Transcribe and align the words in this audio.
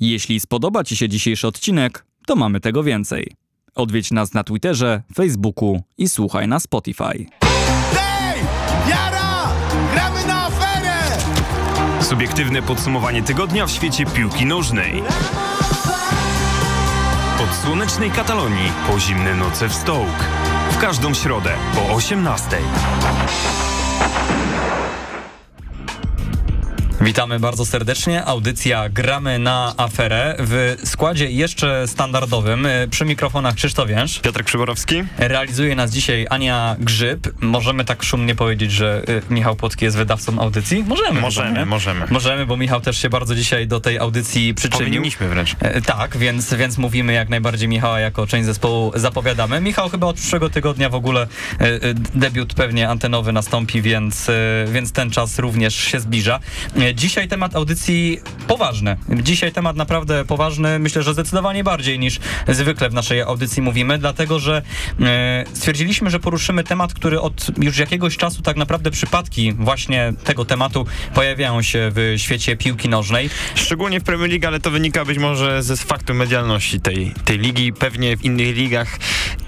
Jeśli 0.00 0.40
spodoba 0.40 0.84
Ci 0.84 0.96
się 0.96 1.08
dzisiejszy 1.08 1.46
odcinek, 1.46 2.06
to 2.26 2.36
mamy 2.36 2.60
tego 2.60 2.82
więcej. 2.82 3.32
Odwiedź 3.74 4.10
nas 4.10 4.34
na 4.34 4.44
Twitterze, 4.44 5.02
Facebooku 5.14 5.82
i 5.98 6.08
słuchaj 6.08 6.48
na 6.48 6.60
Spotify. 6.60 7.26
Hej! 7.94 8.40
Jara! 8.88 9.48
Gramy 9.92 10.26
na 10.26 10.46
aferę! 10.46 11.22
Subiektywne 12.02 12.62
podsumowanie 12.62 13.22
tygodnia 13.22 13.66
w 13.66 13.70
świecie 13.70 14.06
piłki 14.06 14.46
nożnej. 14.46 15.02
Od 17.42 17.54
słonecznej 17.64 18.10
Katalonii 18.10 18.72
po 18.86 19.00
zimne 19.00 19.34
noce 19.34 19.68
w 19.68 19.74
Stołk. 19.74 20.24
W 20.70 20.78
każdą 20.78 21.14
środę 21.14 21.50
po 21.74 21.94
18. 21.94 22.58
Witamy 27.00 27.40
bardzo 27.40 27.66
serdecznie. 27.66 28.24
Audycja 28.24 28.88
Gramy 28.88 29.38
na 29.38 29.74
aferę 29.76 30.36
w 30.38 30.76
składzie 30.84 31.30
jeszcze 31.30 31.88
standardowym. 31.88 32.68
Przy 32.90 33.04
mikrofonach 33.04 33.54
Krzysztof 33.54 33.88
Więż. 33.88 34.20
Piotr 34.20 34.44
Przyborowski. 34.44 35.02
Realizuje 35.18 35.74
nas 35.76 35.90
dzisiaj 35.90 36.26
Ania 36.30 36.76
Grzyb. 36.78 37.28
Możemy 37.40 37.84
tak 37.84 38.02
szumnie 38.02 38.34
powiedzieć, 38.34 38.72
że 38.72 39.02
y, 39.08 39.22
Michał 39.30 39.56
Płotki 39.56 39.84
jest 39.84 39.96
wydawcą 39.96 40.40
audycji? 40.40 40.84
Możemy. 40.84 41.20
Możemy, 41.20 41.58
nie? 41.58 41.66
możemy. 41.66 42.06
Możemy, 42.10 42.46
bo 42.46 42.56
Michał 42.56 42.80
też 42.80 42.98
się 43.02 43.08
bardzo 43.10 43.34
dzisiaj 43.34 43.66
do 43.66 43.80
tej 43.80 43.98
audycji 43.98 44.54
przyczynił. 44.54 44.86
Powinniśmy 44.86 45.28
wręcz. 45.28 45.56
E, 45.60 45.80
Tak, 45.82 46.16
więc, 46.16 46.54
więc 46.54 46.78
mówimy 46.78 47.12
jak 47.12 47.28
najbardziej 47.28 47.68
Michała 47.68 48.00
jako 48.00 48.26
część 48.26 48.46
zespołu 48.46 48.92
zapowiadamy. 48.94 49.60
Michał 49.60 49.88
chyba 49.88 50.06
od 50.06 50.16
przyszłego 50.16 50.50
tygodnia 50.50 50.88
w 50.88 50.94
ogóle 50.94 51.22
e, 51.22 51.64
e, 51.64 51.78
debiut 51.94 52.54
pewnie 52.54 52.88
antenowy 52.88 53.32
nastąpi, 53.32 53.82
więc, 53.82 54.30
więc 54.66 54.92
ten 54.92 55.10
czas 55.10 55.38
również 55.38 55.74
się 55.74 56.00
zbliża. 56.00 56.40
Dzisiaj 56.94 57.28
temat 57.28 57.56
audycji 57.56 58.20
poważny. 58.46 58.96
Dzisiaj 59.22 59.52
temat 59.52 59.76
naprawdę 59.76 60.24
poważny, 60.24 60.78
myślę, 60.78 61.02
że 61.02 61.12
zdecydowanie 61.12 61.64
bardziej 61.64 61.98
niż 61.98 62.20
zwykle 62.48 62.90
w 62.90 62.94
naszej 62.94 63.20
audycji 63.20 63.62
mówimy, 63.62 63.98
dlatego 63.98 64.38
że 64.38 64.62
e, 65.00 65.44
stwierdziliśmy, 65.52 66.10
że 66.10 66.20
poruszymy 66.20 66.64
temat, 66.64 66.94
który 66.94 67.20
od 67.20 67.46
już 67.62 67.78
jakiegoś 67.78 68.16
czasu 68.16 68.42
tak 68.42 68.56
naprawdę 68.56 68.90
przypadki 68.90 69.52
właśnie 69.52 70.12
tego 70.24 70.44
tematu 70.44 70.86
pojawiają 71.14 71.62
się 71.62 71.90
w 71.94 72.14
świecie 72.16 72.56
piłki 72.56 72.88
nożnej. 72.88 73.30
Szczególnie 73.54 74.00
w 74.00 74.04
Premier 74.04 74.30
League, 74.30 74.46
ale 74.46 74.60
to 74.60 74.70
wynika 74.70 75.04
być 75.04 75.18
może 75.18 75.62
ze 75.62 75.76
faktu 75.76 76.14
medialności 76.14 76.80
tej, 76.80 77.14
tej 77.24 77.38
ligi. 77.38 77.72
Pewnie 77.72 78.16
w 78.16 78.24
innych 78.24 78.56
ligach 78.56 78.98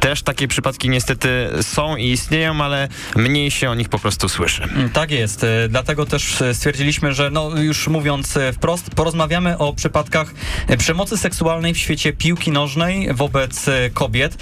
też 0.00 0.22
takie 0.22 0.48
przypadki 0.48 0.88
niestety 0.88 1.48
są 1.62 1.96
i 1.96 2.06
istnieją, 2.06 2.60
ale 2.60 2.88
mniej 3.16 3.50
się 3.50 3.70
o 3.70 3.74
nich 3.74 3.88
po 3.88 3.98
prostu 3.98 4.28
słyszy. 4.28 4.62
Tak 4.92 5.10
jest, 5.10 5.44
e, 5.44 5.68
dlatego 5.68 6.06
też 6.06 6.42
e, 6.42 6.54
stwierdziliśmy, 6.54 7.14
że 7.14 7.27
no 7.30 7.50
już 7.56 7.88
mówiąc 7.88 8.36
e, 8.36 8.52
wprost, 8.52 8.90
porozmawiamy 8.90 9.58
o 9.58 9.72
przypadkach 9.72 10.34
e, 10.66 10.76
przemocy 10.76 11.18
seksualnej 11.18 11.74
w 11.74 11.78
świecie 11.78 12.12
piłki 12.12 12.50
nożnej 12.50 13.14
wobec 13.14 13.68
e, 13.68 13.90
kobiet. 13.90 14.36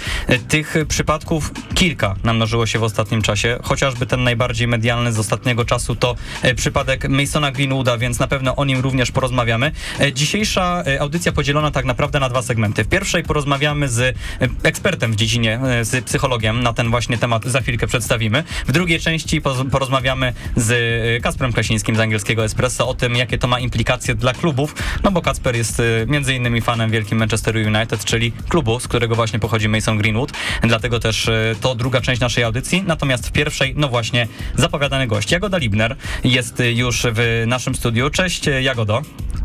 Tych 0.47 0.75
przypadków 0.87 1.51
kilka 1.75 2.15
namnożyło 2.23 2.65
się 2.65 2.79
w 2.79 2.83
ostatnim 2.83 3.21
czasie, 3.21 3.59
chociażby 3.63 4.05
ten 4.05 4.23
najbardziej 4.23 4.67
medialny 4.67 5.13
z 5.13 5.19
ostatniego 5.19 5.65
czasu 5.65 5.95
to 5.95 6.15
przypadek 6.55 7.09
Masona 7.09 7.51
Greenwooda, 7.51 7.97
więc 7.97 8.19
na 8.19 8.27
pewno 8.27 8.55
o 8.55 8.65
nim 8.65 8.79
również 8.79 9.11
porozmawiamy. 9.11 9.71
Dzisiejsza 10.13 10.83
audycja 10.99 11.31
podzielona 11.31 11.71
tak 11.71 11.85
naprawdę 11.85 12.19
na 12.19 12.29
dwa 12.29 12.41
segmenty. 12.41 12.83
W 12.83 12.87
pierwszej 12.87 13.23
porozmawiamy 13.23 13.89
z 13.89 14.17
ekspertem 14.63 15.11
w 15.11 15.15
dziedzinie, 15.15 15.59
z 15.81 16.05
psychologiem, 16.05 16.63
na 16.63 16.73
ten 16.73 16.89
właśnie 16.89 17.17
temat 17.17 17.45
za 17.45 17.61
chwilkę 17.61 17.87
przedstawimy. 17.87 18.43
W 18.67 18.71
drugiej 18.71 18.99
części 18.99 19.41
porozmawiamy 19.71 20.33
z 20.55 21.23
Kasprem 21.23 21.53
Klasińskim 21.53 21.95
z 21.95 21.99
angielskiego 21.99 22.45
Espresso 22.45 22.76
o 22.85 22.93
tym, 22.93 23.15
jakie 23.15 23.37
to 23.37 23.47
ma 23.47 23.59
implikacje 23.59 24.15
dla 24.15 24.33
klubów, 24.33 24.75
no 25.03 25.11
bo 25.11 25.21
Kacper 25.21 25.55
jest 25.55 25.79
e, 25.79 25.83
między 26.07 26.33
innymi 26.33 26.61
fanem 26.61 26.91
wielkim 26.91 27.17
Manchesteru 27.17 27.59
United, 27.59 28.05
czyli 28.05 28.31
klubu, 28.49 28.79
z 28.79 28.87
którego 28.87 29.15
właśnie 29.15 29.39
pochodzi 29.39 29.69
Mason 29.69 29.97
Greenwood, 29.97 30.31
dlatego 30.61 30.99
też 30.99 31.27
e, 31.27 31.55
to 31.61 31.75
druga 31.75 32.01
część 32.01 32.21
naszej 32.21 32.43
audycji, 32.43 32.83
natomiast 32.87 33.27
w 33.27 33.31
pierwszej, 33.31 33.73
no 33.77 33.87
właśnie, 33.87 34.27
zapowiadany 34.55 35.07
gość. 35.07 35.31
Jagoda 35.31 35.57
Libner 35.57 35.95
jest 36.23 36.59
e, 36.59 36.71
już 36.71 37.05
w 37.11 37.43
naszym 37.47 37.75
studiu. 37.75 38.09
Cześć 38.09 38.49
Jagodo. 38.61 39.01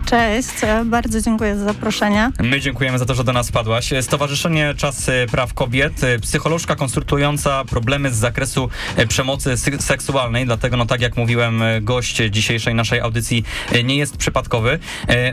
Cześć, 0.07 0.49
e, 0.63 0.85
bardzo 0.85 1.21
dziękuję 1.21 1.59
za 1.59 1.65
zaproszenie. 1.65 2.31
My 2.41 2.61
dziękujemy 2.61 2.99
za 2.99 3.05
to, 3.05 3.15
że 3.15 3.25
do 3.25 3.33
nas 3.33 3.49
wpadłaś. 3.49 3.91
Stowarzyszenie 4.01 4.75
Czas 4.77 5.11
Praw 5.31 5.55
Kobiet, 5.55 6.05
e, 6.05 6.19
psycholożka 6.19 6.77
konsultująca 6.77 7.65
problemy 7.65 8.11
z 8.11 8.17
zakresu 8.17 8.69
e, 8.97 9.07
przemocy 9.07 9.57
seksualnej, 9.81 10.47
dlatego 10.47 10.77
no 10.77 10.87
tak 10.87 11.01
jak 11.01 11.17
mówiłem, 11.17 11.63
gość 11.81 12.23
dzisiejszej 12.31 12.75
naszej 12.75 13.01
audycji 13.01 13.45
nie 13.85 13.97
jest 13.97 14.17
przypadkowy. 14.17 14.79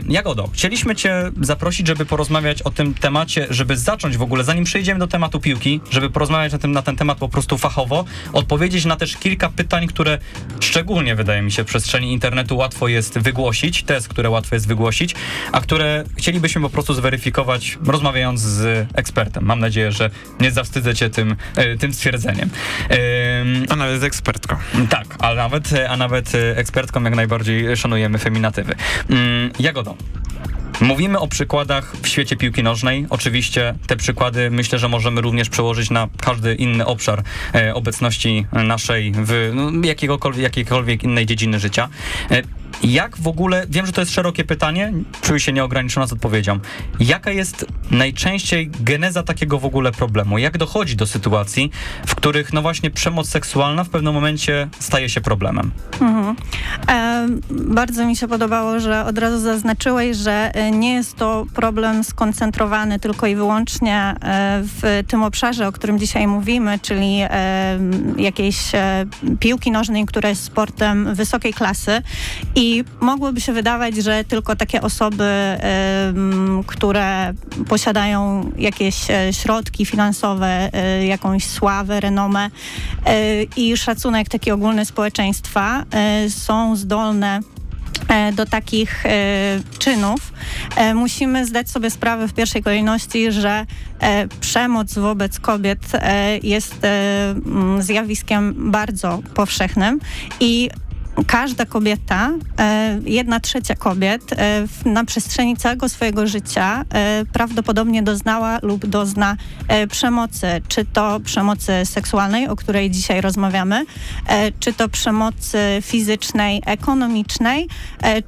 Jagodo, 0.08 0.48
chcieliśmy 0.52 0.96
cię 0.96 1.30
zaprosić, 1.40 1.86
żeby 1.86 2.06
porozmawiać 2.06 2.62
o 2.62 2.70
tym 2.70 2.94
temacie, 2.94 3.46
żeby 3.50 3.76
zacząć 3.76 4.16
w 4.16 4.22
ogóle, 4.22 4.44
zanim 4.44 4.64
przejdziemy 4.64 5.00
do 5.00 5.06
tematu 5.06 5.40
piłki, 5.40 5.80
żeby 5.90 6.10
porozmawiać 6.10 6.52
na, 6.52 6.68
na 6.68 6.82
ten 6.82 6.96
temat 6.96 7.18
po 7.18 7.28
prostu 7.28 7.58
fachowo, 7.58 8.04
odpowiedzieć 8.32 8.84
na 8.84 8.96
też 8.96 9.16
kilka 9.16 9.48
pytań, 9.48 9.86
które 9.86 10.18
szczególnie 10.60 11.14
wydaje 11.14 11.42
mi 11.42 11.52
się 11.52 11.62
w 11.62 11.66
przestrzeni 11.66 12.12
internetu 12.12 12.56
łatwo 12.56 12.88
jest 12.88 13.18
wygłosić, 13.18 13.82
test, 13.82 14.08
które 14.08 14.30
łatwo 14.30 14.56
jest 14.56 14.59
wygłosić, 14.66 15.14
a 15.52 15.60
które 15.60 16.04
chcielibyśmy 16.16 16.62
po 16.62 16.70
prostu 16.70 16.94
zweryfikować, 16.94 17.78
rozmawiając 17.86 18.40
z 18.40 18.88
ekspertem. 18.94 19.44
Mam 19.44 19.60
nadzieję, 19.60 19.92
że 19.92 20.10
nie 20.40 20.50
zawstydzę 20.50 20.94
cię 20.94 21.10
tym, 21.10 21.36
e, 21.56 21.76
tym 21.76 21.94
stwierdzeniem. 21.94 22.50
A 23.68 23.76
nawet 23.76 24.00
z 24.00 24.04
ekspertką. 24.04 24.56
tak, 24.90 25.06
a 25.18 25.34
nawet, 25.34 25.70
a 25.88 25.96
nawet 25.96 26.34
e, 26.34 26.56
ekspertką 26.56 27.02
jak 27.02 27.14
najbardziej 27.16 27.76
szanujemy 27.76 28.18
feminatywy. 28.18 28.74
Mm, 29.10 29.50
Jagodo. 29.58 29.96
Mówimy 30.80 31.18
o 31.18 31.28
przykładach 31.28 31.96
w 32.02 32.08
świecie 32.08 32.36
piłki 32.36 32.62
nożnej. 32.62 33.06
Oczywiście 33.10 33.74
te 33.86 33.96
przykłady 33.96 34.50
myślę, 34.50 34.78
że 34.78 34.88
możemy 34.88 35.20
również 35.20 35.48
przełożyć 35.48 35.90
na 35.90 36.08
każdy 36.20 36.54
inny 36.54 36.86
obszar 36.86 37.22
e, 37.54 37.74
obecności 37.74 38.46
naszej 38.52 39.12
w 39.16 39.52
no, 39.54 39.86
jakiegokolwiek, 39.86 40.42
jakiejkolwiek 40.42 41.04
innej 41.04 41.26
dziedziny 41.26 41.58
życia. 41.58 41.88
E, 42.30 42.42
jak 42.82 43.16
w 43.16 43.28
ogóle, 43.28 43.66
wiem, 43.68 43.86
że 43.86 43.92
to 43.92 44.00
jest 44.00 44.12
szerokie 44.12 44.44
pytanie, 44.44 44.92
czuję 45.22 45.40
się 45.40 45.52
nieograniczona 45.52 46.06
z 46.06 46.12
odpowiedzią. 46.12 46.58
Jaka 47.00 47.30
jest 47.30 47.66
najczęściej 47.90 48.70
geneza 48.80 49.22
takiego 49.22 49.58
w 49.58 49.64
ogóle 49.64 49.92
problemu? 49.92 50.38
Jak 50.38 50.58
dochodzi 50.58 50.96
do 50.96 51.06
sytuacji, 51.06 51.70
w 52.06 52.14
których 52.14 52.52
no 52.52 52.62
właśnie 52.62 52.90
przemoc 52.90 53.28
seksualna 53.28 53.84
w 53.84 53.88
pewnym 53.88 54.14
momencie 54.14 54.68
staje 54.78 55.08
się 55.08 55.20
problemem? 55.20 55.70
Mhm. 56.00 56.36
E, 56.88 57.26
bardzo 57.50 58.06
mi 58.06 58.16
się 58.16 58.28
podobało, 58.28 58.80
że 58.80 59.04
od 59.04 59.18
razu 59.18 59.38
zaznaczyłeś, 59.40 60.16
że 60.16 60.50
e, 60.54 60.70
nie 60.70 60.94
jest 60.94 61.16
to 61.16 61.46
problem 61.54 62.04
skoncentrowany 62.04 62.98
tylko 62.98 63.26
i 63.26 63.36
wyłącznie 63.36 63.96
e, 63.96 64.14
w 64.62 65.02
tym 65.08 65.22
obszarze, 65.22 65.68
o 65.68 65.72
którym 65.72 65.98
dzisiaj 65.98 66.26
mówimy, 66.26 66.78
czyli 66.82 67.20
jakiejś 68.16 68.74
e, 68.74 69.06
piłki 69.40 69.70
nożnej, 69.70 70.06
która 70.06 70.28
jest 70.28 70.44
sportem 70.44 71.14
wysokiej 71.14 71.52
klasy 71.52 72.02
i 72.54 72.84
mogłoby 73.00 73.40
się 73.40 73.52
wydawać, 73.52 73.96
że 73.96 74.24
tylko 74.24 74.56
takie 74.56 74.82
osoby, 74.82 75.58
które 76.66 77.34
jakieś 78.58 79.10
e, 79.10 79.32
środki 79.32 79.86
finansowe, 79.86 80.70
e, 80.72 81.06
jakąś 81.06 81.44
sławę, 81.44 82.00
renomę 82.00 82.50
e, 83.06 83.42
i 83.42 83.76
szacunek 83.76 84.28
taki 84.28 84.50
ogólny 84.50 84.84
społeczeństwa 84.84 85.84
są 86.28 86.76
zdolne 86.76 87.40
do 88.32 88.46
takich 88.46 89.04
czynów, 89.78 90.32
musimy 90.94 91.46
zdać 91.46 91.70
sobie 91.70 91.90
sprawę 91.90 92.28
w 92.28 92.34
pierwszej 92.34 92.62
kolejności, 92.62 93.32
że 93.32 93.66
przemoc 94.40 94.94
wobec 94.94 95.40
kobiet 95.40 95.78
jest 96.42 96.74
zjawiskiem 97.78 98.70
bardzo 98.70 99.22
powszechnym 99.34 100.00
i 100.40 100.70
każda 101.26 101.64
kobieta, 101.64 102.30
e, 102.58 103.00
jedna 103.04 103.40
trzecia 103.40 103.74
kobiet 103.74 104.32
e, 104.32 104.66
na 104.84 105.04
przestrzeni 105.04 105.56
całego 105.56 105.88
swojego 105.88 106.26
życia 106.26 106.84
e, 106.94 107.24
prawdopodobnie 107.32 108.02
doznała 108.02 108.58
lub 108.62 108.86
dozna 108.86 109.36
przemocy. 109.90 110.46
Czy 110.68 110.84
to 110.84 111.20
przemocy 111.20 111.72
seksualnej, 111.84 112.48
o 112.48 112.56
której 112.56 112.90
dzisiaj 112.90 113.20
rozmawiamy, 113.20 113.84
czy 114.60 114.72
to 114.72 114.88
przemocy 114.88 115.58
fizycznej, 115.82 116.62
ekonomicznej, 116.66 117.68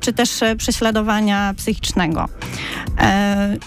czy 0.00 0.12
też 0.12 0.40
prześladowania 0.58 1.54
psychicznego. 1.56 2.28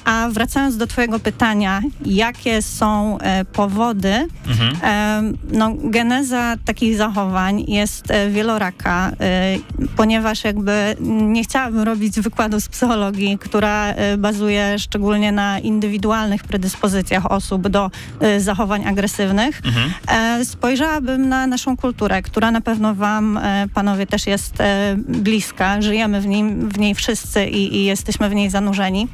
A 0.06 0.30
wracając 0.32 0.78
do 0.78 0.88
Twojego 0.88 1.20
pytania, 1.20 1.82
jakie 2.06 2.62
są 2.62 3.18
powody, 3.54 4.28
Mhm. 4.48 5.38
No, 5.52 5.74
geneza 5.84 6.56
takich 6.66 6.98
zachowań 6.98 7.64
jest 7.68 8.08
wieloraka. 8.32 9.12
E, 9.20 9.58
ponieważ 9.96 10.44
jakby 10.44 10.96
nie 11.00 11.44
chciałabym 11.44 11.82
robić 11.82 12.20
wykładu 12.20 12.60
z 12.60 12.68
psychologii, 12.68 13.38
która 13.38 13.94
y, 14.14 14.18
bazuje 14.18 14.80
szczególnie 14.80 15.32
na 15.32 15.60
indywidualnych 15.60 16.44
predyspozycjach 16.44 17.32
osób 17.32 17.68
do 17.68 17.92
y, 18.24 18.42
zachowań 18.42 18.86
agresywnych. 18.86 19.62
Mhm. 19.66 19.94
E, 20.08 20.46
Spojrzałabym 20.46 21.30
na 21.30 21.48
naszą 21.48 21.78
kulturę, 21.78 22.22
która 22.22 22.52
na 22.52 22.62
pewno 22.62 22.96
wam, 22.96 23.38
e, 23.38 23.66
panowie, 23.74 24.08
też 24.08 24.28
jest 24.28 24.62
e, 24.62 24.96
bliska. 24.98 25.82
Żyjemy 25.82 26.22
w, 26.22 26.28
nim, 26.28 26.70
w 26.70 26.80
niej 26.80 26.96
wszyscy 26.96 27.46
i, 27.46 27.76
i 27.76 27.86
jesteśmy 27.86 28.30
w 28.30 28.36
niej 28.36 28.50
zanurzeni. 28.50 29.08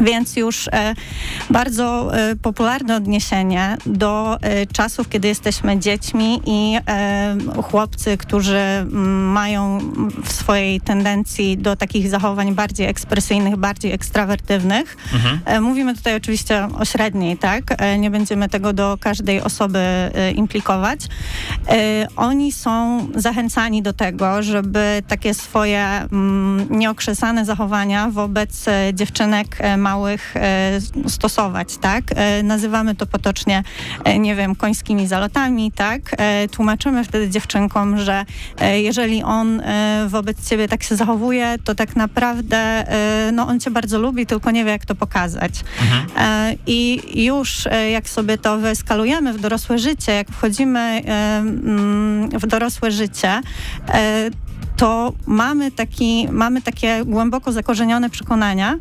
Więc 0.00 0.36
już 0.36 0.68
e, 0.68 0.94
bardzo 1.50 2.16
e, 2.16 2.36
popularne 2.36 2.96
odniesienie 2.96 3.76
do 3.86 4.38
e, 4.40 4.66
czasów, 4.66 5.08
kiedy 5.08 5.28
jesteśmy 5.28 5.78
dziećmi 5.78 6.40
i 6.46 6.78
chłopcy, 7.62 8.16
którzy 8.16 8.60
mają 9.32 9.78
w 10.24 10.32
swojej 10.32 10.80
tendencji 10.80 11.58
do 11.58 11.76
takich 11.76 12.08
zachowań 12.08 12.54
bardziej 12.54 12.86
ekspresyjnych, 12.86 13.56
bardziej 13.56 13.92
ekstrawertywnych. 13.92 14.96
Mhm. 15.14 15.64
Mówimy 15.64 15.94
tutaj 15.94 16.16
oczywiście 16.16 16.68
o 16.78 16.84
średniej, 16.84 17.36
tak? 17.36 17.64
Nie 17.98 18.10
będziemy 18.10 18.48
tego 18.48 18.72
do 18.72 18.98
każdej 19.00 19.40
osoby 19.40 19.84
implikować. 20.34 21.00
Oni 22.16 22.52
są 22.52 23.06
zachęcani 23.14 23.82
do 23.82 23.92
tego, 23.92 24.42
żeby 24.42 25.02
takie 25.08 25.34
swoje 25.34 26.08
nieokrzesane 26.70 27.44
zachowania 27.44 28.10
wobec 28.10 28.64
dziewczynek 28.92 29.58
małych 29.82 30.36
e, 30.36 30.78
stosować, 31.08 31.76
tak? 31.76 32.04
E, 32.14 32.42
Nazywamy 32.42 32.94
to 32.94 33.06
potocznie, 33.06 33.62
e, 34.04 34.18
nie 34.18 34.34
wiem, 34.34 34.54
końskimi 34.54 35.06
zalotami, 35.06 35.72
tak? 35.72 36.16
Tłumaczymy 36.50 37.04
wtedy 37.04 37.30
dziewczynkom, 37.30 37.98
że 37.98 38.24
jeżeli 38.74 39.22
on 39.22 39.62
wobec 40.08 40.48
ciebie 40.48 40.68
tak 40.68 40.82
się 40.82 40.96
zachowuje, 40.96 41.56
to 41.64 41.74
tak 41.74 41.96
naprawdę 41.96 42.84
no, 43.32 43.46
on 43.46 43.60
cię 43.60 43.70
bardzo 43.70 43.98
lubi, 43.98 44.26
tylko 44.26 44.50
nie 44.50 44.64
wie, 44.64 44.70
jak 44.70 44.86
to 44.86 44.94
pokazać. 44.94 45.52
Mhm. 45.80 46.06
I 46.66 47.02
już 47.24 47.68
jak 47.92 48.08
sobie 48.08 48.38
to 48.38 48.58
wyeskalujemy 48.58 49.32
w 49.32 49.40
dorosłe 49.40 49.78
życie, 49.78 50.12
jak 50.12 50.28
wchodzimy 50.28 51.02
mm, 51.04 52.30
w 52.30 52.46
dorosłe 52.46 52.90
życie, 52.90 53.40
to 54.76 55.12
mamy, 55.26 55.70
taki, 55.70 56.28
mamy 56.30 56.62
takie 56.62 57.04
głęboko 57.04 57.52
zakorzenione 57.52 58.10
przekonania, 58.10 58.76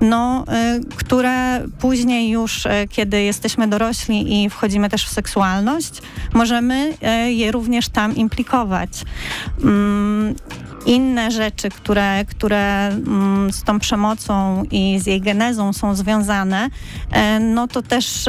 no, 0.00 0.44
e, 0.48 0.80
które 0.96 1.62
później 1.78 2.30
już, 2.30 2.66
e, 2.66 2.88
kiedy 2.88 3.22
jesteśmy 3.22 3.68
dorośli 3.68 4.44
i 4.44 4.50
wchodzimy 4.50 4.88
też 4.88 5.06
w 5.06 5.10
seksualność, 5.10 6.02
możemy 6.34 6.94
e, 7.02 7.32
je 7.32 7.52
również 7.52 7.88
tam 7.88 8.16
implikować. 8.16 8.90
Mm, 9.62 10.34
Inne 10.86 11.30
rzeczy, 11.30 11.68
które, 11.68 12.24
które 12.24 12.86
mm, 12.86 13.52
z 13.52 13.62
tą 13.62 13.78
przemocą 13.78 14.62
i 14.70 14.98
z 15.00 15.06
jej 15.06 15.20
genezą 15.20 15.72
są 15.72 15.94
związane, 15.94 16.68
no 17.40 17.68
to 17.68 17.82
też 17.82 18.24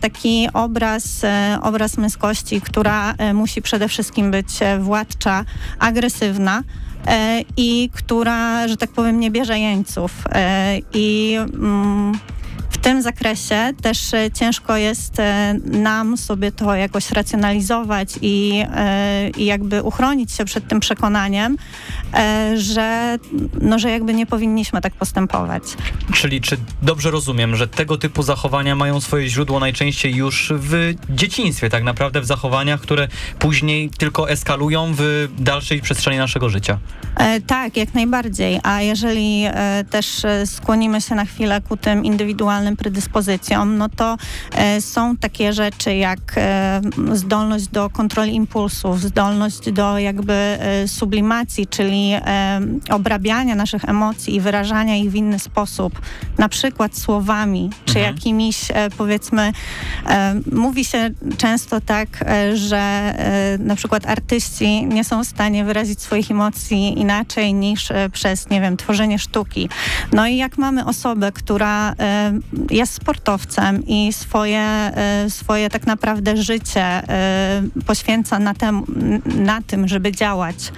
taki 0.00 0.48
obraz, 0.52 1.22
obraz 1.62 1.96
męskości, 1.96 2.60
która 2.60 3.14
musi 3.34 3.62
przede 3.62 3.88
wszystkim 3.88 4.30
być 4.30 4.48
władcza, 4.78 5.44
agresywna 5.78 6.62
i 7.56 7.90
która, 7.94 8.68
że 8.68 8.76
tak 8.76 8.90
powiem, 8.90 9.20
nie 9.20 9.30
bierze 9.30 9.58
jeńców. 9.58 10.12
E, 10.32 10.78
I 10.94 11.36
mm, 11.54 12.12
w 12.70 12.78
tym 12.78 13.02
zakresie 13.02 13.72
też 13.82 14.14
e, 14.14 14.30
ciężko 14.30 14.76
jest 14.76 15.20
e, 15.20 15.54
nam 15.64 16.16
sobie 16.16 16.52
to 16.52 16.74
jakoś 16.74 17.10
racjonalizować 17.10 18.08
i, 18.22 18.64
e, 18.74 19.30
i 19.30 19.44
jakby 19.44 19.82
uchronić 19.82 20.32
się 20.32 20.44
przed 20.44 20.68
tym 20.68 20.80
przekonaniem, 20.80 21.56
że, 22.56 23.18
no, 23.60 23.78
że 23.78 23.90
jakby 23.90 24.14
nie 24.14 24.26
powinniśmy 24.26 24.80
tak 24.80 24.94
postępować. 24.94 25.62
Czyli 26.12 26.40
czy 26.40 26.56
dobrze 26.82 27.10
rozumiem, 27.10 27.56
że 27.56 27.68
tego 27.68 27.98
typu 27.98 28.22
zachowania 28.22 28.76
mają 28.76 29.00
swoje 29.00 29.28
źródło 29.28 29.60
najczęściej 29.60 30.14
już 30.14 30.52
w 30.56 30.94
dzieciństwie, 31.10 31.70
tak 31.70 31.84
naprawdę 31.84 32.20
w 32.20 32.26
zachowaniach, 32.26 32.80
które 32.80 33.08
później 33.38 33.90
tylko 33.90 34.30
eskalują 34.30 34.92
w 34.96 35.28
dalszej 35.38 35.80
przestrzeni 35.80 36.18
naszego 36.18 36.48
życia? 36.48 36.78
Tak, 37.46 37.76
jak 37.76 37.94
najbardziej. 37.94 38.60
A 38.62 38.82
jeżeli 38.82 39.44
też 39.90 40.22
skłonimy 40.46 41.00
się 41.00 41.14
na 41.14 41.24
chwilę 41.24 41.60
ku 41.60 41.76
tym 41.76 42.04
indywidualnym 42.04 42.59
predyspozycjom, 42.76 43.78
no 43.78 43.88
to 43.88 44.16
e, 44.52 44.80
są 44.80 45.16
takie 45.16 45.52
rzeczy 45.52 45.94
jak 45.94 46.18
e, 46.36 46.80
zdolność 47.12 47.66
do 47.68 47.90
kontroli 47.90 48.34
impulsów, 48.34 49.00
zdolność 49.00 49.72
do 49.72 49.98
jakby 49.98 50.32
e, 50.32 50.88
sublimacji, 50.88 51.66
czyli 51.66 52.12
obrabiania 52.90 53.54
naszych 53.54 53.84
emocji 53.84 54.34
i 54.34 54.40
wyrażania 54.40 54.96
ich 54.96 55.10
w 55.10 55.14
inny 55.14 55.38
sposób, 55.38 56.00
na 56.38 56.48
przykład 56.48 56.98
słowami, 56.98 57.70
czy 57.84 57.98
Mhm. 57.98 58.14
jakimiś 58.14 58.68
powiedzmy, 58.98 59.52
mówi 60.52 60.84
się 60.84 61.10
często 61.36 61.80
tak, 61.80 62.08
że 62.54 63.14
na 63.58 63.76
przykład 63.76 64.06
artyści 64.06 64.86
nie 64.86 65.04
są 65.04 65.24
w 65.24 65.26
stanie 65.26 65.64
wyrazić 65.64 66.02
swoich 66.02 66.30
emocji 66.30 67.00
inaczej 67.00 67.54
niż 67.54 67.88
przez, 68.12 68.50
nie 68.50 68.60
wiem, 68.60 68.76
tworzenie 68.76 69.18
sztuki. 69.18 69.68
No 70.12 70.26
i 70.26 70.36
jak 70.36 70.58
mamy 70.58 70.84
osobę, 70.84 71.32
która 71.32 71.94
jest 72.70 72.94
sportowcem 72.94 73.86
i 73.86 74.12
swoje, 74.12 74.60
e, 74.60 75.30
swoje 75.30 75.70
tak 75.70 75.86
naprawdę 75.86 76.36
życie 76.36 76.82
e, 76.82 77.62
poświęca 77.86 78.38
na, 78.38 78.54
tem, 78.54 78.82
na 79.24 79.62
tym, 79.62 79.88
żeby 79.88 80.12
działać, 80.12 80.72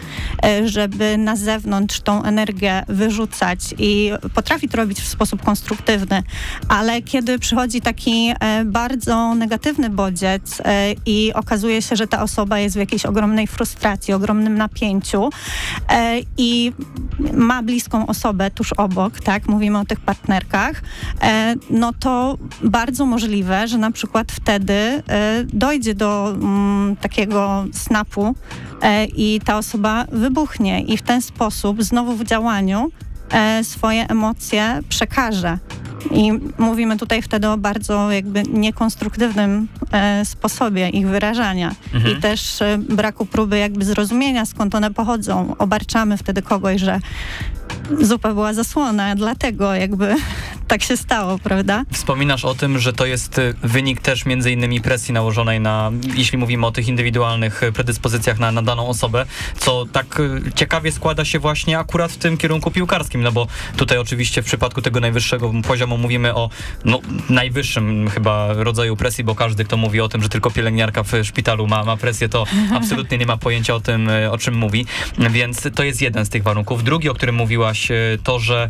e, 0.45 0.69
żeby 0.69 1.19
na 1.19 1.37
zewnątrz 1.37 2.01
tą 2.01 2.23
energię 2.23 2.83
wyrzucać 2.89 3.61
i 3.79 4.13
potrafi 4.35 4.69
to 4.69 4.77
robić 4.77 5.01
w 5.01 5.09
sposób 5.09 5.43
konstruktywny, 5.43 6.23
ale 6.69 7.03
kiedy 7.03 7.39
przychodzi 7.39 7.81
taki 7.81 8.33
bardzo 8.65 9.35
negatywny 9.35 9.91
bodziec 9.91 10.63
i 11.07 11.33
okazuje 11.35 11.83
się, 11.83 11.97
że 11.97 12.07
ta 12.07 12.23
osoba 12.23 12.59
jest 12.59 12.77
w 12.77 12.79
jakiejś 12.79 13.07
ogromnej 13.07 13.47
frustracji, 13.47 14.15
ogromnym 14.15 14.59
napięciu 14.59 15.31
i 16.39 16.73
ma 17.33 17.63
bliską 17.63 18.07
osobę 18.07 18.51
tuż 18.51 18.73
obok, 18.73 19.21
tak, 19.21 19.49
mówimy 19.49 19.79
o 19.79 19.85
tych 19.85 20.01
partnerkach, 20.01 20.83
no 21.71 21.93
to 21.93 22.39
bardzo 22.65 23.07
możliwe, 23.07 23.69
że 23.69 23.79
na 23.79 23.91
przykład 23.91 24.33
wtedy 24.33 24.73
e, 24.73 25.03
dojdzie 25.53 25.95
do 25.95 26.31
mm, 26.35 26.97
takiego 26.97 27.65
snapu 27.73 28.35
e, 28.83 29.05
i 29.05 29.41
ta 29.45 29.59
osoba 29.59 30.05
wybuchnie 30.13 30.83
i 30.83 30.97
w 30.97 31.03
ten 31.03 31.23
sposób 31.23 31.83
znowu 31.83 32.17
w 32.17 32.25
działaniu 32.25 32.91
e, 33.31 33.65
swoje 33.65 34.09
emocje 34.09 34.81
przekaże. 34.89 35.59
I 36.11 36.33
mówimy 36.59 36.97
tutaj 36.97 37.23
wtedy 37.23 37.49
o 37.49 37.57
bardzo 37.57 38.11
jakby 38.11 38.43
niekonstruktywnym 38.43 39.69
e, 39.93 40.25
sposobie 40.25 40.89
ich 40.89 41.09
wyrażania 41.09 41.75
Mhm. 41.95 42.19
i 42.19 42.21
też 42.21 42.63
e, 42.63 42.79
braku 42.79 43.27
próby 43.27 43.59
jakby 43.59 43.85
zrozumienia, 43.85 44.47
skąd 44.47 44.75
one 44.75 44.91
pochodzą. 44.91 45.55
Obarczamy 45.59 46.17
wtedy 46.17 46.43
kogoś, 46.43 46.81
że 46.81 47.01
zupa 48.01 48.35
była 48.35 48.55
zasłona, 48.55 49.15
dlatego 49.15 49.75
jakby 49.75 50.15
tak 50.73 50.83
się 50.83 50.97
stało, 50.97 51.39
prawda? 51.39 51.85
Wspominasz 51.91 52.45
o 52.45 52.55
tym, 52.55 52.79
że 52.79 52.93
to 52.93 53.07
jest 53.07 53.39
y, 53.39 53.55
wynik 53.63 54.01
też 54.01 54.27
między 54.27 54.53
innymi 54.53 54.81
presji 54.81 55.15
nałożonej 55.15 55.61
na, 55.61 55.91
jeśli 56.15 56.39
mówimy 56.39 56.67
o 56.67 56.71
tych 56.71 56.89
indywidualnych 56.89 57.63
y, 57.63 57.73
predyspozycjach 57.73 58.39
na, 58.39 58.53
na 58.53 58.63
daną 58.63 58.89
osobę, 58.89 59.27
co 59.59 59.87
tak 59.93 60.21
y, 60.21 60.53
ciekawie 60.55 60.93
składa 60.93 61.25
się 61.25 61.39
właśnie 61.39 61.79
akurat 61.79 62.13
w 62.13 62.17
tym 62.17 62.37
kierunku 62.37 62.71
piłkarskim, 62.71 63.23
no 63.23 63.33
bo 63.33 63.47
tutaj 63.77 63.99
oczywiście 63.99 64.43
w 64.43 64.45
przypadku 64.45 64.83
tego 64.83 65.01
najwyższego 65.01 65.53
poziomu 65.67 65.99
mówimy 65.99 66.35
o 66.35 66.51
no, 66.85 67.01
najwyższym 67.29 68.11
chyba 68.11 68.53
rodzaju 68.53 68.97
presji, 68.97 69.25
bo 69.25 69.35
każdy, 69.35 69.65
kto 69.65 69.77
mówi 69.77 70.01
o 70.01 70.09
tym, 70.09 70.23
że 70.23 70.29
tylko 70.29 70.51
pielęgniarka 70.51 71.03
w 71.03 71.13
szpitalu 71.23 71.67
ma, 71.67 71.85
ma 71.85 71.97
presję, 71.97 72.29
to 72.29 72.45
absolutnie 72.79 73.19
nie 73.19 73.27
ma 73.27 73.37
pojęcia 73.37 73.75
o 73.75 73.81
tym, 73.81 74.09
o 74.31 74.39
czym 74.39 74.55
mówi, 74.55 74.87
więc 75.31 75.69
to 75.75 75.83
jest 75.83 76.03
jeden 76.03 76.27
z 76.27 76.29
tych 76.29 76.43
warunków. 76.43 76.85
Drugi, 76.85 77.09
o 77.09 77.15
którym 77.15 77.35
mówiłaś, 77.35 77.89
to, 78.25 78.39
że 78.39 78.69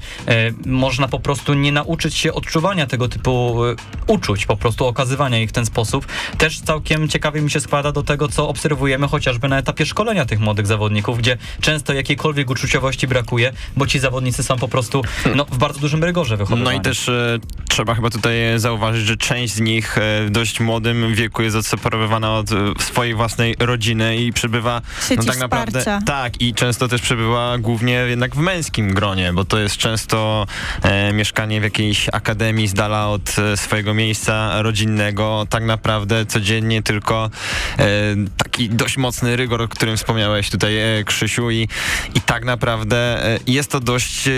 można 0.66 1.08
po 1.08 1.20
prostu 1.20 1.54
nie 1.54 1.72
nauczyć 1.72 1.91
się 2.08 2.32
odczuwania 2.32 2.86
tego 2.86 3.08
typu 3.08 3.64
y, 3.64 3.76
uczuć, 4.06 4.46
po 4.46 4.56
prostu 4.56 4.86
okazywania 4.86 5.40
ich 5.40 5.48
w 5.48 5.52
ten 5.52 5.66
sposób. 5.66 6.06
Też 6.38 6.60
całkiem 6.60 7.08
ciekawie 7.08 7.40
mi 7.40 7.50
się 7.50 7.60
składa 7.60 7.92
do 7.92 8.02
tego, 8.02 8.28
co 8.28 8.48
obserwujemy 8.48 9.08
chociażby 9.08 9.48
na 9.48 9.58
etapie 9.58 9.86
szkolenia 9.86 10.24
tych 10.24 10.40
młodych 10.40 10.66
zawodników, 10.66 11.18
gdzie 11.18 11.38
często 11.60 11.92
jakiejkolwiek 11.92 12.50
uczuciowości 12.50 13.06
brakuje, 13.06 13.52
bo 13.76 13.86
ci 13.86 13.98
zawodnicy 13.98 14.42
są 14.42 14.56
po 14.56 14.68
prostu 14.68 15.02
no, 15.34 15.44
w 15.44 15.58
bardzo 15.58 15.80
dużym 15.80 16.04
rygorze 16.04 16.36
wychowywani. 16.36 16.76
No 16.76 16.80
i 16.80 16.80
też 16.80 17.08
e, 17.08 17.38
trzeba 17.68 17.94
chyba 17.94 18.10
tutaj 18.10 18.34
zauważyć, 18.56 19.06
że 19.06 19.16
część 19.16 19.54
z 19.54 19.60
nich 19.60 19.96
w 20.26 20.30
dość 20.30 20.60
młodym 20.60 21.14
wieku 21.14 21.42
jest 21.42 21.56
odseparowana 21.56 22.34
od 22.34 22.50
swojej 22.80 23.14
własnej 23.14 23.54
rodziny 23.58 24.16
i 24.16 24.32
przebywa 24.32 24.82
Sieci 25.08 25.16
no 25.16 25.32
tak 25.32 25.38
naprawdę 25.38 25.80
wsparcia. 25.80 26.06
tak 26.06 26.40
i 26.40 26.54
często 26.54 26.88
też 26.88 27.02
przebywa 27.02 27.58
głównie 27.58 27.92
jednak 27.92 28.34
w 28.34 28.38
męskim 28.38 28.94
gronie, 28.94 29.32
bo 29.32 29.44
to 29.44 29.58
jest 29.58 29.76
często 29.76 30.46
e, 30.82 31.12
mieszkanie 31.12 31.60
w 31.60 31.64
jakiejś 31.72 32.08
akademii 32.12 32.68
z 32.68 32.74
dala 32.74 33.08
od 33.08 33.38
e, 33.38 33.56
swojego 33.56 33.94
miejsca 33.94 34.62
rodzinnego, 34.62 35.46
tak 35.50 35.64
naprawdę 35.64 36.26
codziennie 36.26 36.82
tylko 36.82 37.30
e, 37.78 37.88
taki 38.36 38.68
dość 38.68 38.96
mocny 38.96 39.36
rygor, 39.36 39.62
o 39.62 39.68
którym 39.68 39.96
wspomniałeś 39.96 40.50
tutaj 40.50 40.78
e, 40.78 41.04
Krzysiu. 41.04 41.50
I, 41.50 41.68
i 42.14 42.20
tak 42.20 42.44
naprawdę 42.44 43.22
jest 43.46 43.70
to 43.70 43.80
dość 43.80 44.28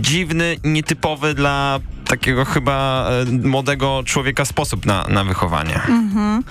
dziwny, 0.00 0.56
nietypowy 0.64 1.34
dla 1.34 1.80
takiego 2.12 2.44
chyba 2.44 3.08
e, 3.10 3.48
młodego 3.48 4.02
człowieka 4.04 4.44
sposób 4.44 4.86
na, 4.86 5.04
na 5.08 5.24
wychowanie. 5.24 5.74
Mhm. 5.74 6.42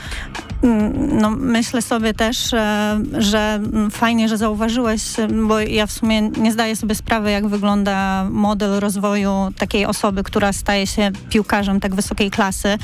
Mm, 0.63 1.17
No, 1.21 1.29
myślę 1.29 1.81
sobie 1.81 2.13
też, 2.13 2.53
e, 2.53 2.99
że 3.17 3.59
fajnie, 3.91 4.29
że 4.29 4.37
zauważyłeś, 4.37 5.01
bo 5.47 5.59
ja 5.59 5.85
w 5.85 5.91
sumie 5.91 6.21
nie 6.21 6.51
zdaję 6.51 6.75
sobie 6.75 6.95
sprawy, 6.95 7.31
jak 7.31 7.47
wygląda 7.47 8.25
model 8.31 8.79
rozwoju 8.79 9.31
takiej 9.57 9.85
osoby, 9.85 10.23
która 10.23 10.53
staje 10.53 10.87
się 10.87 11.11
piłkarzem 11.29 11.79
tak 11.79 11.95
wysokiej 11.95 12.31
klasy. 12.31 12.77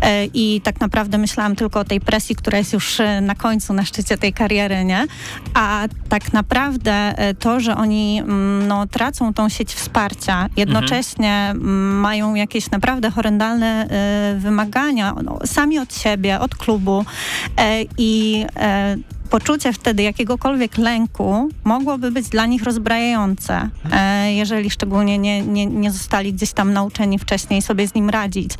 E, 0.00 0.24
I 0.26 0.60
tak 0.60 0.80
naprawdę 0.80 1.18
myślałam 1.18 1.56
tylko 1.56 1.80
o 1.80 1.84
tej 1.84 2.00
presji, 2.00 2.36
która 2.36 2.58
jest 2.58 2.72
już 2.72 2.98
na 3.22 3.34
końcu, 3.34 3.74
na 3.74 3.84
szczycie 3.84 4.18
tej 4.18 4.32
kariery, 4.32 4.84
nie? 4.84 5.06
A 5.54 5.88
tak 6.08 6.32
naprawdę 6.32 7.14
to, 7.38 7.60
że 7.60 7.76
oni 7.76 8.18
mm, 8.18 8.68
no, 8.68 8.86
tracą 8.86 9.34
tą 9.34 9.48
sieć 9.48 9.74
wsparcia, 9.74 10.48
jednocześnie 10.56 11.48
mm, 11.50 12.00
mają 12.00 12.17
jakieś 12.34 12.70
naprawdę 12.70 13.10
horrendalne 13.10 13.86
e, 13.90 14.38
wymagania 14.38 15.14
no, 15.24 15.38
sami 15.44 15.78
od 15.78 15.94
siebie, 15.94 16.40
od 16.40 16.54
klubu 16.54 17.04
e, 17.56 17.84
i 17.98 18.44
e, 18.56 18.96
poczucie 19.28 19.72
wtedy 19.72 20.02
jakiegokolwiek 20.02 20.78
lęku 20.78 21.48
mogłoby 21.64 22.10
być 22.10 22.28
dla 22.28 22.46
nich 22.46 22.62
rozbrajające, 22.62 23.68
e, 23.92 24.32
jeżeli 24.32 24.70
szczególnie 24.70 25.18
nie, 25.18 25.42
nie, 25.42 25.66
nie 25.66 25.90
zostali 25.90 26.32
gdzieś 26.32 26.52
tam 26.52 26.72
nauczeni 26.72 27.18
wcześniej 27.18 27.62
sobie 27.62 27.88
z 27.88 27.94
nim 27.94 28.10
radzić. 28.10 28.50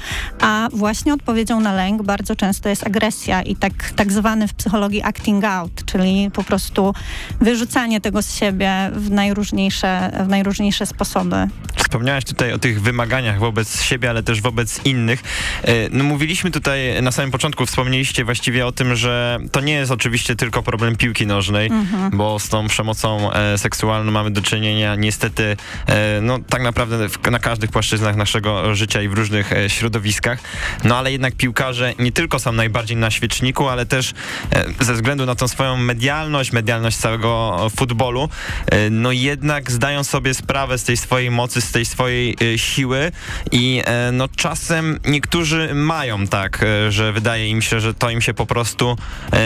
A 0.40 0.68
właśnie 0.72 1.14
odpowiedzią 1.14 1.60
na 1.60 1.72
lęk 1.72 2.02
bardzo 2.02 2.36
często 2.36 2.68
jest 2.68 2.86
agresja 2.86 3.42
i 3.42 3.56
tak, 3.56 3.72
tak 3.96 4.12
zwany 4.12 4.48
w 4.48 4.54
psychologii 4.54 5.02
acting 5.02 5.44
out, 5.44 5.84
czyli 5.86 6.30
po 6.32 6.44
prostu 6.44 6.94
wyrzucanie 7.40 8.00
tego 8.00 8.22
z 8.22 8.34
siebie 8.34 8.90
w 8.92 9.10
najróżniejsze, 9.10 10.10
w 10.24 10.28
najróżniejsze 10.28 10.86
sposoby. 10.86 11.36
Wspomniałeś 11.76 12.24
tutaj 12.24 12.52
o 12.52 12.58
tych 12.58 12.82
wymaganiach 12.82 13.38
wobec 13.38 13.82
siebie, 13.82 14.10
ale 14.10 14.22
też 14.22 14.40
wobec 14.40 14.86
innych. 14.86 15.22
E, 15.62 15.88
No 15.90 16.04
mówiliśmy 16.04 16.50
tutaj 16.50 17.02
na 17.02 17.12
samym 17.12 17.30
początku, 17.30 17.66
wspomnieliście 17.66 18.24
właściwie 18.24 18.66
o 18.66 18.72
tym, 18.72 18.96
że 18.96 19.38
to 19.52 19.60
nie 19.60 19.72
jest 19.72 19.92
oczywiście 19.92 20.36
tylko 20.36 20.57
problem 20.62 20.96
piłki 20.96 21.26
nożnej, 21.26 21.70
bo 22.12 22.38
z 22.38 22.48
tą 22.48 22.68
przemocą 22.68 23.32
e, 23.32 23.58
seksualną 23.58 24.12
mamy 24.12 24.30
do 24.30 24.42
czynienia 24.42 24.94
niestety 24.94 25.56
e, 25.86 26.20
no 26.20 26.38
tak 26.48 26.62
naprawdę 26.62 27.08
w, 27.08 27.30
na 27.30 27.38
każdych 27.38 27.70
płaszczyznach 27.70 28.16
naszego 28.16 28.74
życia 28.74 29.02
i 29.02 29.08
w 29.08 29.12
różnych 29.12 29.52
e, 29.52 29.70
środowiskach. 29.70 30.38
No 30.84 30.96
ale 30.96 31.12
jednak 31.12 31.34
piłkarze 31.34 31.94
nie 31.98 32.12
tylko 32.12 32.38
są 32.38 32.52
najbardziej 32.52 32.96
na 32.96 33.10
świeczniku, 33.10 33.68
ale 33.68 33.86
też 33.86 34.14
e, 34.52 34.84
ze 34.84 34.94
względu 34.94 35.26
na 35.26 35.34
tą 35.34 35.48
swoją 35.48 35.76
medialność, 35.76 36.52
medialność 36.52 36.96
całego 36.96 37.56
futbolu, 37.76 38.28
e, 38.66 38.90
no 38.90 39.12
jednak 39.12 39.70
zdają 39.70 40.04
sobie 40.04 40.34
sprawę 40.34 40.78
z 40.78 40.84
tej 40.84 40.96
swojej 40.96 41.30
mocy, 41.30 41.60
z 41.60 41.72
tej 41.72 41.84
swojej 41.84 42.36
e, 42.54 42.58
siły 42.58 43.12
i 43.52 43.82
no 44.12 44.28
czasem 44.36 45.00
niektórzy 45.04 45.74
mają 45.74 46.26
tak, 46.26 46.64
że 46.88 47.12
wydaje 47.12 47.48
im 47.48 47.62
się, 47.62 47.80
że 47.80 47.94
to 47.94 48.10
im 48.10 48.20
się 48.20 48.34
po 48.34 48.46
prostu 48.46 48.96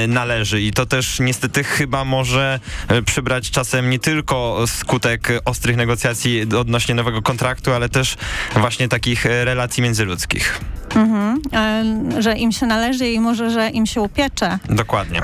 należy 0.09 0.61
i 0.61 0.73
to 0.73 0.87
też 0.87 1.02
niestety 1.21 1.65
chyba 1.65 2.05
może 2.05 2.61
e, 2.89 3.03
przybrać 3.03 3.51
czasem 3.51 3.91
nie 3.91 3.99
tylko 3.99 4.65
skutek 4.67 5.29
ostrych 5.45 5.77
negocjacji 5.77 6.47
odnośnie 6.59 6.95
nowego 6.95 7.23
kontraktu, 7.23 7.73
ale 7.73 7.89
też 7.89 8.17
właśnie 8.57 8.89
takich 8.89 9.27
e, 9.27 9.45
relacji 9.45 9.83
międzyludzkich. 9.83 10.61
Mhm. 10.95 11.43
E, 11.53 12.23
Że 12.23 12.37
im 12.37 12.53
się 12.53 12.67
należy 12.67 13.09
i 13.09 13.21
może, 13.21 13.51
że 13.51 13.71
im 13.71 13.87
się 13.87 14.01
upiecze. 14.01 14.59
Dokładnie. 14.69 15.21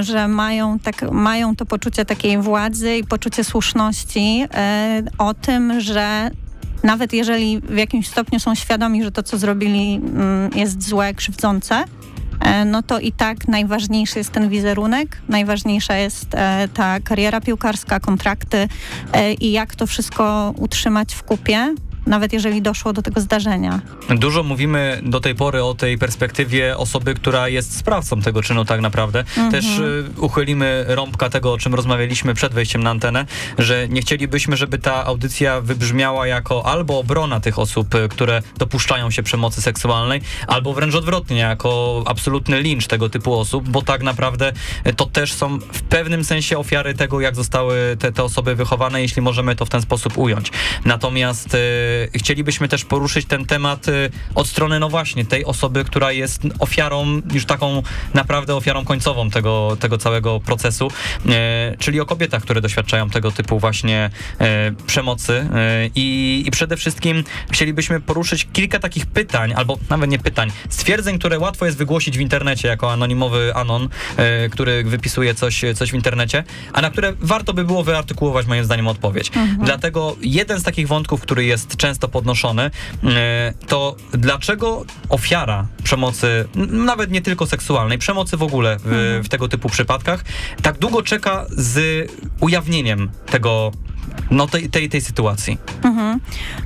że 0.00 0.28
mają, 0.28 0.78
tak, 0.78 1.02
mają 1.12 1.56
to 1.56 1.66
poczucie 1.66 2.04
takiej 2.04 2.38
władzy 2.38 2.96
i 2.96 3.04
poczucie 3.04 3.44
słuszności 3.44 4.44
o 5.18 5.34
tym, 5.34 5.80
że 5.80 6.30
nawet 6.84 7.12
jeżeli 7.12 7.60
w 7.60 7.76
jakimś 7.76 8.08
stopniu 8.08 8.40
są 8.40 8.54
świadomi, 8.54 9.04
że 9.04 9.12
to, 9.12 9.22
co 9.22 9.38
zrobili 9.38 9.94
mm, 9.94 10.50
jest 10.54 10.88
złe, 10.88 11.14
krzywdzące, 11.14 11.84
no 12.66 12.82
to 12.82 13.00
i 13.00 13.12
tak 13.12 13.48
najważniejszy 13.48 14.18
jest 14.18 14.30
ten 14.30 14.48
wizerunek, 14.48 15.22
najważniejsza 15.28 15.96
jest 15.96 16.34
e, 16.34 16.68
ta 16.74 17.00
kariera 17.00 17.40
piłkarska, 17.40 18.00
kontrakty 18.00 18.68
e, 19.12 19.32
i 19.32 19.52
jak 19.52 19.74
to 19.74 19.86
wszystko 19.86 20.54
utrzymać 20.56 21.14
w 21.14 21.22
kupie, 21.22 21.74
nawet 22.06 22.32
jeżeli 22.32 22.62
doszło 22.62 22.92
do 22.92 23.02
tego 23.02 23.20
zdarzenia. 23.20 23.80
Dużo 24.08 24.42
mówimy 24.42 25.00
do 25.02 25.20
tej 25.20 25.34
pory 25.34 25.64
o 25.64 25.74
tej 25.74 25.98
perspektywie 25.98 26.76
osoby, 26.76 27.14
która 27.14 27.48
jest 27.48 27.76
sprawcą 27.76 28.20
tego 28.22 28.42
czynu 28.42 28.64
tak 28.64 28.80
naprawdę. 28.80 29.24
Też 29.50 29.78
y, 29.78 30.04
uchylimy 30.18 30.84
rąbka 30.88 31.30
tego, 31.30 31.52
o 31.52 31.58
czym 31.58 31.74
rozmawialiśmy 31.74 32.34
przed 32.34 32.54
wejściem 32.54 32.82
na 32.82 32.90
antenę, 32.90 33.26
że 33.58 33.88
nie 33.88 34.00
chcielibyśmy, 34.00 34.56
żeby 34.56 34.78
ta 34.78 35.04
audycja 35.04 35.60
wybrzmiała 35.60 36.26
jako 36.26 36.66
albo 36.66 36.98
obrona 36.98 37.40
tych 37.40 37.58
osób, 37.58 37.94
y, 37.94 38.08
które 38.08 38.42
dopuszczają 38.58 39.10
się 39.10 39.22
przemocy 39.22 39.62
seksualnej, 39.62 40.20
albo 40.46 40.72
wręcz 40.72 40.94
odwrotnie, 40.94 41.38
jako 41.38 42.02
absolutny 42.06 42.62
lincz 42.62 42.86
tego 42.86 43.08
typu 43.08 43.38
osób, 43.38 43.68
bo 43.68 43.82
tak 43.82 44.02
naprawdę 44.02 44.52
y, 44.86 44.94
to 44.94 45.06
też 45.06 45.32
są 45.32 45.58
w 45.58 45.82
pewnym 45.82 46.24
sensie 46.24 46.58
ofiary 46.58 46.94
tego, 46.94 47.20
jak 47.20 47.36
zostały 47.36 47.96
te, 47.98 48.12
te 48.12 48.24
osoby 48.24 48.54
wychowane, 48.54 49.02
jeśli 49.02 49.22
możemy 49.22 49.56
to 49.56 49.64
w 49.64 49.70
ten 49.70 49.82
sposób 49.82 50.18
ująć. 50.18 50.50
Natomiast 50.84 51.54
y, 51.54 51.58
chcielibyśmy 52.14 52.68
też 52.68 52.84
poruszyć 52.84 53.26
ten 53.26 53.44
temat 53.44 53.88
y, 53.88 54.10
od 54.34 54.46
strony, 54.46 54.80
no 54.80 54.88
właśnie, 54.88 55.24
tej 55.24 55.44
osoby, 55.44 55.84
która 55.84 56.12
jest 56.12 56.42
ofiarą, 56.58 57.20
już 57.32 57.46
taką 57.46 57.82
naprawdę 58.14 58.54
ofiarą 58.54 58.84
końcową 58.84 59.30
tego, 59.30 59.76
tego 59.80 59.98
całego 59.98 60.40
procesu, 60.40 60.90
e, 61.28 61.76
czyli 61.78 62.00
o 62.00 62.06
kobietach, 62.06 62.42
które 62.42 62.60
doświadczają 62.60 63.10
tego 63.10 63.30
typu 63.30 63.58
właśnie 63.58 64.10
przemocy. 64.86 65.48
I, 65.94 66.42
i 66.46 66.50
przede 66.50 66.76
wszystkim 66.76 67.24
chcielibyśmy 67.50 68.00
poruszyć 68.00 68.48
kilka 68.52 68.78
takich 68.78 69.06
pytań, 69.06 69.52
albo 69.56 69.78
nawet 69.90 70.10
nie 70.10 70.18
pytań, 70.18 70.52
stwierdzeń, 70.68 71.18
które 71.18 71.38
łatwo 71.38 71.66
jest 71.66 71.78
wygłosić 71.78 72.18
w 72.18 72.20
internecie 72.20 72.68
jako 72.68 72.92
anonimowy 72.92 73.54
anon, 73.54 73.88
który 74.50 74.84
wypisuje 74.84 75.34
coś, 75.34 75.64
coś 75.74 75.90
w 75.90 75.94
internecie, 75.94 76.44
a 76.72 76.80
na 76.80 76.90
które 76.90 77.12
warto 77.20 77.54
by 77.54 77.64
było 77.64 77.84
wyartykułować 77.84 78.46
moim 78.46 78.64
zdaniem 78.64 78.88
odpowiedź. 78.88 79.30
Dlatego 79.64 80.16
jeden 80.20 80.60
z 80.60 80.62
takich 80.62 80.88
wątków, 80.88 81.20
który 81.20 81.44
jest 81.44 81.76
często 81.84 82.08
podnoszony, 82.08 82.62
e, 82.62 83.52
to 83.66 83.96
dlaczego 84.12 84.84
ofiara 85.08 85.66
przemocy, 85.82 86.48
nawet 86.70 87.10
nie 87.10 87.20
tylko 87.20 87.46
seksualnej, 87.46 87.98
przemocy 87.98 88.36
w 88.36 88.42
ogóle 88.42 88.76
w, 88.84 89.20
w 89.24 89.28
tego 89.28 89.48
typu 89.48 89.68
przypadkach, 89.68 90.24
tak 90.62 90.78
długo 90.78 91.02
czeka 91.02 91.46
z 91.50 91.78
ujawnieniem 92.40 93.10
tego, 93.26 93.72
no 94.30 94.46
tej, 94.46 94.70
tej, 94.70 94.88
tej 94.88 95.00
sytuacji. 95.00 95.58
Mhm. 95.82 96.20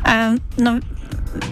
E, 0.07 0.37
no, 0.59 0.79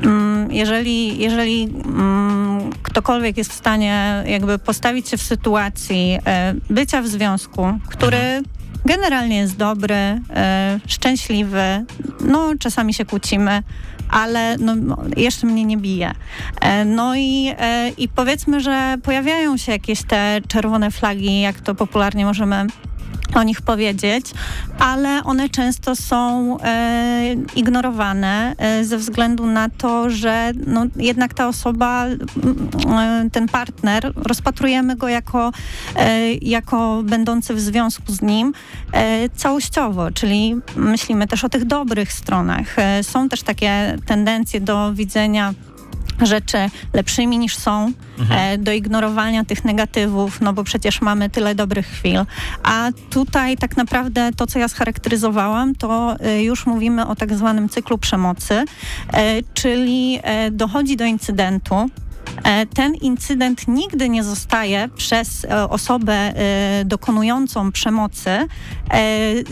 mm, 0.02 0.52
jeżeli, 0.52 1.18
jeżeli 1.18 1.62
mm, 1.62 2.72
ktokolwiek 2.82 3.36
jest 3.36 3.52
w 3.52 3.56
stanie 3.56 4.24
jakby 4.26 4.58
postawić 4.58 5.08
się 5.08 5.16
w 5.16 5.22
sytuacji 5.22 6.18
e, 6.26 6.54
bycia 6.70 7.02
w 7.02 7.06
związku, 7.06 7.78
który 7.88 8.42
generalnie 8.86 9.36
jest 9.36 9.56
dobry, 9.56 9.94
e, 9.94 10.80
szczęśliwy, 10.86 11.84
no 12.20 12.52
czasami 12.58 12.94
się 12.94 13.04
kłócimy, 13.04 13.62
ale 14.10 14.56
no, 14.58 14.74
no, 14.74 14.98
jeszcze 15.16 15.46
mnie 15.46 15.64
nie 15.64 15.76
bije. 15.76 16.12
E, 16.60 16.84
no 16.84 17.16
i, 17.16 17.54
e, 17.58 17.88
i 17.88 18.08
powiedzmy, 18.08 18.60
że 18.60 18.96
pojawiają 19.02 19.56
się 19.56 19.72
jakieś 19.72 20.02
te 20.02 20.40
czerwone 20.48 20.90
flagi, 20.90 21.40
jak 21.40 21.60
to 21.60 21.74
popularnie 21.74 22.24
możemy 22.24 22.66
o 23.34 23.42
nich 23.42 23.62
powiedzieć, 23.62 24.26
ale 24.78 25.24
one 25.24 25.48
często 25.48 25.96
są 25.96 26.56
e, 26.60 27.34
ignorowane 27.56 28.54
e, 28.58 28.84
ze 28.84 28.98
względu 28.98 29.46
na 29.46 29.68
to, 29.68 30.10
że 30.10 30.52
no, 30.66 30.86
jednak 30.96 31.34
ta 31.34 31.48
osoba, 31.48 32.06
e, 32.06 32.16
ten 33.32 33.48
partner, 33.48 34.12
rozpatrujemy 34.16 34.96
go 34.96 35.08
jako, 35.08 35.52
e, 35.96 36.32
jako 36.32 37.02
będący 37.04 37.54
w 37.54 37.60
związku 37.60 38.12
z 38.12 38.22
nim 38.22 38.52
e, 38.92 39.28
całościowo, 39.28 40.10
czyli 40.10 40.56
myślimy 40.76 41.26
też 41.26 41.44
o 41.44 41.48
tych 41.48 41.64
dobrych 41.64 42.12
stronach. 42.12 42.78
E, 42.78 43.02
są 43.02 43.28
też 43.28 43.42
takie 43.42 43.98
tendencje 44.06 44.60
do 44.60 44.94
widzenia 44.94 45.54
rzeczy 46.22 46.58
lepszymi 46.92 47.38
niż 47.38 47.56
są, 47.56 47.92
e, 48.30 48.58
do 48.58 48.72
ignorowania 48.72 49.44
tych 49.44 49.64
negatywów, 49.64 50.40
no 50.40 50.52
bo 50.52 50.64
przecież 50.64 51.00
mamy 51.00 51.30
tyle 51.30 51.54
dobrych 51.54 51.86
chwil. 51.86 52.20
A 52.62 52.90
tutaj 53.10 53.56
tak 53.56 53.76
naprawdę 53.76 54.30
to, 54.36 54.46
co 54.46 54.58
ja 54.58 54.68
scharakteryzowałam, 54.68 55.74
to 55.74 56.16
e, 56.20 56.42
już 56.42 56.66
mówimy 56.66 57.06
o 57.06 57.16
tak 57.16 57.34
zwanym 57.34 57.68
cyklu 57.68 57.98
przemocy, 57.98 58.54
e, 58.54 58.64
czyli 59.54 60.20
dochodzi 60.52 60.96
do 60.96 61.04
incydentu, 61.04 61.90
ten 62.74 62.94
incydent 62.94 63.68
nigdy 63.68 64.08
nie 64.08 64.24
zostaje 64.24 64.88
przez 64.96 65.44
e, 65.44 65.70
osobę 65.70 66.12
e, 66.12 66.84
dokonującą 66.84 67.72
przemocy 67.72 68.30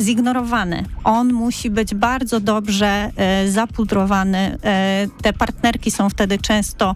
zignorowany. 0.00 0.84
On 1.04 1.32
musi 1.32 1.70
być 1.70 1.94
bardzo 1.94 2.40
dobrze 2.40 3.10
zapudrowany. 3.48 4.58
Te 5.22 5.32
partnerki 5.32 5.90
są 5.90 6.10
wtedy 6.10 6.38
często 6.38 6.94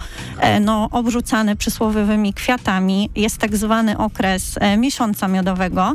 no, 0.60 0.88
obrzucane 0.92 1.56
przysłowiowymi 1.56 2.34
kwiatami. 2.34 3.10
Jest 3.16 3.38
tak 3.38 3.56
zwany 3.56 3.98
okres 3.98 4.58
miesiąca 4.78 5.28
miodowego 5.28 5.92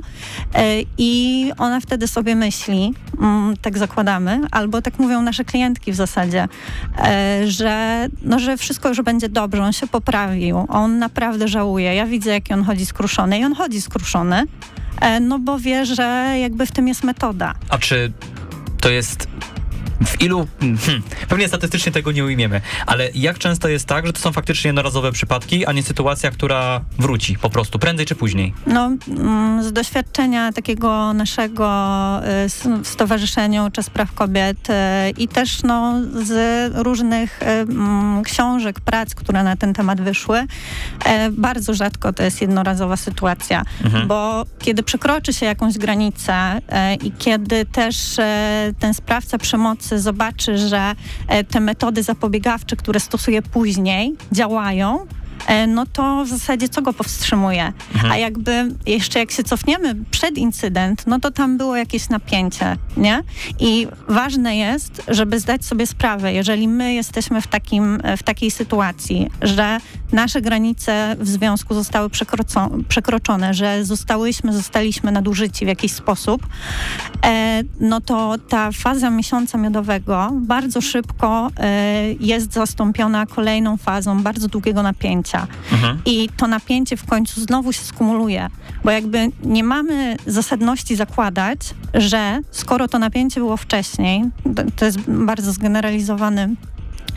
i 0.98 1.52
ona 1.58 1.80
wtedy 1.80 2.08
sobie 2.08 2.36
myśli, 2.36 2.94
mm, 3.22 3.58
tak 3.58 3.78
zakładamy, 3.78 4.42
albo 4.52 4.82
tak 4.82 5.00
mówią 5.00 5.22
nasze 5.22 5.46
klientki 5.46 5.92
w 5.92 5.96
zasadzie, 5.96 6.48
że, 7.46 8.08
no, 8.22 8.40
że 8.40 8.58
wszystko 8.58 8.90
już 8.90 9.02
będzie 9.02 9.30
dobrze, 9.30 9.73
się 9.74 9.88
poprawił, 9.88 10.66
on 10.70 11.00
naprawdę 11.00 11.48
żałuje. 11.48 11.96
Ja 11.96 12.06
widzę, 12.06 12.32
jak 12.32 12.44
on 12.52 12.64
chodzi 12.64 12.86
skruszony 12.86 13.40
i 13.40 13.44
on 13.44 13.56
chodzi 13.56 13.82
skruszony, 13.82 14.44
e, 15.02 15.20
no 15.20 15.40
bo 15.40 15.60
wie, 15.60 15.86
że 15.86 16.36
jakby 16.42 16.66
w 16.66 16.72
tym 16.72 16.88
jest 16.88 17.04
metoda. 17.04 17.54
A 17.70 17.78
czy 17.78 18.12
to 18.82 18.90
jest 18.90 19.28
w 20.06 20.22
ilu, 20.22 20.48
hmm, 20.60 20.78
pewnie 21.30 21.48
statystycznie 21.48 21.92
tego 21.92 22.12
nie 22.12 22.26
ujmiemy, 22.26 22.62
ale 22.86 23.10
jak 23.16 23.40
często 23.40 23.68
jest 23.68 23.86
tak, 23.86 24.08
że 24.08 24.14
to 24.14 24.20
są 24.20 24.32
faktycznie 24.32 24.68
jednorazowe 24.68 25.12
przypadki, 25.12 25.66
a 25.66 25.72
nie 25.72 25.84
sytuacja, 25.84 26.32
która 26.32 26.82
wróci 27.00 27.38
po 27.38 27.50
prostu, 27.50 27.80
prędzej 27.80 28.06
czy 28.06 28.16
później? 28.16 28.54
No, 28.68 28.92
mm, 29.08 29.64
z 29.64 29.74
doświadczenia 29.74 30.52
takiego 30.52 31.14
naszego 31.14 31.66
y, 32.46 32.84
w 32.84 32.88
Stowarzyszeniu 32.88 33.72
Czas 33.72 33.90
Praw 33.90 34.14
Kobiet 34.14 34.70
y, 34.70 34.74
i 35.18 35.28
też 35.28 35.64
no, 35.64 36.02
z 36.24 36.72
różnych 36.76 37.42
y, 37.42 37.46
mm, 37.46 38.24
książek, 38.24 38.80
prac, 38.80 39.16
które 39.16 39.44
na 39.44 39.56
ten 39.56 39.74
temat 39.74 40.02
wyszły, 40.02 40.46
bardzo 41.32 41.74
rzadko 41.74 42.14
to 42.14 42.24
jest 42.24 42.42
jednorazowa 42.42 42.98
sytuacja, 42.98 43.64
mhm. 43.84 44.08
bo 44.08 44.46
kiedy 44.60 44.84
przekroczy 44.84 45.34
się 45.34 45.46
jakąś 45.46 45.78
granicę 45.78 46.62
i 47.04 47.12
kiedy 47.12 47.66
też 47.66 48.16
ten 48.80 48.94
sprawca 48.94 49.38
przemocy 49.38 49.93
zobaczy, 50.00 50.58
że 50.58 50.96
e, 51.28 51.44
te 51.44 51.60
metody 51.60 52.04
zapobiegawcze, 52.04 52.76
które 52.76 53.00
stosuje 53.00 53.42
później, 53.42 54.16
działają, 54.32 55.06
no 55.68 55.86
to 55.86 56.26
w 56.26 56.28
zasadzie 56.28 56.70
co 56.70 56.82
go 56.82 56.94
powstrzymuje? 56.94 57.74
Mhm. 57.94 58.12
A 58.12 58.18
jakby 58.18 58.76
jeszcze 58.86 59.20
jak 59.20 59.32
się 59.32 59.44
cofniemy 59.44 59.96
przed 60.12 60.38
incydent, 60.38 61.08
no 61.08 61.20
to 61.20 61.32
tam 61.32 61.58
było 61.58 61.76
jakieś 61.76 62.10
napięcie, 62.10 62.78
nie? 62.98 63.24
I 63.60 63.88
ważne 64.08 64.58
jest, 64.58 65.04
żeby 65.08 65.40
zdać 65.40 65.66
sobie 65.66 65.88
sprawę, 65.88 66.34
jeżeli 66.34 66.68
my 66.68 66.94
jesteśmy 66.94 67.42
w, 67.42 67.48
takim, 67.48 68.02
w 68.18 68.24
takiej 68.24 68.52
sytuacji, 68.52 69.30
że 69.42 69.78
nasze 70.12 70.42
granice 70.42 71.16
w 71.20 71.28
związku 71.28 71.74
zostały 71.74 72.10
przekroczone, 72.88 73.54
że 73.54 73.86
zostałyśmy, 73.86 74.54
zostaliśmy 74.54 75.12
nadużyci 75.12 75.66
w 75.66 75.68
jakiś 75.68 75.92
sposób, 75.92 76.48
e, 77.26 77.62
no 77.80 78.02
to 78.02 78.36
ta 78.50 78.72
faza 78.72 79.10
miesiąca 79.10 79.58
miodowego 79.58 80.32
bardzo 80.34 80.82
szybko 80.82 81.52
e, 81.58 82.14
jest 82.20 82.54
zastąpiona 82.54 83.26
kolejną 83.26 83.78
fazą 83.78 84.24
bardzo 84.24 84.48
długiego 84.48 84.84
napięcia. 84.84 85.33
Mhm. 85.72 86.02
I 86.06 86.30
to 86.38 86.48
napięcie 86.48 86.98
w 86.98 87.06
końcu 87.06 87.42
znowu 87.42 87.74
się 87.74 87.82
skumuluje, 87.82 88.50
bo 88.84 88.92
jakby 88.92 89.28
nie 89.44 89.64
mamy 89.64 90.16
zasadności 90.28 90.96
zakładać, 90.96 91.60
że 91.94 92.40
skoro 92.52 92.88
to 92.88 93.00
napięcie 93.00 93.40
było 93.40 93.58
wcześniej, 93.58 94.24
to 94.76 94.86
jest 94.86 95.00
bardzo 95.08 95.54
zgeneralizowany 95.54 96.56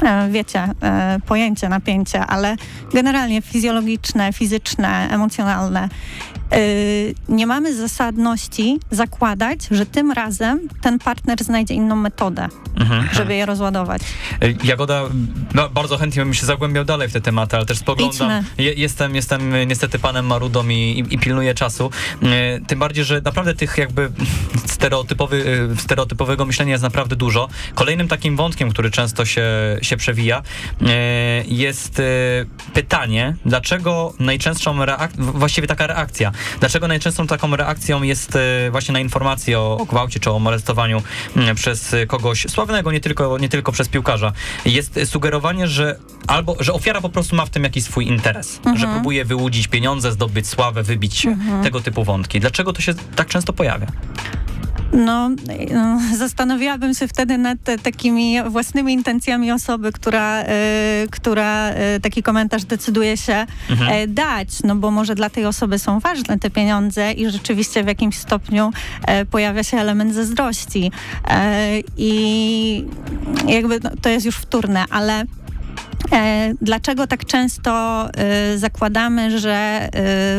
e, 0.03 0.29
wiecie, 0.31 0.69
e, 0.83 1.19
pojęcie 1.27 1.69
napięcia, 1.69 2.27
ale 2.27 2.57
generalnie 2.93 3.43
fizjologiczne, 3.43 4.33
fizyczne, 4.33 5.09
emocjonalne. 5.11 5.89
Y, 6.55 7.15
nie 7.29 7.47
mamy 7.47 7.77
zasadności 7.77 8.79
zakładać, 8.91 9.59
że 9.71 9.87
tym 9.87 10.13
razem 10.13 10.61
ten 10.81 10.99
partner 10.99 11.45
znajdzie 11.45 11.75
inną 11.75 11.97
metodę, 11.97 12.49
mhm. 12.77 13.09
żeby 13.13 13.35
je 13.35 13.47
rozładować. 13.47 14.03
Y, 14.45 14.57
Jagoda, 14.65 15.03
no, 15.55 15.69
bardzo 15.69 15.99
chętnie 15.99 16.25
bym 16.25 16.35
się 16.35 16.47
zagłębiał 16.47 16.85
dalej 16.85 17.09
w 17.09 17.13
te 17.13 17.21
tematy, 17.21 17.57
ale 17.57 17.67
też 17.67 17.79
spoglądam. 17.79 18.45
Je, 18.59 18.73
jestem, 18.73 19.15
jestem 19.15 19.69
niestety 19.69 19.99
panem 19.99 20.27
Marudą 20.27 20.69
i, 20.69 20.75
i, 20.75 21.15
i 21.15 21.19
pilnuję 21.19 21.55
czasu. 21.55 21.91
Y, 22.23 22.27
tym 22.67 22.79
bardziej, 22.79 23.05
że 23.05 23.21
naprawdę 23.21 23.55
tych 23.55 23.79
jakby 23.79 24.11
stereotypowy, 24.67 25.69
stereotypowego 25.79 26.45
myślenia 26.45 26.73
jest 26.73 26.85
naprawdę 26.85 27.17
dużo. 27.17 27.49
Kolejnym 27.75 28.09
takim 28.09 28.37
wątkiem, 28.37 28.71
który 28.71 28.91
często 28.91 29.25
się, 29.25 29.47
się 29.83 29.97
przewija, 29.97 30.43
jest 31.47 32.03
pytanie, 32.75 33.37
dlaczego 33.45 34.15
najczęstszą 34.19 34.85
reakcją, 34.85 35.33
właściwie 35.33 35.69
taka 35.69 35.87
reakcja, 35.87 36.33
Dlaczego 36.61 36.89
najczęstszą 36.89 37.27
taką 37.27 37.57
reakcją 37.57 38.03
jest 38.03 38.37
e, 38.37 38.71
właśnie 38.71 38.93
na 38.93 39.01
informacje 39.01 39.61
o 39.61 39.87
gwałcie 39.89 40.21
czy 40.21 40.31
o 40.31 40.39
molestowaniu 40.39 41.03
mm, 41.37 41.57
przez 41.57 41.95
kogoś 42.09 42.47
sławnego, 42.49 42.93
nie 42.93 43.01
tylko, 43.01 43.39
nie 43.39 43.49
tylko 43.49 43.73
przez 43.73 43.89
piłkarza, 43.89 44.33
jest 44.65 45.01
sugerowanie, 45.05 45.69
że 45.69 45.99
albo, 46.27 46.57
że 46.61 46.73
ofiara 46.73 47.01
po 47.01 47.09
prostu 47.09 47.37
ma 47.37 47.47
w 47.47 47.51
tym 47.51 47.65
jakiś 47.65 47.85
swój 47.85 48.07
interes, 48.07 48.57
mhm. 48.57 48.79
że 48.79 48.87
próbuje 48.87 49.25
wyłudzić 49.25 49.69
pieniądze, 49.69 50.13
zdobyć 50.13 50.49
sławę, 50.49 50.83
wybić 50.83 51.17
się, 51.17 51.29
mhm. 51.29 51.63
tego 51.63 51.81
typu 51.81 52.05
wątki. 52.05 52.41
Dlaczego 52.41 52.73
to 52.73 52.83
się 52.83 52.95
tak 53.17 53.29
często 53.29 53.53
pojawia? 53.53 53.87
No, 54.93 55.31
no, 55.75 56.01
zastanawiałabym 56.17 56.95
się 56.95 57.09
wtedy 57.09 57.39
nad 57.39 57.59
takimi 57.83 58.43
własnymi 58.43 58.93
intencjami 58.93 59.53
osoby, 59.53 59.93
która, 59.93 60.43
y, 60.43 60.47
która 61.11 61.71
y, 61.71 62.01
taki 62.01 62.23
komentarz 62.23 62.65
decyduje 62.65 63.17
się 63.17 63.47
mhm. 63.71 63.93
y, 63.93 64.09
dać, 64.09 64.49
no 64.65 64.77
bo 64.77 64.91
może 64.91 65.15
dla 65.15 65.31
tej 65.31 65.47
osoby 65.47 65.79
są 65.79 66.01
ważne 66.01 66.39
te 66.39 66.51
pieniądze 66.51 67.13
i 67.13 67.31
rzeczywiście 67.31 67.85
w 67.85 67.87
jakimś 67.87 68.19
stopniu 68.19 68.71
pojawia 69.31 69.63
się 69.63 69.77
element 69.77 70.15
zazdrości. 70.15 70.91
I 71.97 72.85
jakby 73.49 73.81
no, 73.83 73.91
to 74.03 74.09
jest 74.09 74.27
już 74.27 74.37
wtórne, 74.37 74.85
ale 74.91 75.25
dlaczego 76.61 77.07
tak 77.07 77.25
często 77.25 78.05
e, 78.15 78.59
zakładamy, 78.59 79.39
że 79.39 79.53
e, 79.53 79.89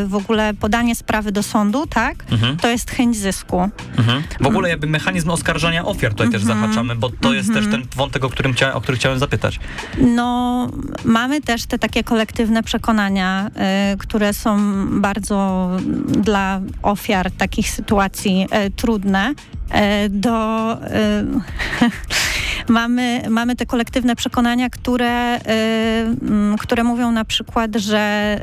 w 0.06 0.14
ogóle 0.14 0.54
podanie 0.54 0.94
sprawy 0.94 1.32
do 1.32 1.42
sądu, 1.42 1.86
tak, 1.86 2.24
mhm. 2.30 2.56
to 2.56 2.68
jest 2.68 2.90
chęć 2.90 3.16
zysku? 3.16 3.70
Mhm. 3.98 4.22
W 4.40 4.46
ogóle 4.46 4.68
jakby 4.68 4.86
mechanizm 4.86 5.30
oskarżania 5.30 5.84
ofiar 5.84 6.12
tutaj 6.12 6.26
mhm. 6.26 6.42
też 6.42 6.42
zahaczamy, 6.42 6.96
bo 6.96 7.10
to 7.10 7.34
jest 7.34 7.48
też 7.48 7.64
mhm. 7.64 7.82
ten 7.82 7.90
wątek, 7.96 8.24
o 8.24 8.30
którym, 8.30 8.54
o 8.74 8.80
który 8.80 8.98
chciałem 8.98 9.18
zapytać. 9.18 9.60
No, 9.98 10.68
mamy 11.04 11.40
też 11.40 11.66
te 11.66 11.78
takie 11.78 12.04
kolektywne 12.04 12.62
przekonania, 12.62 13.50
które 13.98 14.32
są 14.32 14.58
bardzo 15.00 15.70
dla 16.08 16.60
ofiar 16.82 17.30
takich 17.30 17.70
sytuacji 17.70 18.46
trudne 18.76 19.34
do 20.10 20.76
mamy, 22.68 23.22
mamy 23.28 23.56
te 23.56 23.66
kolektywne 23.66 24.16
przekonania, 24.16 24.70
które, 24.70 25.36
y, 25.36 25.40
które 26.58 26.84
mówią 26.84 27.12
na 27.12 27.24
przykład, 27.24 27.76
że 27.76 28.36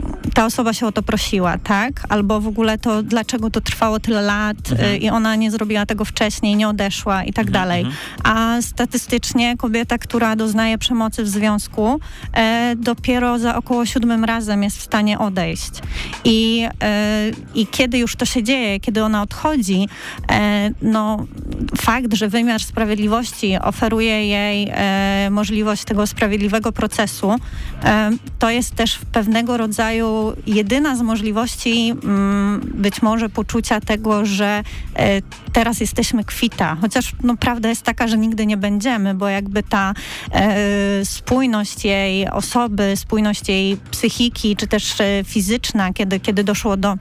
y, 0.00 0.03
ta 0.34 0.44
osoba 0.44 0.72
się 0.72 0.86
o 0.86 0.92
to 0.92 1.02
prosiła, 1.02 1.58
tak? 1.58 2.02
Albo 2.08 2.40
w 2.40 2.46
ogóle 2.46 2.78
to, 2.78 3.02
dlaczego 3.02 3.50
to 3.50 3.60
trwało 3.60 4.00
tyle 4.00 4.22
lat 4.22 4.56
mhm. 4.70 4.94
Y, 4.94 4.96
i 4.96 5.10
ona 5.10 5.36
nie 5.36 5.50
zrobiła 5.50 5.86
tego 5.86 6.04
wcześniej, 6.04 6.56
nie 6.56 6.68
odeszła 6.68 7.24
i 7.24 7.32
tak 7.32 7.46
mhm, 7.46 7.52
dalej. 7.52 7.84
Mhm. 7.84 7.96
A 8.24 8.62
statystycznie 8.62 9.56
kobieta, 9.56 9.98
która 9.98 10.36
doznaje 10.36 10.78
przemocy 10.78 11.24
w 11.24 11.28
związku, 11.28 12.00
e, 12.32 12.74
dopiero 12.76 13.38
za 13.38 13.56
około 13.56 13.86
siódmym 13.86 14.24
razem 14.24 14.62
jest 14.62 14.78
w 14.78 14.82
stanie 14.82 15.18
odejść. 15.18 15.70
I, 16.24 16.68
e, 16.82 17.30
I 17.54 17.66
kiedy 17.66 17.98
już 17.98 18.16
to 18.16 18.24
się 18.24 18.42
dzieje, 18.42 18.80
kiedy 18.80 19.04
ona 19.04 19.22
odchodzi, 19.22 19.88
e, 20.30 20.70
no 20.82 21.26
fakt, 21.76 22.14
że 22.14 22.28
wymiar 22.28 22.62
sprawiedliwości 22.62 22.84
Sprawiedliwości 22.84 23.56
oferuje 23.62 24.26
jej 24.26 24.70
e, 24.72 25.28
możliwość 25.30 25.84
tego 25.84 26.06
sprawiedliwego 26.06 26.72
procesu, 26.72 27.34
e, 27.84 28.10
to 28.38 28.50
jest 28.50 28.74
też 28.74 28.98
pewnego 29.12 29.56
rodzaju 29.56 30.23
jedyna 30.46 30.96
z 30.96 31.02
możliwości 31.02 31.94
mm, 32.04 32.60
być 32.74 33.02
może 33.02 33.28
poczucia 33.28 33.80
tego, 33.80 34.26
że 34.26 34.62
e, 34.96 35.22
teraz 35.52 35.80
jesteśmy 35.80 36.24
kwita. 36.24 36.76
Chociaż 36.80 37.12
no, 37.22 37.36
prawda 37.36 37.68
jest 37.68 37.82
taka, 37.82 38.08
że 38.08 38.18
nigdy 38.18 38.46
nie 38.46 38.56
będziemy, 38.56 39.14
bo 39.14 39.28
jakby 39.28 39.62
ta 39.62 39.94
e, 40.32 41.04
spójność 41.04 41.84
jej 41.84 42.28
osoby, 42.28 42.92
spójność 42.96 43.48
jej 43.48 43.76
psychiki, 43.90 44.56
czy 44.56 44.66
też 44.66 45.00
e, 45.00 45.24
fizyczna, 45.24 45.92
kiedy, 45.92 46.20
kiedy 46.20 46.44
doszło 46.44 46.76
do 46.76 46.94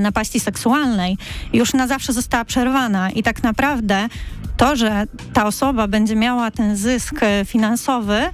napaści 0.00 0.40
seksualnej, 0.40 1.18
już 1.52 1.72
na 1.72 1.86
zawsze 1.86 2.12
została 2.12 2.44
przerwana 2.44 3.10
i 3.10 3.22
tak 3.22 3.42
naprawdę 3.42 4.08
to, 4.56 4.76
że 4.76 5.06
ta 5.32 5.46
osoba 5.46 5.88
będzie 5.88 6.16
miała 6.16 6.50
ten 6.50 6.76
zysk 6.76 7.20
finansowy, 7.46 8.30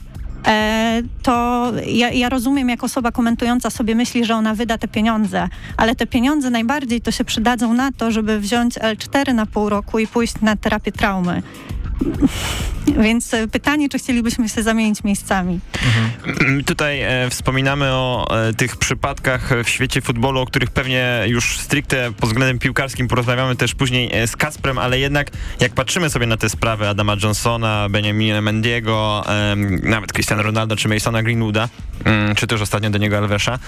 to 1.22 1.72
ja, 1.86 2.10
ja, 2.10 2.28
rozumiem, 2.28 2.68
jak 2.68 2.84
osoba 2.84 3.12
komentująca 3.12 3.70
sobie 3.70 3.94
myśli, 3.94 4.24
że 4.24 4.34
ona 4.34 4.54
wyda 4.54 4.78
te 4.78 4.88
pieniądze, 4.88 5.48
ale 5.76 5.94
te 5.94 6.06
pieniądze 6.06 6.50
najbardziej 6.50 7.00
to 7.00 7.10
się 7.10 7.24
przydadzą 7.24 7.74
na 7.74 7.92
to, 7.92 8.10
żeby 8.10 8.40
wziąć 8.40 8.74
L4 8.74 9.34
na 9.34 9.46
pół 9.46 9.68
roku 9.68 9.98
i 9.98 10.06
pójść 10.06 10.40
na 10.40 10.56
terapię 10.56 10.92
traumy. 10.92 11.42
Więc 12.92 13.34
e, 13.34 13.48
pytanie, 13.48 13.88
czy 13.88 13.98
chcielibyśmy 13.98 14.48
się 14.48 14.62
zamienić 14.62 15.04
miejscami. 15.04 15.60
Mhm. 15.86 16.64
Tutaj 16.64 17.00
e, 17.02 17.30
wspominamy 17.30 17.86
o 17.86 18.26
e, 18.48 18.52
tych 18.52 18.76
przypadkach 18.76 19.50
w 19.64 19.68
świecie 19.68 20.00
futbolu, 20.00 20.40
o 20.40 20.46
których 20.46 20.70
pewnie 20.70 21.22
już 21.26 21.58
stricte 21.58 22.12
pod 22.12 22.28
względem 22.28 22.58
piłkarskim 22.58 23.08
porozmawiamy 23.08 23.56
też 23.56 23.74
później 23.74 24.10
e, 24.12 24.26
z 24.26 24.36
Kasprem, 24.36 24.78
ale 24.78 24.98
jednak 24.98 25.30
jak 25.60 25.72
patrzymy 25.72 26.10
sobie 26.10 26.26
na 26.26 26.36
te 26.36 26.48
sprawy 26.48 26.88
Adama 26.88 27.16
Johnsona, 27.22 27.88
Benjamina 27.90 28.40
Mendiego, 28.40 29.24
e, 29.28 29.56
nawet 29.82 30.12
Cristiano 30.12 30.42
Ronaldo 30.42 30.76
czy 30.76 30.88
Masona 30.88 31.22
Greenwooda, 31.22 31.68
mm, 32.04 32.34
czy 32.34 32.46
też 32.46 32.60
ostatnio 32.60 32.90
do 32.90 32.98
niego 32.98 33.18
Alvesza, 33.18 33.58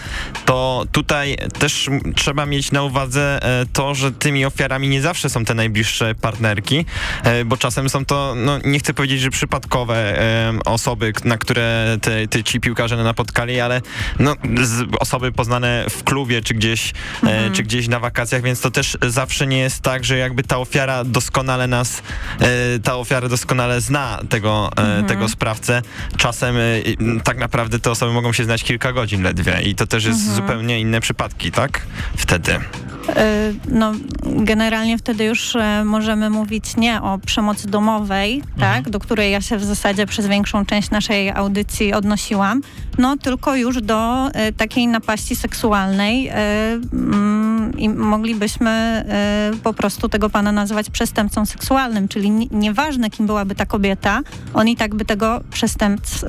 to 0.44 0.84
tutaj 0.92 1.36
też 1.58 1.90
trzeba 2.14 2.46
mieć 2.46 2.72
na 2.72 2.82
uwadze 2.82 3.42
e, 3.42 3.66
to, 3.72 3.94
że 3.94 4.12
tymi 4.12 4.44
ofiarami 4.44 4.88
nie 4.88 5.02
zawsze 5.02 5.30
są 5.30 5.44
te 5.44 5.54
najbliższe 5.54 6.14
partnerki, 6.14 6.84
bo 7.46 7.56
czasem 7.56 7.88
są 7.88 8.04
to 8.04 8.34
no, 8.36 8.58
nie 8.64 8.78
chcę 8.78 8.94
powiedzieć, 8.94 9.09
że 9.18 9.30
przypadkowe 9.30 10.20
osoby, 10.64 11.12
na 11.24 11.38
które 11.38 11.96
te, 12.00 12.28
te, 12.28 12.44
ci 12.44 12.60
piłkarze 12.60 12.96
napotkali, 12.96 13.60
ale 13.60 13.82
no, 14.18 14.34
osoby 15.00 15.32
poznane 15.32 15.86
w 15.90 16.04
klubie, 16.04 16.42
czy 16.42 16.54
gdzieś, 16.54 16.90
e, 16.90 17.26
mhm. 17.26 17.52
czy 17.52 17.62
gdzieś 17.62 17.88
na 17.88 18.00
wakacjach, 18.00 18.42
więc 18.42 18.60
to 18.60 18.70
też 18.70 18.98
zawsze 19.08 19.46
nie 19.46 19.58
jest 19.58 19.80
tak, 19.80 20.04
że 20.04 20.18
jakby 20.18 20.42
ta 20.42 20.58
ofiara 20.58 21.04
doskonale 21.04 21.66
nas, 21.66 22.02
e, 22.40 22.78
ta 22.78 22.96
ofiara 22.96 23.28
doskonale 23.28 23.80
zna 23.80 24.18
tego, 24.28 24.70
e, 24.76 24.80
mhm. 24.80 25.06
tego 25.06 25.28
sprawcę. 25.28 25.82
Czasem 26.16 26.56
tak 27.24 27.38
naprawdę 27.38 27.78
te 27.78 27.90
osoby 27.90 28.12
mogą 28.12 28.32
się 28.32 28.44
znać 28.44 28.64
kilka 28.64 28.92
godzin 28.92 29.22
ledwie 29.22 29.62
i 29.62 29.74
to 29.74 29.86
też 29.86 30.04
jest 30.04 30.20
mhm. 30.20 30.36
zupełnie 30.36 30.80
inne 30.80 31.00
przypadki, 31.00 31.52
tak? 31.52 31.86
Wtedy. 32.16 32.58
No, 33.68 33.92
generalnie 34.22 34.98
wtedy 34.98 35.24
już 35.24 35.56
możemy 35.84 36.30
mówić 36.30 36.76
nie 36.76 37.02
o 37.02 37.18
przemocy 37.18 37.68
domowej, 37.68 38.34
mhm. 38.34 38.60
tak, 38.60 38.90
do 38.90 38.99
której 39.00 39.32
ja 39.32 39.40
się 39.40 39.56
w 39.56 39.64
zasadzie 39.64 40.06
przez 40.06 40.26
większą 40.26 40.66
część 40.66 40.90
naszej 40.90 41.30
audycji 41.30 41.92
odnosiłam, 41.92 42.62
no 42.98 43.16
tylko 43.16 43.56
już 43.56 43.82
do 43.82 44.28
e, 44.32 44.52
takiej 44.52 44.86
napaści 44.86 45.36
seksualnej 45.36 46.28
e, 46.28 46.34
mm, 46.92 47.78
i 47.78 47.88
moglibyśmy 47.88 48.70
e, 48.70 49.50
po 49.62 49.74
prostu 49.74 50.08
tego 50.08 50.30
pana 50.30 50.52
nazywać 50.52 50.90
przestępcą 50.90 51.46
seksualnym, 51.46 52.08
czyli 52.08 52.30
nieważne 52.50 53.10
kim 53.10 53.26
byłaby 53.26 53.54
ta 53.54 53.66
kobieta, 53.66 54.20
on 54.54 54.68
i 54.68 54.76
tak 54.76 54.94
by 54.94 55.04
tego 55.04 55.40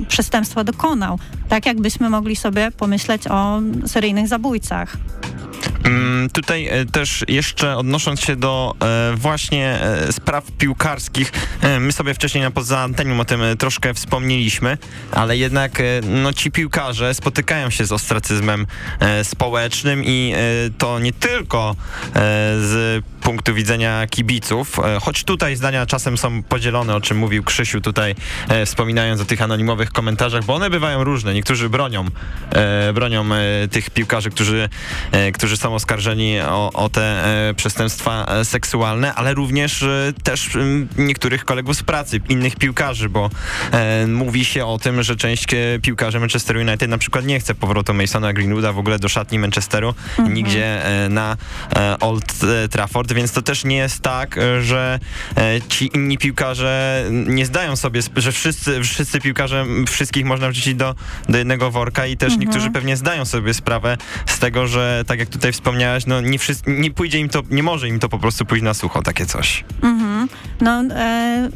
przestępstwa 0.07 0.63
dokonał. 0.63 1.19
Tak 1.49 1.65
jakbyśmy 1.65 2.09
mogli 2.09 2.35
sobie 2.35 2.71
pomyśleć 2.71 3.27
o 3.27 3.61
seryjnych 3.85 4.27
zabójcach. 4.27 4.97
Mm, 5.83 6.29
tutaj 6.29 6.69
też 6.91 7.25
jeszcze 7.27 7.77
odnosząc 7.77 8.21
się 8.21 8.35
do 8.35 8.75
właśnie 9.15 9.79
spraw 10.11 10.51
piłkarskich, 10.51 11.31
my 11.79 11.91
sobie 11.91 12.13
wcześniej 12.13 12.43
poza 12.51 12.79
antenium 12.79 13.19
o 13.19 13.25
tym 13.25 13.41
troszkę 13.59 13.93
wspomnieliśmy, 13.93 14.77
ale 15.11 15.37
jednak 15.37 15.81
no, 16.03 16.33
ci 16.33 16.51
piłkarze 16.51 17.13
spotykają 17.13 17.69
się 17.69 17.85
z 17.85 17.91
ostracyzmem 17.91 18.67
społecznym 19.23 20.03
i 20.05 20.33
to 20.77 20.99
nie 20.99 21.13
tylko 21.13 21.75
z 22.57 23.03
punktu 23.21 23.53
widzenia 23.53 24.07
kibiców, 24.07 24.79
choć 25.01 25.23
tutaj 25.23 25.55
zdania 25.55 25.85
czasem 25.85 26.17
są 26.17 26.43
podzielone, 26.43 26.95
o 26.95 27.01
czym 27.01 27.17
mówił 27.17 27.43
Krzysiu 27.43 27.81
tutaj, 27.81 28.15
wspominając 28.65 29.21
o 29.21 29.25
tych 29.25 29.41
anonimowych 29.41 29.91
komentarzach, 29.91 30.43
bo 30.43 30.55
one 30.55 30.69
bywają 30.69 31.03
różne. 31.03 31.33
Niektórzy 31.33 31.69
bronią, 31.69 32.05
bronią 32.93 33.25
tych 33.71 33.89
piłkarzy, 33.89 34.29
którzy, 34.29 34.69
którzy 35.33 35.57
są 35.57 35.75
oskarżeni 35.75 36.41
o, 36.41 36.71
o 36.73 36.89
te 36.89 37.25
e, 37.49 37.53
przestępstwa 37.53 38.25
e, 38.25 38.45
seksualne, 38.45 39.13
ale 39.13 39.33
również 39.33 39.83
e, 39.83 40.13
też 40.23 40.49
niektórych 40.97 41.45
kolegów 41.45 41.77
z 41.77 41.83
pracy, 41.83 42.21
innych 42.29 42.55
piłkarzy, 42.55 43.09
bo 43.09 43.29
mówi 44.07 44.45
się 44.45 44.65
o 44.65 44.77
tym, 44.77 45.03
że 45.03 45.15
część 45.15 45.45
piłkarzy 45.81 46.19
Manchester 46.19 46.57
United 46.57 46.89
na 46.89 46.97
przykład 46.97 47.25
nie 47.25 47.39
chce 47.39 47.55
powrotu 47.55 47.93
Masona 47.93 48.33
Greenwooda 48.33 48.73
w 48.73 48.77
ogóle 48.77 48.99
do 48.99 49.09
szatni 49.09 49.39
Manchesteru, 49.39 49.87
mhm. 49.87 50.33
nigdzie 50.33 50.81
na 51.09 51.37
Old 51.99 52.35
Trafford, 52.71 53.10
więc 53.13 53.31
to 53.31 53.41
też 53.41 53.63
nie 53.63 53.77
jest 53.77 53.99
tak, 53.99 54.39
że 54.61 54.99
ci 55.69 55.89
inni 55.93 56.17
piłkarze 56.17 57.05
nie 57.11 57.45
zdają 57.45 57.75
sobie, 57.75 58.01
że 58.15 58.31
wszyscy, 58.31 58.83
wszyscy 58.83 59.19
piłkarze, 59.19 59.65
wszystkich 59.87 60.25
można 60.25 60.49
wrzucić 60.49 60.75
do, 60.75 60.95
do 61.29 61.37
jednego 61.37 61.71
worka 61.71 62.05
i 62.05 62.17
też 62.17 62.33
mhm. 62.33 62.41
niektórzy 62.41 62.71
pewnie 62.71 62.97
zdają 62.97 63.25
sobie 63.25 63.53
sprawę 63.53 63.97
z 64.25 64.39
tego, 64.39 64.67
że 64.67 65.03
tak 65.07 65.19
jak 65.19 65.29
tutaj 65.29 65.51
wspomniałaś, 65.51 66.05
no 66.05 66.21
nie, 66.21 66.39
wszyscy, 66.39 66.63
nie 66.71 66.91
pójdzie 66.91 67.19
im 67.19 67.29
to, 67.29 67.43
nie 67.49 67.63
może 67.63 67.87
im 67.87 67.99
to 67.99 68.09
po 68.09 68.19
prostu 68.19 68.45
pójść 68.45 68.63
na 68.63 68.73
sucho, 68.73 69.01
takie 69.01 69.25
coś. 69.25 69.63
Mhm. 69.81 70.10
No 70.61 70.81
e, 70.81 71.49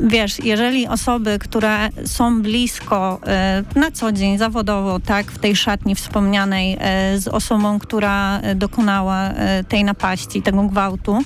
wiesz, 0.00 0.44
jeżeli 0.44 0.88
osoby, 0.88 1.38
które 1.38 1.88
są 2.04 2.42
blisko 2.42 3.20
e, 3.26 3.64
na 3.74 3.90
co 3.90 4.12
dzień 4.12 4.38
zawodowo, 4.38 5.00
tak, 5.00 5.32
w 5.32 5.38
tej 5.38 5.56
szatni 5.56 5.94
wspomnianej 5.94 6.76
e, 6.80 7.18
z 7.18 7.28
osobą, 7.28 7.78
która 7.78 8.40
dokonała 8.54 9.28
e, 9.28 9.64
tej 9.64 9.84
napaści, 9.84 10.42
tego 10.42 10.62
gwałtu, 10.62 11.22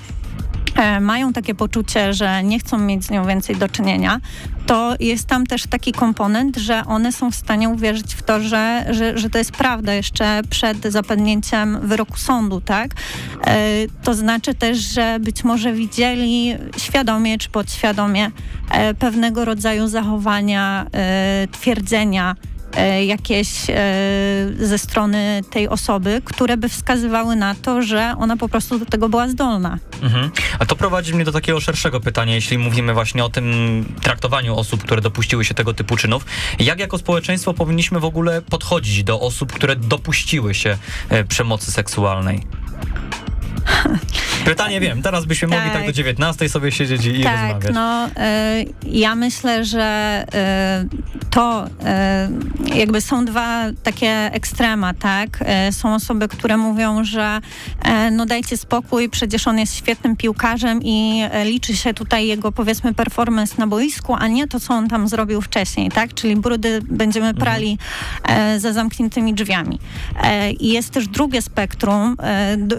mają 1.00 1.32
takie 1.32 1.54
poczucie, 1.54 2.14
że 2.14 2.42
nie 2.42 2.58
chcą 2.58 2.78
mieć 2.78 3.04
z 3.04 3.10
nią 3.10 3.26
więcej 3.26 3.56
do 3.56 3.68
czynienia, 3.68 4.20
to 4.66 4.94
jest 5.00 5.26
tam 5.26 5.46
też 5.46 5.66
taki 5.66 5.92
komponent, 5.92 6.56
że 6.56 6.82
one 6.86 7.12
są 7.12 7.30
w 7.30 7.34
stanie 7.34 7.68
uwierzyć 7.68 8.14
w 8.14 8.22
to, 8.22 8.40
że, 8.40 8.86
że, 8.90 9.18
że 9.18 9.30
to 9.30 9.38
jest 9.38 9.52
prawda 9.52 9.94
jeszcze 9.94 10.40
przed 10.50 10.84
zapadnięciem 10.84 11.78
wyroku 11.82 12.16
sądu, 12.16 12.60
tak? 12.60 12.90
E, 13.46 13.66
to 14.02 14.14
znaczy 14.14 14.54
też, 14.54 14.78
że 14.78 15.18
być 15.20 15.44
może 15.44 15.72
widzieli 15.72 16.54
świadomie 16.78 17.38
czy 17.38 17.48
podświadomie 17.48 18.30
e, 18.70 18.94
pewnego 18.94 19.44
rodzaju 19.44 19.88
zachowania, 19.88 20.86
twierdzenia, 21.52 22.36
E, 22.36 22.55
jakieś 23.06 23.48
e, 23.70 23.74
ze 24.58 24.78
strony 24.78 25.40
tej 25.50 25.68
osoby, 25.68 26.22
które 26.24 26.56
by 26.56 26.68
wskazywały 26.68 27.36
na 27.36 27.54
to, 27.54 27.82
że 27.82 28.14
ona 28.18 28.36
po 28.36 28.48
prostu 28.48 28.78
do 28.78 28.86
tego 28.86 29.08
była 29.08 29.28
zdolna. 29.28 29.78
Mhm. 30.02 30.30
A 30.58 30.66
to 30.66 30.76
prowadzi 30.76 31.14
mnie 31.14 31.24
do 31.24 31.32
takiego 31.32 31.60
szerszego 31.60 32.00
pytania, 32.00 32.34
jeśli 32.34 32.58
mówimy 32.58 32.94
właśnie 32.94 33.24
o 33.24 33.28
tym 33.28 33.84
traktowaniu 34.02 34.56
osób, 34.56 34.82
które 34.82 35.00
dopuściły 35.00 35.44
się 35.44 35.54
tego 35.54 35.74
typu 35.74 35.96
czynów. 35.96 36.24
Jak 36.58 36.78
jako 36.80 36.98
społeczeństwo 36.98 37.54
powinniśmy 37.54 38.00
w 38.00 38.04
ogóle 38.04 38.42
podchodzić 38.42 39.04
do 39.04 39.20
osób, 39.20 39.52
które 39.52 39.76
dopuściły 39.76 40.54
się 40.54 40.78
e, 41.08 41.24
przemocy 41.24 41.72
seksualnej? 41.72 42.40
Pytanie 44.46 44.80
wiem, 44.80 45.02
teraz 45.02 45.24
byśmy 45.24 45.48
tak. 45.48 45.58
mogli 45.58 45.72
tak 45.72 45.86
do 45.86 45.92
19 45.92 46.48
sobie 46.48 46.72
siedzieć 46.72 47.06
i, 47.06 47.22
tak, 47.22 47.40
rozmawiać. 47.40 47.74
No, 47.74 48.06
y, 48.06 48.10
ja 48.84 49.14
myślę, 49.14 49.64
że 49.64 50.24
y, 50.84 51.26
to 51.30 51.66
y, 51.66 52.76
jakby 52.78 53.00
są 53.00 53.24
dwa 53.24 53.64
takie 53.82 54.10
ekstrema, 54.32 54.94
tak? 54.94 55.44
są 55.70 55.94
osoby, 55.94 56.28
które 56.28 56.56
mówią, 56.56 57.04
że 57.04 57.40
no 58.12 58.26
dajcie 58.26 58.56
spokój, 58.56 59.08
przecież 59.08 59.48
on 59.48 59.58
jest 59.58 59.76
świetnym 59.76 60.16
piłkarzem 60.16 60.80
i 60.82 61.22
liczy 61.44 61.76
się 61.76 61.94
tutaj 61.94 62.26
jego 62.26 62.52
powiedzmy 62.52 62.94
performance 62.94 63.54
na 63.58 63.66
boisku, 63.66 64.14
a 64.18 64.26
nie 64.28 64.48
to, 64.48 64.60
co 64.60 64.74
on 64.74 64.88
tam 64.88 65.08
zrobił 65.08 65.40
wcześniej, 65.40 65.90
tak? 65.90 66.14
Czyli 66.14 66.36
brudy 66.36 66.80
będziemy 66.82 67.26
mhm. 67.26 67.44
prali 67.44 67.78
mhm. 68.22 68.60
za 68.60 68.72
zamkniętymi 68.72 69.34
drzwiami. 69.34 69.78
I 70.60 70.72
jest 70.72 70.90
też 70.90 71.08
drugie 71.08 71.42
spektrum, 71.42 72.16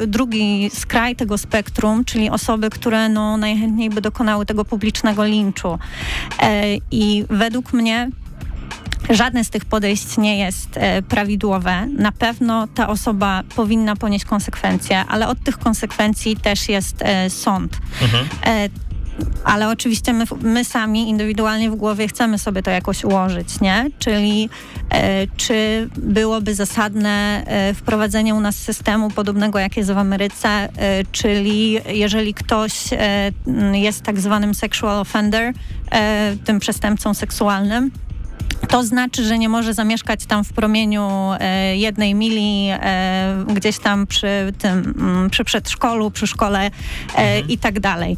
drugi 0.08 0.70
skraj 0.74 1.16
tego 1.16 1.38
spektrum, 1.38 1.57
czyli 2.06 2.30
osoby, 2.30 2.70
które 2.70 3.10
no, 3.10 3.38
najchętniej 3.38 3.90
by 3.90 4.02
dokonały 4.02 4.46
tego 4.46 4.66
publicznego 4.66 5.26
linczu. 5.26 5.80
E, 6.40 6.64
I 6.92 7.26
według 7.30 7.74
mnie 7.74 8.10
Żadne 9.10 9.44
z 9.44 9.50
tych 9.50 9.66
podejść 9.66 10.18
nie 10.18 10.38
jest 10.38 10.70
e, 10.74 11.02
prawidłowe. 11.02 11.88
Na 11.88 12.12
pewno 12.12 12.68
ta 12.68 12.88
osoba 12.88 13.44
powinna 13.56 13.96
ponieść 13.96 14.26
konsekwencje, 14.26 15.06
ale 15.06 15.28
od 15.28 15.44
tych 15.44 15.58
konsekwencji 15.58 16.36
też 16.36 16.70
jest 16.70 16.96
e, 17.02 17.30
sąd. 17.30 17.78
Mhm. 18.02 18.28
E, 18.46 18.70
ale 19.44 19.70
oczywiście 19.70 20.14
my, 20.14 20.26
my, 20.42 20.66
sami 20.66 21.10
indywidualnie 21.10 21.72
w 21.72 21.76
głowie 21.76 22.08
chcemy 22.08 22.40
sobie 22.40 22.64
to 22.64 22.72
jakoś 22.72 23.04
ułożyć, 23.04 23.62
nie? 23.62 23.90
Czyli 24.00 24.50
e, 24.90 25.28
czy 25.28 25.90
byłoby 25.98 26.56
zasadne 26.56 27.44
e, 27.46 27.74
wprowadzenie 27.74 28.36
u 28.36 28.40
nas 28.40 28.56
systemu 28.56 29.10
podobnego 29.10 29.60
jak 29.60 29.78
jest 29.78 29.92
w 29.92 29.98
Ameryce, 29.98 30.50
e, 30.50 30.70
czyli 31.12 31.80
jeżeli 31.88 32.34
ktoś 32.34 32.74
e, 32.94 33.32
jest 33.74 34.02
tak 34.02 34.20
zwanym 34.20 34.56
sexual 34.56 35.00
offender, 35.00 35.54
e, 35.92 36.36
tym 36.46 36.60
przestępcą 36.60 37.14
seksualnym, 37.14 37.92
to 38.68 38.84
znaczy, 38.84 39.24
że 39.24 39.38
nie 39.38 39.50
może 39.50 39.74
zamieszkać 39.74 40.26
tam 40.26 40.44
w 40.44 40.54
promieniu 40.54 41.10
e, 41.40 41.78
jednej 41.78 42.16
mili, 42.16 42.68
e, 42.72 43.46
gdzieś 43.54 43.80
tam 43.80 44.08
przy 44.08 44.54
tym, 44.58 44.94
mm, 45.00 45.30
przy 45.30 45.44
przedszkolu, 45.44 46.12
przy 46.12 46.28
szkole 46.28 46.60
e, 46.60 46.70
Mhm. 47.18 47.48
i 47.50 47.58
tak 47.58 47.80
dalej. 47.80 48.18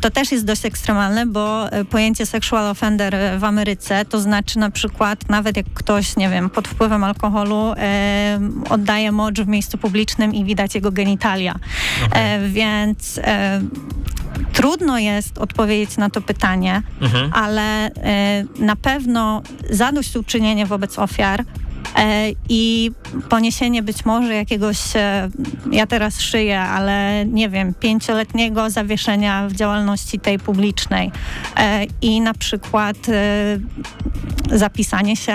To 0.00 0.10
też 0.10 0.32
jest 0.32 0.44
dość 0.44 0.66
ekstremalne, 0.66 1.26
bo 1.26 1.68
pojęcie 1.90 2.26
sexual 2.26 2.66
offender 2.66 3.16
w 3.38 3.44
Ameryce 3.44 4.04
to 4.04 4.20
znaczy 4.20 4.58
na 4.58 4.70
przykład 4.70 5.28
nawet 5.28 5.56
jak 5.56 5.66
ktoś, 5.74 6.16
nie 6.16 6.28
wiem, 6.28 6.50
pod 6.50 6.68
wpływem 6.68 7.04
alkoholu 7.04 7.74
oddaje 8.70 9.12
mocz 9.12 9.40
w 9.40 9.48
miejscu 9.48 9.78
publicznym 9.78 10.34
i 10.34 10.44
widać 10.44 10.74
jego 10.74 10.92
genitalia. 10.92 11.54
E, 12.12 12.48
więc 12.48 13.20
trudno 14.52 14.98
jest 14.98 15.38
odpowiedzieć 15.38 15.96
na 15.96 16.10
to 16.10 16.20
pytanie, 16.20 16.82
Mhm. 17.00 17.30
ale 17.34 17.86
e, 17.86 18.44
na 18.58 18.76
pewno 18.76 19.42
zadośćuczynienie 19.70 20.66
wobec 20.66 20.98
ofiar 20.98 21.44
i 22.48 22.90
poniesienie 23.28 23.82
być 23.82 24.04
może 24.04 24.34
jakiegoś, 24.34 24.78
e, 24.96 25.28
ja 25.72 25.86
teraz 25.86 26.20
szyję, 26.20 26.60
ale 26.60 27.24
nie 27.26 27.48
wiem, 27.48 27.74
pięcioletniego 27.74 28.70
zawieszenia 28.70 29.48
w 29.48 29.52
działalności 29.52 30.18
tej 30.20 30.38
publicznej 30.38 31.10
e, 31.56 31.86
i 32.02 32.20
na 32.20 32.34
przykład 32.34 32.96
e, 33.08 33.58
zapisanie 34.58 35.16
się 35.16 35.34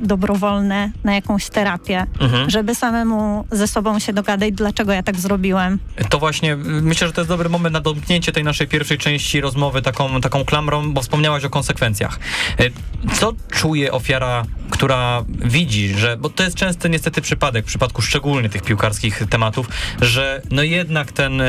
dobrowolne 0.00 0.90
na 1.04 1.14
jakąś 1.14 1.48
terapię, 1.48 2.06
Mhm. 2.20 2.50
żeby 2.50 2.74
samemu 2.74 3.44
ze 3.52 3.66
sobą 3.66 3.98
się 3.98 4.12
dogadać, 4.12 4.52
dlaczego 4.54 4.92
ja 4.92 5.02
tak 5.02 5.16
zrobiłem. 5.20 5.78
To 6.08 6.18
właśnie, 6.18 6.56
myślę, 6.56 7.06
że 7.06 7.12
to 7.12 7.20
jest 7.20 7.28
dobry 7.28 7.48
moment 7.48 7.72
na 7.72 7.80
domknięcie 7.80 8.32
tej 8.32 8.44
naszej 8.44 8.66
pierwszej 8.68 8.98
części 8.98 9.40
rozmowy 9.40 9.82
taką, 9.82 10.20
taką 10.20 10.44
klamrą, 10.44 10.92
bo 10.92 11.02
wspomniałaś 11.02 11.44
o 11.44 11.50
konsekwencjach. 11.50 12.18
Co 13.14 13.32
czuje 13.52 13.92
ofiara, 13.92 14.44
która 14.70 15.24
widzi, 15.44 15.93
że, 15.96 16.16
bo 16.16 16.30
to 16.30 16.42
jest 16.42 16.56
częsty 16.56 16.90
niestety 16.90 17.20
przypadek, 17.20 17.64
w 17.64 17.68
przypadku 17.68 18.02
szczególnie 18.02 18.48
tych 18.48 18.62
piłkarskich 18.62 19.22
tematów, 19.30 19.68
że 20.00 20.42
no 20.50 20.62
jednak 20.62 21.12
ten 21.12 21.40
y, 21.40 21.44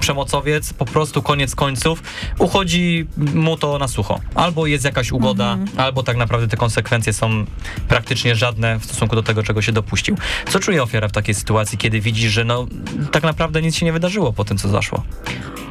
przemocowiec 0.00 0.72
po 0.72 0.84
prostu 0.84 1.22
koniec 1.22 1.54
końców 1.54 2.02
uchodzi 2.38 3.06
mu 3.34 3.56
to 3.56 3.78
na 3.78 3.88
sucho. 3.88 4.20
Albo 4.34 4.66
jest 4.66 4.84
jakaś 4.84 5.12
ugoda, 5.12 5.58
albo 5.76 6.02
tak 6.02 6.16
naprawdę 6.16 6.48
te 6.48 6.56
konsekwencje 6.56 7.12
są 7.12 7.44
praktycznie 7.88 8.36
żadne 8.36 8.78
w 8.78 8.84
stosunku 8.84 9.16
do 9.16 9.22
tego, 9.22 9.42
czego 9.42 9.62
się 9.62 9.72
dopuścił. 9.72 10.16
Co 10.48 10.60
czuje 10.60 10.82
ofiara 10.82 11.08
w 11.08 11.12
takiej 11.12 11.34
sytuacji, 11.34 11.78
kiedy 11.78 12.00
widzi, 12.00 12.28
że 12.28 12.44
no 12.44 12.66
tak 13.12 13.22
naprawdę 13.22 13.62
nic 13.62 13.76
się 13.76 13.86
nie 13.86 13.92
wydarzyło 13.92 14.32
po 14.32 14.44
tym, 14.44 14.58
co 14.58 14.68
zaszło? 14.68 15.02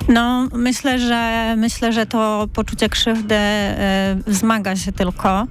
No, 0.07 0.47
myślę, 0.53 0.99
że 0.99 1.55
myślę, 1.57 1.93
że 1.93 2.05
to 2.05 2.47
poczucie 2.53 2.89
krzywdy 2.89 3.35
e, 3.35 4.17
wzmaga 4.27 4.75
się 4.75 4.91
tylko 4.91 5.47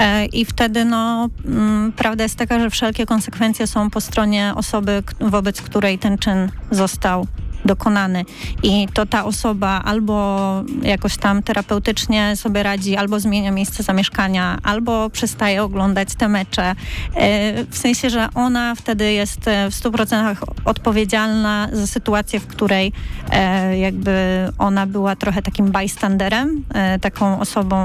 e, 0.00 0.26
i 0.26 0.44
wtedy 0.44 0.84
no, 0.84 1.28
mm, 1.44 1.89
prawda 1.96 2.22
jest 2.22 2.36
taka, 2.36 2.60
że 2.60 2.70
wszelkie 2.70 3.06
konsekwencje 3.06 3.66
są 3.66 3.90
po 3.90 4.00
stronie 4.00 4.52
osoby, 4.56 5.02
wobec 5.20 5.62
której 5.62 5.98
ten 5.98 6.18
czyn 6.18 6.50
został 6.70 7.26
dokonany 7.64 8.24
i 8.62 8.88
to 8.94 9.06
ta 9.06 9.24
osoba 9.24 9.82
albo 9.84 10.40
jakoś 10.82 11.16
tam 11.16 11.42
terapeutycznie 11.42 12.36
sobie 12.36 12.62
radzi, 12.62 12.96
albo 12.96 13.20
zmienia 13.20 13.50
miejsce 13.50 13.82
zamieszkania, 13.82 14.58
albo 14.62 15.10
przestaje 15.10 15.62
oglądać 15.62 16.14
te 16.14 16.28
mecze. 16.28 16.74
E, 17.16 17.64
W 17.64 17.78
sensie, 17.78 18.10
że 18.10 18.28
ona 18.34 18.74
wtedy 18.74 19.12
jest 19.12 19.48
e, 19.48 19.70
w 19.70 19.74
100% 19.74 20.36
odpowiedzialna 20.64 21.68
za 21.72 21.86
sytuację, 21.86 22.40
w 22.40 22.46
której 22.46 22.92
e, 23.30 23.78
jakby 23.78 24.12
ona 24.58 24.86
była 24.86 25.16
trochę 25.16 25.42
takim 25.42 25.70
bystanderem, 25.72 26.64
taką 27.00 27.40
osobą, 27.40 27.76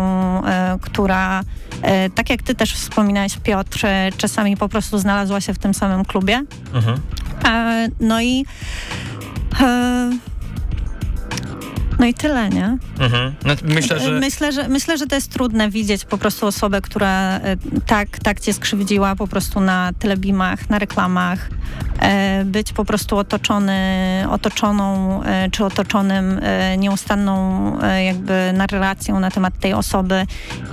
która 0.82 1.44
tak 2.16 2.30
jak 2.30 2.44
ty 2.44 2.56
też 2.56 2.74
wspominałeś 2.74 3.38
Piotr, 3.38 3.86
czasami 4.18 4.58
po 4.58 4.70
prostu 4.70 4.98
znalazła 4.98 5.42
się 5.42 5.54
w 5.54 5.60
tym 5.60 5.74
samym 5.74 6.06
klubie. 6.06 6.44
Mhm. 6.74 7.00
No 8.00 8.22
i 8.22 8.46
e, 9.60 10.20
no 12.00 12.06
i 12.06 12.14
tyle, 12.14 12.50
nie? 12.50 12.78
Mhm. 13.00 13.34
No, 13.46 13.54
myślę, 13.64 14.00
że... 14.00 14.12
Myślę, 14.12 14.52
że 14.52 14.68
myślę, 14.68 14.98
że 14.98 15.08
to 15.08 15.16
jest 15.16 15.32
trudne 15.32 15.70
widzieć 15.70 16.06
po 16.06 16.18
prostu 16.18 16.48
osobę, 16.48 16.82
która 16.82 17.38
e, 17.38 17.58
tak, 17.86 18.20
tak 18.20 18.40
cię 18.40 18.54
skrzywdziła 18.54 19.16
po 19.16 19.28
prostu 19.28 19.60
na 19.60 19.92
telebimach, 20.00 20.70
na 20.70 20.80
reklamach, 20.80 21.50
e, 22.00 22.46
być 22.46 22.74
po 22.74 22.86
prostu 22.86 23.18
otoczony, 23.18 23.82
otoczoną 24.30 25.24
e, 25.24 25.50
czy 25.52 25.66
otoczonym 25.66 26.40
nieustanną 26.78 27.46
jakby 28.06 28.54
narracją 28.54 29.20
na 29.20 29.32
temat 29.32 29.60
tej 29.60 29.74
osoby 29.74 30.26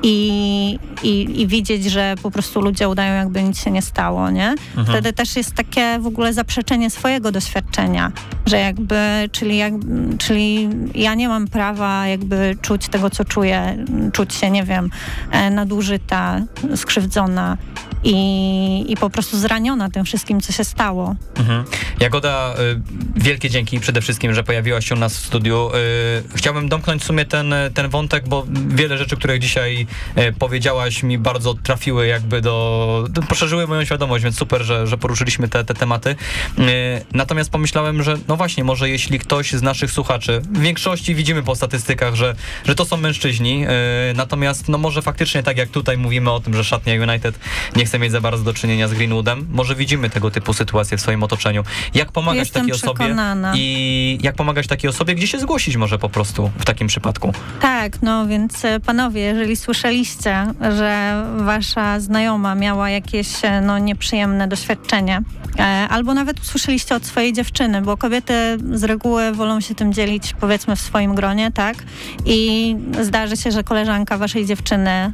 i, 0.03 0.79
i, 1.03 1.41
i 1.41 1.47
widzieć, 1.47 1.85
że 1.85 2.15
po 2.23 2.31
prostu 2.31 2.61
ludzie 2.61 2.89
udają 2.89 3.15
jakby 3.15 3.43
nic 3.43 3.61
się 3.61 3.71
nie 3.71 3.83
stało, 3.83 4.31
nie? 4.31 4.55
Mhm. 4.77 4.87
Wtedy 4.87 5.13
też 5.13 5.37
jest 5.37 5.55
takie 5.55 5.99
w 5.99 6.07
ogóle 6.07 6.33
zaprzeczenie 6.33 6.91
swojego 6.91 7.33
doświadczenia, 7.33 8.13
że 8.47 8.59
jakby, 8.59 9.29
czyli, 9.33 9.57
jak, 9.57 9.73
czyli 10.19 10.69
ja 10.95 11.12
nie 11.15 11.29
mam 11.29 11.49
prawa 11.49 12.07
jakby 12.07 12.57
czuć 12.63 12.89
tego, 12.89 13.11
co 13.11 13.25
czuję, 13.25 13.85
czuć 14.13 14.35
się, 14.35 14.51
nie 14.51 14.65
wiem, 14.65 14.91
e, 15.31 15.51
nadużyta, 15.51 16.41
skrzywdzona 16.77 17.57
i, 18.05 18.93
i 18.93 18.97
po 18.97 19.11
prostu 19.11 19.39
zraniona 19.39 19.91
tym 19.91 20.05
wszystkim, 20.05 20.41
co 20.41 20.53
się 20.53 20.65
stało. 20.65 21.15
Mhm. 21.37 21.65
Jagoda, 22.01 22.55
y, 22.55 22.81
wielkie 23.17 23.51
dzięki 23.51 23.81
przede 23.81 24.01
wszystkim, 24.01 24.35
że 24.35 24.43
pojawiłaś 24.43 24.89
się 24.89 24.95
u 24.95 24.99
nas 24.99 25.17
w 25.17 25.27
studiu. 25.27 25.71
Y, 26.35 26.37
chciałbym 26.37 26.69
domknąć 26.69 27.03
w 27.03 27.05
sumie 27.05 27.25
ten, 27.25 27.55
ten 27.75 27.89
wątek, 27.89 28.29
bo 28.29 28.47
wiele 28.69 28.99
rzeczy, 28.99 29.17
które 29.17 29.41
dzisiaj 29.41 29.87
y, 30.19 30.33
powiedziałaś 30.39 31.03
mi 31.03 31.19
bardzo 31.19 31.55
trafiły 31.55 32.07
jakby 32.07 32.41
do, 32.41 33.09
poszerzyły 33.29 33.67
moją 33.67 33.85
świadomość, 33.85 34.25
więc 34.25 34.39
super, 34.39 34.63
że, 34.63 34.87
że 34.87 34.99
poruszyliśmy 34.99 35.49
te, 35.49 35.65
te 35.65 35.75
tematy. 35.75 36.17
Natomiast 37.13 37.51
pomyślałem, 37.51 38.03
że 38.03 38.17
no 38.29 38.37
właśnie, 38.37 38.65
może 38.65 38.89
jeśli 38.89 39.19
ktoś 39.19 39.53
z 39.53 39.63
naszych 39.63 39.91
słuchaczy, 39.91 40.41
w 40.41 40.61
większości 40.61 41.15
widzimy 41.15 41.43
po 41.43 41.57
statystykach, 41.57 42.15
że, 42.15 42.35
że 42.65 42.75
to 42.75 42.85
są 42.85 42.97
mężczyźni, 42.97 43.65
natomiast 44.15 44.69
no 44.69 44.79
może 44.79 45.03
faktycznie 45.03 45.43
tak 45.43 45.57
jak 45.57 45.69
tutaj 45.69 45.99
mówimy 45.99 46.31
o 46.31 46.41
tym, 46.41 46.55
że 46.55 46.65
szatnia 46.65 46.95
United 46.95 47.39
nie 47.77 47.85
chce 47.85 47.92
mieć 47.99 48.13
za 48.13 48.21
bardzo 48.21 48.45
do 48.45 48.55
czynienia 48.55 48.89
z 48.89 48.95
Greenwoodem, 48.95 49.47
może 49.53 49.75
widzimy 49.75 50.11
tego 50.11 50.31
typu 50.31 50.53
sytuacje 50.53 50.97
w 50.97 51.01
swoim 51.01 51.23
otoczeniu. 51.23 51.63
Jak 51.95 52.13
pomagać 52.13 52.39
Jestem 52.39 52.63
takiej 52.63 52.75
osobie 52.75 52.95
przekonana. 52.95 53.53
i 53.57 54.19
jak 54.23 54.35
pomagać 54.35 54.67
takiej 54.67 54.91
osobie, 54.91 55.15
gdzie 55.15 55.27
się 55.27 55.39
zgłosić 55.39 55.77
może 55.77 55.99
po 55.99 56.09
prostu 56.09 56.51
w 56.59 56.65
takim 56.65 56.87
przypadku? 56.87 57.33
Tak, 57.61 58.03
no 58.03 58.27
więc 58.27 58.65
e, 58.65 58.81
panowie, 58.81 59.21
jeżeli 59.21 59.57
słyszeliście, 59.57 60.47
że 60.77 61.23
wasza 61.37 62.01
znajoma 62.01 62.55
miała 62.55 62.91
jakieś 62.91 63.29
e, 63.45 63.61
no, 63.61 63.79
nieprzyjemne 63.79 64.49
doświadczenie, 64.49 65.23
e, 65.59 65.63
albo 65.91 66.15
nawet 66.15 66.41
usłyszeliście 66.41 66.95
od 66.95 67.07
swojej 67.07 67.33
dziewczyny, 67.33 67.83
bo 67.83 67.97
kobiety 67.97 68.35
z 68.73 68.85
reguły 68.85 69.33
wolą 69.33 69.61
się 69.61 69.75
tym 69.75 69.93
dzielić 69.93 70.35
powiedzmy 70.41 70.77
w 70.77 70.81
swoim 70.81 71.15
gronie, 71.15 71.51
tak? 71.51 71.77
I 72.27 72.77
zdarzy 73.01 73.37
się, 73.37 73.53
że 73.53 73.65
koleżanka 73.65 74.19
waszej 74.19 74.47
dziewczyny 74.47 75.13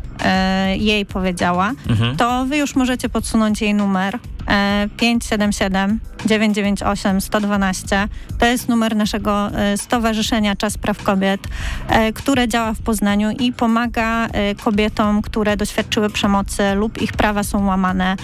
jej 0.76 1.06
powiedziała, 1.06 1.72
Mhm. 1.88 2.16
to 2.16 2.44
wy 2.46 2.56
już 2.56 2.67
możecie 2.74 3.08
podsunąć 3.08 3.62
jej 3.62 3.74
numer 3.74 4.18
e, 4.48 4.88
577 4.96 6.00
998 6.26 7.20
112. 7.20 8.08
To 8.38 8.46
jest 8.46 8.68
numer 8.68 8.96
naszego 8.96 9.50
e, 9.50 9.76
Stowarzyszenia 9.76 10.56
Czas 10.56 10.78
Praw 10.78 11.02
Kobiet, 11.02 11.40
e, 11.88 12.12
które 12.12 12.48
działa 12.48 12.74
w 12.74 12.80
Poznaniu 12.80 13.30
i 13.30 13.52
pomaga 13.52 14.26
e, 14.26 14.54
kobietom, 14.54 15.22
które 15.22 15.56
doświadczyły 15.56 16.10
przemocy 16.10 16.74
lub 16.74 17.02
ich 17.02 17.12
prawa 17.12 17.42
są 17.42 17.66
łamane. 17.66 18.16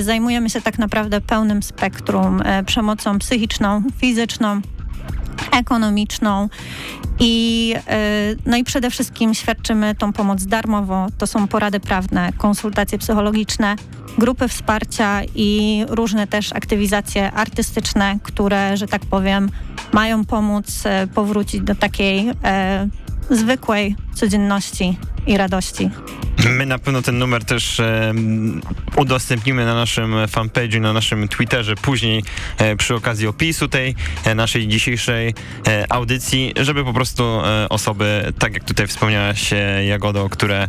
Zajmujemy 0.00 0.50
się 0.50 0.60
tak 0.60 0.78
naprawdę 0.78 1.20
pełnym 1.20 1.62
spektrum 1.62 2.42
przemocą 2.66 3.18
psychiczną, 3.18 3.82
fizyczną, 3.98 4.60
ekonomiczną 5.52 6.48
i, 7.20 7.74
e, 7.88 8.34
no 8.46 8.56
i 8.56 8.64
przede 8.64 8.90
wszystkim 8.90 9.34
świadczymy 9.34 9.94
tą 9.94 10.12
pomoc 10.12 10.44
darmowo. 10.44 11.06
To 11.18 11.26
są 11.26 11.48
porady 11.48 11.80
prawne, 11.80 12.32
konsultacje 12.38 12.98
psychologiczne, 12.98 13.76
grupy 14.18 14.48
wsparcia 14.48 15.20
i 15.34 15.84
różne 15.88 16.26
też 16.26 16.52
aktywizacje 16.52 17.32
artystyczne, 17.32 18.18
które, 18.22 18.76
że 18.76 18.86
tak 18.86 19.02
powiem, 19.06 19.50
mają 19.92 20.24
pomóc 20.24 20.86
e, 20.86 21.06
powrócić 21.06 21.60
do 21.60 21.74
takiej 21.74 22.30
e, 22.44 22.88
zwykłej 23.30 23.96
codzienności 24.18 24.96
i 25.26 25.36
radości. 25.36 25.90
My 26.50 26.66
na 26.66 26.78
pewno 26.78 27.02
ten 27.02 27.18
numer 27.18 27.44
też 27.44 27.80
e, 27.80 28.14
udostępnimy 28.96 29.64
na 29.64 29.74
naszym 29.74 30.14
fanpage'u, 30.14 30.80
na 30.80 30.92
naszym 30.92 31.28
Twitterze 31.28 31.74
później 31.74 32.24
e, 32.58 32.76
przy 32.76 32.94
okazji 32.94 33.26
opisu 33.26 33.68
tej 33.68 33.94
e, 34.24 34.34
naszej 34.34 34.68
dzisiejszej 34.68 35.34
e, 35.66 35.92
audycji, 35.92 36.54
żeby 36.60 36.84
po 36.84 36.92
prostu 36.92 37.22
e, 37.24 37.68
osoby, 37.68 38.32
tak 38.38 38.54
jak 38.54 38.64
tutaj 38.64 38.86
wspomniałaś 38.86 39.52
e, 39.52 39.84
Jagodo, 39.86 40.28
które, 40.28 40.68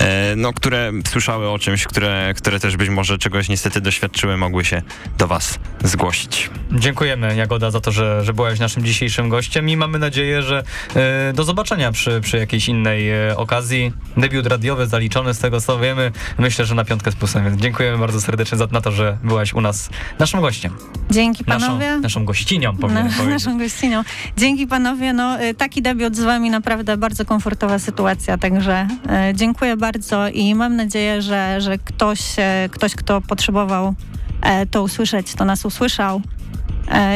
e, 0.00 0.36
no, 0.36 0.52
które 0.52 0.92
słyszały 1.08 1.50
o 1.50 1.58
czymś, 1.58 1.84
które, 1.84 2.34
które 2.36 2.60
też 2.60 2.76
być 2.76 2.88
może 2.88 3.18
czegoś 3.18 3.48
niestety 3.48 3.80
doświadczyły, 3.80 4.36
mogły 4.36 4.64
się 4.64 4.82
do 5.18 5.26
was 5.26 5.58
zgłosić. 5.84 6.50
Dziękujemy 6.72 7.36
Jagoda 7.36 7.70
za 7.70 7.80
to, 7.80 7.92
że, 7.92 8.24
że 8.24 8.32
byłaś 8.32 8.58
naszym 8.58 8.84
dzisiejszym 8.84 9.28
gościem 9.28 9.68
i 9.68 9.76
mamy 9.76 9.98
nadzieję, 9.98 10.42
że 10.42 10.62
e, 10.94 11.32
do 11.32 11.44
zobaczenia 11.44 11.92
przy, 11.92 12.20
przy 12.20 12.36
jakiejś 12.36 12.68
innej 12.68 12.81
e, 12.90 13.36
okazji. 13.36 13.92
Debiut 14.16 14.46
radiowy 14.46 14.86
zaliczony 14.86 15.34
z 15.34 15.38
tego, 15.38 15.60
co 15.60 15.78
wiemy. 15.78 16.12
Myślę, 16.38 16.64
że 16.64 16.74
na 16.74 16.84
piątkę 16.84 17.12
z 17.12 17.14
plusem, 17.14 17.44
więc 17.44 17.60
dziękujemy 17.60 17.98
bardzo 17.98 18.20
serdecznie 18.20 18.58
za 18.58 18.66
na 18.66 18.80
to, 18.80 18.92
że 18.92 19.18
byłaś 19.24 19.52
u 19.54 19.60
nas 19.60 19.90
naszym 20.18 20.40
gościem. 20.40 20.72
Dzięki 21.10 21.44
Naszą, 21.46 21.66
panowie. 21.66 21.96
naszą 21.96 22.24
gościnią, 22.24 22.76
powinienem 22.76 23.12
powiedzieć. 23.18 23.44
naszą 23.44 23.58
gościnią. 23.58 24.02
Dzięki 24.36 24.66
panowie. 24.66 25.12
No, 25.12 25.42
y, 25.42 25.54
taki 25.54 25.82
debiut 25.82 26.16
z 26.16 26.20
wami 26.20 26.50
naprawdę 26.50 26.96
bardzo 26.96 27.24
komfortowa 27.24 27.78
sytuacja, 27.78 28.38
także 28.38 28.86
y, 29.30 29.34
dziękuję 29.34 29.76
bardzo 29.76 30.28
i 30.28 30.54
mam 30.54 30.76
nadzieję, 30.76 31.22
że, 31.22 31.60
że 31.60 31.78
ktoś, 31.78 32.20
e, 32.38 32.68
ktoś, 32.72 32.94
kto 32.94 33.20
potrzebował 33.20 33.94
e, 34.42 34.66
to 34.66 34.82
usłyszeć, 34.82 35.34
to 35.34 35.44
nas 35.44 35.64
usłyszał 35.64 36.16
e, 36.16 36.41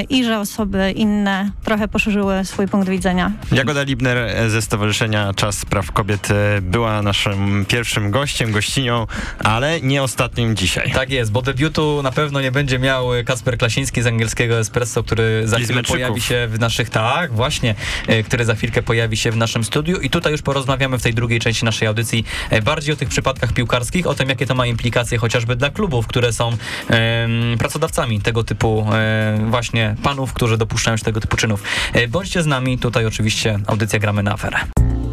i 0.08 0.24
że 0.24 0.38
osoby 0.38 0.92
inne 0.96 1.50
trochę 1.64 1.88
poszerzyły 1.88 2.44
swój 2.44 2.68
punkt 2.68 2.88
widzenia. 2.88 3.32
Jagoda 3.52 3.82
Libner 3.82 4.18
e, 4.18 4.50
ze 4.50 4.62
Stowarzyszenia 4.62 5.34
Czas 5.34 5.64
Praw 5.64 5.92
Kobiet 5.92 6.30
e, 6.30 6.60
była 6.60 7.02
naszym 7.02 7.64
pierwszym 7.68 8.10
gościem, 8.10 8.52
gościnią, 8.52 9.06
ale 9.38 9.80
nie 9.80 10.02
ostatnim 10.02 10.56
dzisiaj. 10.56 10.92
Tak 10.92 11.10
jest, 11.10 11.32
bo 11.32 11.42
debiutu 11.42 12.00
na 12.02 12.12
pewno 12.12 12.40
nie 12.40 12.52
będzie 12.52 12.78
miał 12.78 13.08
Kasper 13.26 13.58
Klasiński 13.58 14.02
z 14.02 14.06
angielskiego 14.06 14.58
Espresso, 14.58 15.02
który 15.02 15.42
za 15.44 15.58
chwilę 15.58 15.82
pojawi 15.82 16.20
się 16.20 16.48
w 16.50 16.58
naszych, 16.58 16.90
tak, 16.90 17.32
właśnie, 17.32 17.74
e, 18.06 18.22
który 18.22 18.44
za 18.44 18.54
chwilkę 18.54 18.82
pojawi 18.82 19.16
się 19.16 19.30
w 19.30 19.36
naszym 19.36 19.64
studiu 19.64 20.00
i 20.00 20.10
tutaj 20.10 20.32
już 20.32 20.42
porozmawiamy 20.42 20.98
w 20.98 21.02
tej 21.02 21.14
drugiej 21.14 21.40
części 21.40 21.64
naszej 21.64 21.88
audycji 21.88 22.24
e, 22.50 22.62
bardziej 22.62 22.94
o 22.94 22.96
tych 22.96 23.08
przypadkach 23.08 23.52
piłkarskich, 23.52 24.06
o 24.06 24.14
tym, 24.14 24.28
jakie 24.28 24.46
to 24.46 24.54
ma 24.54 24.66
implikacje 24.66 25.18
chociażby 25.18 25.56
dla 25.56 25.70
klubów, 25.70 26.06
które 26.06 26.32
są 26.32 26.48
em, 26.48 27.58
pracodawcami 27.58 28.20
tego 28.20 28.44
typu 28.44 28.86
e, 28.92 29.38
właśnie 29.50 29.65
panów, 30.02 30.32
którzy 30.32 30.58
dopuszczają 30.58 30.96
się 30.96 31.04
tego 31.04 31.20
typu 31.20 31.36
czynów. 31.36 31.62
E, 31.92 32.08
bądźcie 32.08 32.42
z 32.42 32.46
nami, 32.46 32.78
tutaj 32.78 33.06
oczywiście 33.06 33.58
audycja 33.66 33.98
Gramy 33.98 34.22
na 34.22 34.32
aferę. 34.32 34.56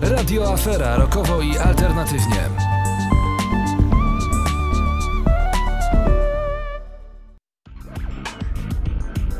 Radio 0.02 0.54
Afera 0.54 0.96
rokowo 0.96 1.42
i 1.42 1.58
alternatywnie. 1.58 2.83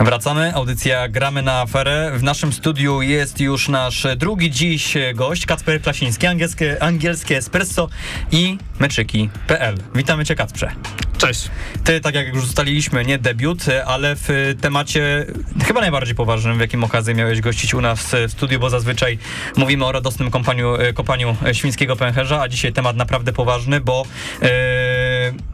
Wracamy, 0.04 0.56
audycja 0.56 1.08
Gramy 1.08 1.42
na 1.42 1.62
aferę. 1.62 2.12
W 2.16 2.24
naszym 2.24 2.54
studiu 2.54 3.02
jest 3.02 3.40
już 3.40 3.70
nasz 3.70 4.08
drugi 4.18 4.52
dziś 4.52 4.94
gość, 5.16 5.46
Kacper 5.46 5.82
Klasiński, 5.82 6.28
angielskie, 6.28 6.84
angielskie 6.84 7.38
espresso 7.38 7.90
i 8.32 8.58
meczyki.pl. 8.80 9.76
Witamy 9.96 10.26
cię 10.26 10.36
Kacprze. 10.36 10.72
Cześć. 11.18 11.50
Ty, 11.84 12.02
tak 12.02 12.16
jak 12.16 12.28
już 12.28 12.44
ustaliliśmy, 12.44 13.06
nie 13.06 13.18
debiut, 13.18 13.66
ale 13.86 14.16
w 14.16 14.56
temacie 14.62 15.26
chyba 15.66 15.82
najbardziej 15.82 16.16
poważnym, 16.16 16.58
w 16.58 16.62
jakim 16.62 16.84
okazji 16.84 17.16
miałeś 17.16 17.42
gościć 17.42 17.74
u 17.74 17.82
nas 17.82 18.16
w 18.28 18.32
studiu, 18.32 18.60
bo 18.60 18.70
zazwyczaj 18.70 19.18
mówimy 19.58 19.86
o 19.86 19.92
radosnym 19.92 20.32
kompaniu, 20.32 20.74
kopaniu 20.94 21.36
świńskiego 21.54 21.96
pęcherza, 21.96 22.42
a 22.42 22.48
dzisiaj 22.48 22.74
temat 22.74 22.96
naprawdę 22.96 23.34
poważny, 23.34 23.82
bo 23.82 24.06
e, 24.42 24.48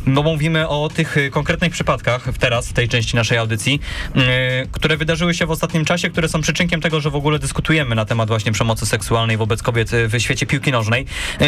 no 0.05 0.23
mówimy 0.23 0.67
o 0.67 0.89
tych 0.89 1.15
konkretnych 1.31 1.71
przypadkach 1.71 2.27
teraz, 2.39 2.69
w 2.69 2.73
tej 2.73 2.89
części 2.89 3.15
naszej 3.15 3.37
audycji, 3.37 3.81
e, 4.15 4.38
które 4.71 4.97
wydarzyły 4.97 5.33
się 5.33 5.45
w 5.45 5.51
ostatnim 5.51 5.85
czasie, 5.85 6.09
które 6.09 6.29
są 6.29 6.41
przyczynkiem 6.41 6.81
tego, 6.81 7.01
że 7.01 7.09
w 7.09 7.15
ogóle 7.15 7.39
dyskutujemy 7.39 7.95
na 7.95 8.05
temat 8.05 8.29
właśnie 8.29 8.51
przemocy 8.51 8.85
seksualnej 8.85 9.37
wobec 9.37 9.63
kobiet 9.63 9.91
w 9.91 10.19
świecie 10.19 10.45
piłki 10.45 10.71
nożnej. 10.71 11.05
E, 11.41 11.45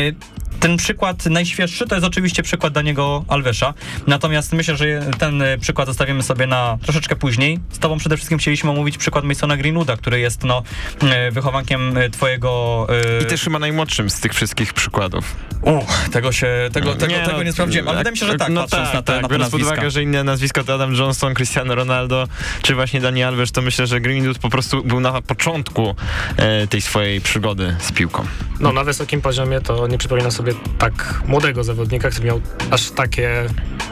ten 0.60 0.78
przykład 0.78 1.26
najświeższy 1.26 1.88
to 1.88 1.96
jest 1.96 2.08
oczywiście 2.08 2.44
przykład 2.44 2.74
Daniego 2.74 3.26
Alvesza, 3.28 3.74
natomiast 4.08 4.54
myślę, 4.54 4.76
że 4.76 4.86
ten 5.20 5.42
e, 5.42 5.58
przykład 5.58 5.88
zostawimy 5.88 6.24
sobie 6.24 6.48
na 6.48 6.78
troszeczkę 6.84 7.16
później. 7.16 7.60
Z 7.72 7.80
tobą 7.80 7.98
przede 7.98 8.18
wszystkim 8.18 8.38
chcieliśmy 8.38 8.70
omówić 8.70 8.98
przykład 8.98 9.26
Masona 9.26 9.58
Greenwooda, 9.58 9.98
który 9.98 10.20
jest 10.20 10.44
no, 10.44 10.64
e, 11.02 11.32
wychowankiem 11.32 11.98
e, 11.98 12.10
twojego... 12.10 12.88
e, 13.20 13.24
I 13.24 13.26
też 13.26 13.44
chyba 13.44 13.60
najmłodszym 13.60 14.10
z 14.10 14.20
tych 14.20 14.34
wszystkich 14.34 14.74
przykładów. 14.74 15.36
U, 15.62 15.80
tego 16.12 16.32
się, 16.32 16.48
tego, 16.74 16.96
tego, 16.96 17.14
Nie, 17.14 17.26
tego 17.26 17.38
no, 17.38 17.44
nie 17.44 17.54
sprawdziłem, 17.54 17.88
ale 17.88 17.98
wydaje 17.98 18.12
mi 18.12 18.18
się, 18.18 18.26
że 18.26 18.38
tak, 18.38 18.50
no 18.50 18.62
patrząc 18.62 18.86
tak, 18.86 18.94
na 18.94 19.02
te, 19.02 19.14
tak. 19.14 19.22
na 19.22 19.28
te 19.28 19.34
Biorąc 19.34 19.52
pod 19.52 19.60
nazwiska. 19.60 19.74
uwagę, 19.74 19.92
że 19.92 20.04
inne 20.04 20.24
nazwiska 20.24 20.64
to 20.64 20.74
Adam 20.74 20.94
Johnston, 20.94 21.34
Cristiano 21.34 21.76
Ronaldo, 21.76 22.28
czy 22.62 22.71
właśnie 22.76 23.02
Dani 23.02 23.24
Alves, 23.24 23.52
to 23.52 23.62
myślę, 23.62 23.88
że 23.88 24.02
Greenwood 24.02 24.38
po 24.40 24.50
prostu 24.50 24.84
był 24.84 25.00
na 25.00 25.22
początku 25.22 25.96
e, 26.38 26.68
tej 26.68 26.82
swojej 26.82 27.22
przygody 27.22 27.76
z 27.80 27.92
piłką. 27.92 28.26
No 28.60 28.74
na 28.74 28.84
wysokim 28.84 29.22
poziomie 29.22 29.62
to 29.62 29.88
nie 29.88 29.98
przypominam 29.98 30.32
sobie 30.32 30.54
tak 30.78 31.24
młodego 31.28 31.64
zawodnika, 31.64 32.10
który 32.10 32.26
miał 32.26 32.42
aż 32.72 32.92
takie 32.92 33.46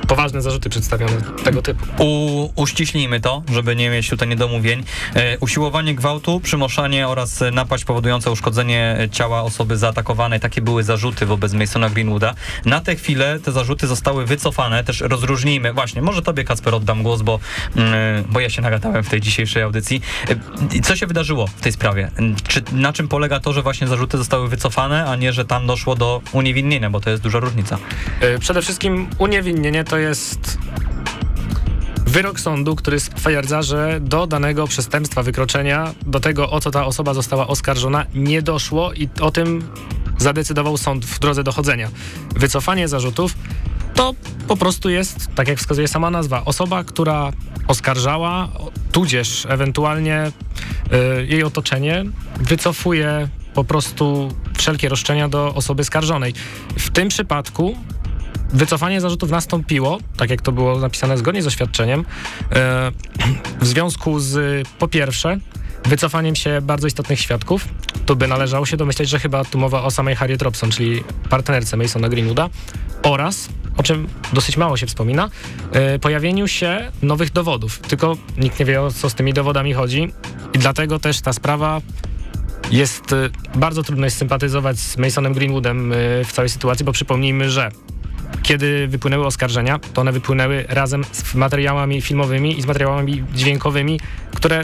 poważne 0.08 0.42
zarzuty 0.42 0.70
przedstawione 0.70 1.22
tego 1.44 1.62
typu. 1.62 1.86
U, 1.98 2.50
uściślijmy 2.56 3.20
to, 3.20 3.44
żeby 3.54 3.76
nie 3.76 3.90
mieć 3.90 4.10
tutaj 4.10 4.28
niedomówień. 4.28 4.84
E, 5.16 5.38
usiłowanie 5.38 5.96
gwałtu, 5.96 6.40
przymoszanie 6.40 7.08
oraz 7.08 7.44
napaść 7.52 7.86
powodująca 7.86 8.32
uszkodzenie 8.32 9.08
ciała 9.12 9.42
osoby 9.42 9.78
zaatakowanej. 9.78 10.40
Takie 10.40 10.62
były 10.62 10.84
zarzuty 10.84 11.26
wobec 11.26 11.54
Masona 11.54 11.90
Greenwooda. 11.90 12.34
Na 12.66 12.82
tę 12.82 12.96
chwilę 12.96 13.40
te 13.40 13.52
zarzuty 13.52 13.88
zostały 13.88 14.26
wycofane. 14.26 14.84
Też 14.84 15.02
rozróżnijmy. 15.02 15.74
Właśnie, 15.74 16.02
może 16.02 16.22
tobie, 16.22 16.44
Kacper, 16.44 16.76
oddam 16.76 17.04
głos, 17.04 17.22
bo, 17.22 17.40
mm, 17.76 18.24
bo 18.30 18.40
ja 18.40 18.50
się 18.50 18.62
nagadałem 18.70 19.04
w 19.04 19.10
tej 19.10 19.22
dzisiejszej 19.22 19.64
audycji. 19.64 20.02
E, 20.78 20.82
co 20.82 20.96
się 20.96 21.08
wydarzyło 21.08 21.48
w 21.48 21.62
tej 21.62 21.72
sprawie? 21.72 22.12
Czy, 22.48 22.62
na 22.72 22.94
czym 22.94 23.08
polega 23.08 23.40
to, 23.40 23.54
że 23.54 23.62
właśnie 23.62 23.88
zarzuty 23.88 24.18
zostały 24.18 24.50
wycofane, 24.50 25.06
a 25.06 25.16
nie, 25.16 25.34
że 25.34 25.46
tam 25.46 25.68
doszło 25.68 25.96
do 25.96 26.22
uniewinnienia, 26.32 26.90
bo 26.90 27.00
to 27.00 27.10
jest 27.10 27.24
duża 27.24 27.40
różnica. 27.40 27.78
Yy, 28.22 28.40
Przede 28.40 28.62
wszystkim 28.62 29.08
uniewinnienie 29.18 29.84
to 29.84 29.98
jest 29.98 30.58
wyrok 32.06 32.40
sądu, 32.40 32.76
który 32.76 33.00
stwierdza, 33.00 33.62
że 33.62 34.00
do 34.02 34.28
danego 34.28 34.68
przestępstwa, 34.68 35.24
wykroczenia, 35.24 35.94
do 36.06 36.20
tego, 36.20 36.50
o 36.50 36.60
co 36.60 36.72
ta 36.72 36.86
osoba 36.86 37.14
została 37.14 37.48
oskarżona, 37.48 38.06
nie 38.14 38.42
doszło 38.42 38.94
i 38.94 39.10
o 39.22 39.32
tym 39.32 39.64
zadecydował 40.18 40.78
sąd 40.78 41.06
w 41.06 41.20
drodze 41.20 41.44
dochodzenia. 41.44 41.90
Wycofanie 42.36 42.88
zarzutów 42.88 43.34
to 44.00 44.14
po 44.48 44.58
prostu 44.58 44.90
jest, 44.90 45.28
tak 45.36 45.48
jak 45.48 45.60
wskazuje 45.60 45.88
sama 45.88 46.10
nazwa, 46.10 46.46
osoba, 46.46 46.84
która 46.84 47.32
oskarżała, 47.68 48.50
tudzież 48.92 49.46
ewentualnie 49.50 50.32
y, 51.22 51.26
jej 51.26 51.44
otoczenie 51.44 52.06
wycofuje 52.40 53.28
po 53.54 53.64
prostu 53.64 54.34
wszelkie 54.58 54.90
roszczenia 54.90 55.30
do 55.30 55.54
osoby 55.56 55.84
skarżonej. 55.84 56.34
W 56.78 56.90
tym 56.90 57.08
przypadku 57.08 57.76
wycofanie 58.54 59.02
zarzutów 59.02 59.32
nastąpiło, 59.32 59.98
tak 60.18 60.30
jak 60.30 60.42
to 60.42 60.52
było 60.52 60.80
napisane 60.80 61.18
zgodnie 61.18 61.44
z 61.44 61.48
oświadczeniem, 61.48 62.00
e, 62.00 62.92
w 63.62 63.68
związku 63.68 64.20
z 64.20 64.68
po 64.78 64.88
pierwsze 64.88 65.38
wycofaniem 65.86 66.36
się 66.36 66.62
bardzo 66.62 66.88
istotnych 66.88 67.20
świadków. 67.20 67.68
Tu 68.06 68.16
by 68.16 68.28
należało 68.28 68.66
się 68.66 68.78
domyśleć, 68.78 69.10
że 69.10 69.20
chyba 69.20 69.46
tu 69.46 69.58
mowa 69.58 69.84
o 69.84 69.92
samej 69.92 70.16
Harriet 70.16 70.42
Robson, 70.42 70.72
czyli 70.72 71.04
partnerce 71.30 71.78
Masona 71.78 72.10
Greenwooda 72.10 72.50
oraz, 73.04 73.50
o 73.78 73.84
czym 73.84 74.08
dosyć 74.34 74.58
mało 74.58 74.78
się 74.78 74.88
wspomina, 74.88 75.30
e, 75.72 76.00
pojawieniu 76.00 76.48
się 76.48 76.92
nowych 77.02 77.32
dowodów. 77.32 77.80
Tylko 77.80 78.18
nikt 78.38 78.60
nie 78.60 78.66
wie, 78.66 78.82
o 78.82 78.92
co 78.92 79.10
z 79.10 79.16
tymi 79.16 79.34
dowodami 79.34 79.74
chodzi 79.74 80.14
i 80.54 80.60
dlatego 80.60 81.00
też 81.00 81.22
ta 81.22 81.34
sprawa 81.34 81.82
jest 82.72 83.14
e, 83.14 83.30
bardzo 83.56 83.84
trudno 83.84 84.06
jest 84.06 84.18
sympatyzować 84.18 84.80
z 84.80 84.98
Masonem 84.98 85.34
Greenwoodem 85.34 85.94
e, 85.94 85.96
w 86.26 86.32
całej 86.32 86.50
sytuacji, 86.50 86.86
bo 86.86 86.92
przypomnijmy, 86.92 87.50
że 87.50 87.72
kiedy 88.44 88.88
wypłynęły 88.88 89.26
oskarżenia, 89.26 89.80
to 89.94 90.02
one 90.02 90.12
wypłynęły 90.12 90.66
razem 90.70 91.04
z 91.12 91.36
materiałami 91.36 92.02
filmowymi 92.02 92.60
i 92.60 92.62
z 92.62 92.66
materiałami 92.66 93.24
dźwiękowymi, 93.36 94.00
które 94.36 94.62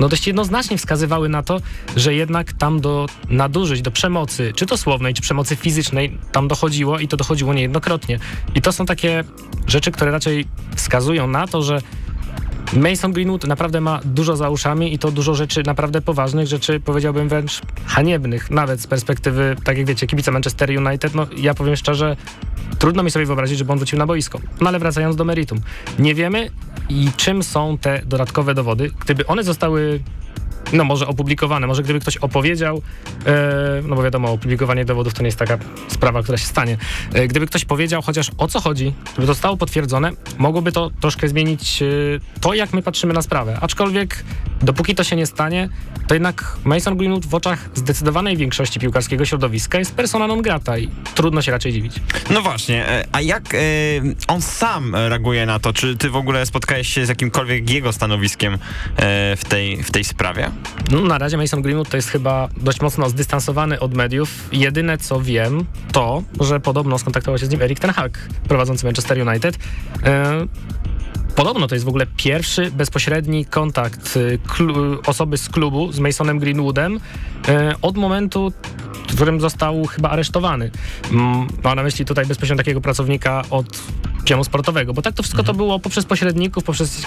no 0.00 0.08
dość 0.08 0.26
jednoznacznie 0.26 0.78
wskazywały 0.78 1.28
na 1.28 1.42
to, 1.42 1.60
że 1.96 2.14
jednak 2.14 2.52
tam 2.52 2.80
do 2.80 3.06
nadużyć, 3.28 3.82
do 3.82 3.90
przemocy, 3.90 4.52
czy 4.56 4.66
to 4.66 4.76
słownej, 4.76 5.14
czy 5.14 5.22
przemocy 5.22 5.56
fizycznej, 5.56 6.18
tam 6.32 6.48
dochodziło 6.48 6.98
i 6.98 7.08
to 7.08 7.16
dochodziło 7.16 7.54
niejednokrotnie. 7.54 8.18
I 8.54 8.62
to 8.62 8.72
są 8.72 8.86
takie 8.86 9.24
rzeczy, 9.66 9.90
które 9.90 10.10
raczej 10.10 10.46
wskazują 10.76 11.26
na 11.26 11.46
to, 11.46 11.62
że 11.62 11.80
Mason 12.72 13.12
Greenwood 13.12 13.46
naprawdę 13.46 13.80
ma 13.80 14.00
dużo 14.04 14.36
za 14.36 14.50
uszami 14.50 14.94
i 14.94 14.98
to 14.98 15.10
dużo 15.10 15.34
rzeczy 15.34 15.62
naprawdę 15.66 16.00
poważnych, 16.00 16.46
rzeczy 16.46 16.80
powiedziałbym 16.80 17.28
wręcz 17.28 17.60
haniebnych, 17.86 18.50
nawet 18.50 18.80
z 18.80 18.86
perspektywy, 18.86 19.56
tak 19.64 19.78
jak 19.78 19.86
wiecie, 19.86 20.06
kibica 20.06 20.32
Manchester 20.32 20.70
United, 20.86 21.14
no 21.14 21.26
ja 21.36 21.54
powiem 21.54 21.76
szczerze, 21.76 22.16
trudno 22.78 23.02
mi 23.02 23.10
sobie 23.10 23.26
wyobrazić, 23.26 23.58
żeby 23.58 23.72
on 23.72 23.78
wrócił 23.78 23.98
na 23.98 24.06
boisko. 24.06 24.40
No 24.60 24.68
ale 24.68 24.78
wracając 24.78 25.16
do 25.16 25.24
meritum, 25.24 25.60
nie 25.98 26.14
wiemy 26.14 26.50
i 26.88 27.08
czym 27.16 27.42
są 27.42 27.78
te 27.78 28.02
dodatkowe 28.06 28.54
dowody. 28.54 28.90
Gdyby 29.00 29.26
one 29.26 29.44
zostały 29.44 30.00
no 30.72 30.84
może 30.84 31.06
opublikowane, 31.06 31.66
może 31.66 31.82
gdyby 31.82 32.00
ktoś 32.00 32.16
opowiedział, 32.16 32.82
e, 33.26 33.82
no 33.82 33.96
bo 33.96 34.02
wiadomo, 34.02 34.32
opublikowanie 34.32 34.84
dowodów 34.84 35.14
to 35.14 35.22
nie 35.22 35.28
jest 35.28 35.38
taka 35.38 35.58
sprawa, 35.88 36.22
która 36.22 36.38
się 36.38 36.46
stanie. 36.46 36.76
E, 37.14 37.28
gdyby 37.28 37.46
ktoś 37.46 37.64
powiedział 37.64 38.02
chociaż 38.02 38.30
o 38.38 38.48
co 38.48 38.60
chodzi, 38.60 38.92
gdyby 39.04 39.20
to 39.20 39.26
zostało 39.26 39.56
potwierdzone, 39.56 40.10
mogłoby 40.38 40.72
to 40.72 40.90
troszkę 41.00 41.28
zmienić 41.28 41.82
e, 41.82 41.86
to, 42.40 42.54
jak 42.54 42.72
my 42.72 42.82
patrzymy 42.82 43.14
na 43.14 43.22
sprawę. 43.22 43.58
Aczkolwiek 43.60 44.24
dopóki 44.62 44.94
to 44.94 45.04
się 45.04 45.16
nie 45.16 45.26
stanie, 45.26 45.68
to 46.06 46.14
jednak 46.14 46.56
Mason 46.64 46.96
Greenwood 46.96 47.26
w 47.26 47.34
oczach 47.34 47.68
zdecydowanej 47.74 48.36
większości 48.36 48.80
piłkarskiego 48.80 49.24
środowiska 49.24 49.78
jest 49.78 49.94
persona 49.94 50.26
non 50.26 50.42
grata 50.42 50.78
i 50.78 50.88
trudno 51.14 51.42
się 51.42 51.52
raczej 51.52 51.72
dziwić. 51.72 51.92
No 52.30 52.42
właśnie, 52.42 53.04
a 53.12 53.20
jak 53.20 53.56
on 54.28 54.42
sam 54.42 54.94
reaguje 54.94 55.46
na 55.46 55.58
to? 55.58 55.72
Czy 55.72 55.96
ty 55.96 56.10
w 56.10 56.16
ogóle 56.16 56.46
spotkałeś 56.46 56.88
się 56.88 57.06
z 57.06 57.08
jakimkolwiek 57.08 57.70
jego 57.70 57.92
stanowiskiem 57.92 58.58
w, 59.36 59.42
tej, 59.48 59.82
w 59.82 59.90
tej 59.90 60.04
sprawie? 60.04 60.50
No, 60.90 61.00
na 61.00 61.18
razie 61.18 61.36
Mason 61.36 61.62
Greenwood 61.62 61.88
to 61.88 61.96
jest 61.96 62.08
chyba 62.08 62.48
dość 62.56 62.80
mocno 62.80 63.08
zdystansowany 63.08 63.80
od 63.80 63.94
mediów. 63.94 64.48
Jedyne 64.52 64.98
co 64.98 65.20
wiem, 65.20 65.64
to, 65.92 66.22
że 66.40 66.60
podobno 66.60 66.98
skontaktował 66.98 67.38
się 67.38 67.46
z 67.46 67.50
nim 67.50 67.62
Erik 67.62 67.80
Ten 67.80 67.90
Hag, 67.90 68.18
prowadzący 68.48 68.86
Manchester 68.86 69.28
United. 69.28 69.58
E, 70.04 70.46
Podobno 71.36 71.66
to 71.68 71.74
jest 71.74 71.84
w 71.84 71.88
ogóle 71.88 72.06
pierwszy 72.16 72.70
bezpośredni 72.70 73.44
kontakt 73.44 74.16
y, 74.16 74.38
osoby 75.06 75.38
z 75.38 75.48
klubu 75.48 75.92
z 75.92 75.98
Masonem 75.98 76.38
Greenwoodem 76.38 77.00
e, 77.48 77.74
od 77.82 77.96
momentu, 77.96 78.52
w 79.08 79.14
którym 79.14 79.40
został 79.40 79.86
chyba 79.86 80.10
aresztowany. 80.10 80.70
Mm, 81.12 81.46
ma 81.64 81.74
na 81.74 81.82
myśli 81.82 82.04
tutaj 82.04 82.26
bezpośrednio 82.26 82.64
takiego 82.64 82.80
pracownika 82.80 83.42
od 83.50 83.66
pionu 84.24 84.44
sportowego, 84.44 84.94
bo 84.94 85.02
tak 85.02 85.14
to 85.14 85.22
wszystko 85.22 85.40
mhm. 85.40 85.46
to 85.46 85.58
było 85.58 85.78
poprzez 85.78 86.04
pośredników, 86.04 86.64
poprzez 86.64 87.02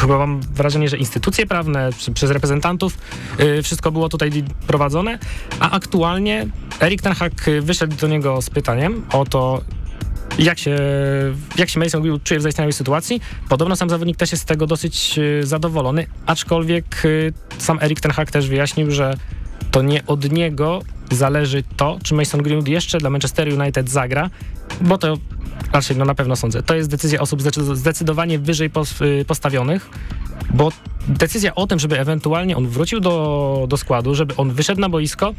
chyba 0.00 0.18
mam 0.18 0.40
wrażenie, 0.40 0.88
że 0.88 0.96
instytucje 0.96 1.46
prawne, 1.46 1.90
przez 2.14 2.30
reprezentantów, 2.30 2.98
yy, 3.38 3.62
wszystko 3.62 3.92
było 3.92 4.08
tutaj 4.08 4.30
prowadzone, 4.66 5.18
a 5.60 5.70
aktualnie 5.70 6.46
Erik 6.80 7.02
Ten 7.02 7.12
Hag 7.12 7.32
wyszedł 7.60 7.96
do 7.96 8.08
niego 8.08 8.42
z 8.42 8.50
pytaniem 8.50 9.04
o 9.12 9.24
to, 9.24 9.60
jak 10.38 10.58
się, 10.58 10.76
jak 11.56 11.68
się 11.68 11.80
Mason 11.80 12.02
Greenwood 12.02 12.24
czuje 12.24 12.40
w 12.40 12.42
zaistniałej 12.42 12.72
sytuacji. 12.72 13.20
Podobno 13.48 13.76
sam 13.76 13.90
zawodnik 13.90 14.16
też 14.16 14.32
jest 14.32 14.42
z 14.42 14.46
tego 14.46 14.66
dosyć 14.66 15.18
y, 15.18 15.46
zadowolony, 15.46 16.06
aczkolwiek 16.26 17.04
y, 17.04 17.32
sam 17.58 17.78
Erik 17.82 18.00
Ten 18.00 18.12
Hag 18.12 18.30
też 18.30 18.48
wyjaśnił, 18.48 18.90
że 18.90 19.14
to 19.70 19.82
nie 19.82 20.06
od 20.06 20.32
niego 20.32 20.82
zależy 21.10 21.62
to, 21.76 21.98
czy 22.02 22.14
Mason 22.14 22.42
Greenwood 22.42 22.68
jeszcze 22.68 22.98
dla 22.98 23.10
Manchester 23.10 23.60
United 23.60 23.90
zagra, 23.90 24.30
bo 24.80 24.98
to 24.98 25.18
raczej 25.72 25.96
no 25.96 26.04
na 26.04 26.14
pewno 26.14 26.36
sądzę. 26.36 26.62
To 26.62 26.74
jest 26.74 26.90
decyzja 26.90 27.20
osób 27.20 27.42
zdecydowanie 27.74 28.38
wyżej 28.38 28.70
y, 29.20 29.24
postawionych, 29.24 29.90
bo 30.52 30.72
decyzja 31.08 31.54
o 31.54 31.66
tym, 31.66 31.78
żeby 31.78 32.00
ewentualnie 32.00 32.56
on 32.56 32.68
wrócił 32.68 33.00
do, 33.00 33.66
do 33.68 33.76
składu, 33.76 34.14
żeby 34.14 34.36
on 34.36 34.50
wyszedł 34.50 34.80
na 34.80 34.88
boisko, 34.88 35.34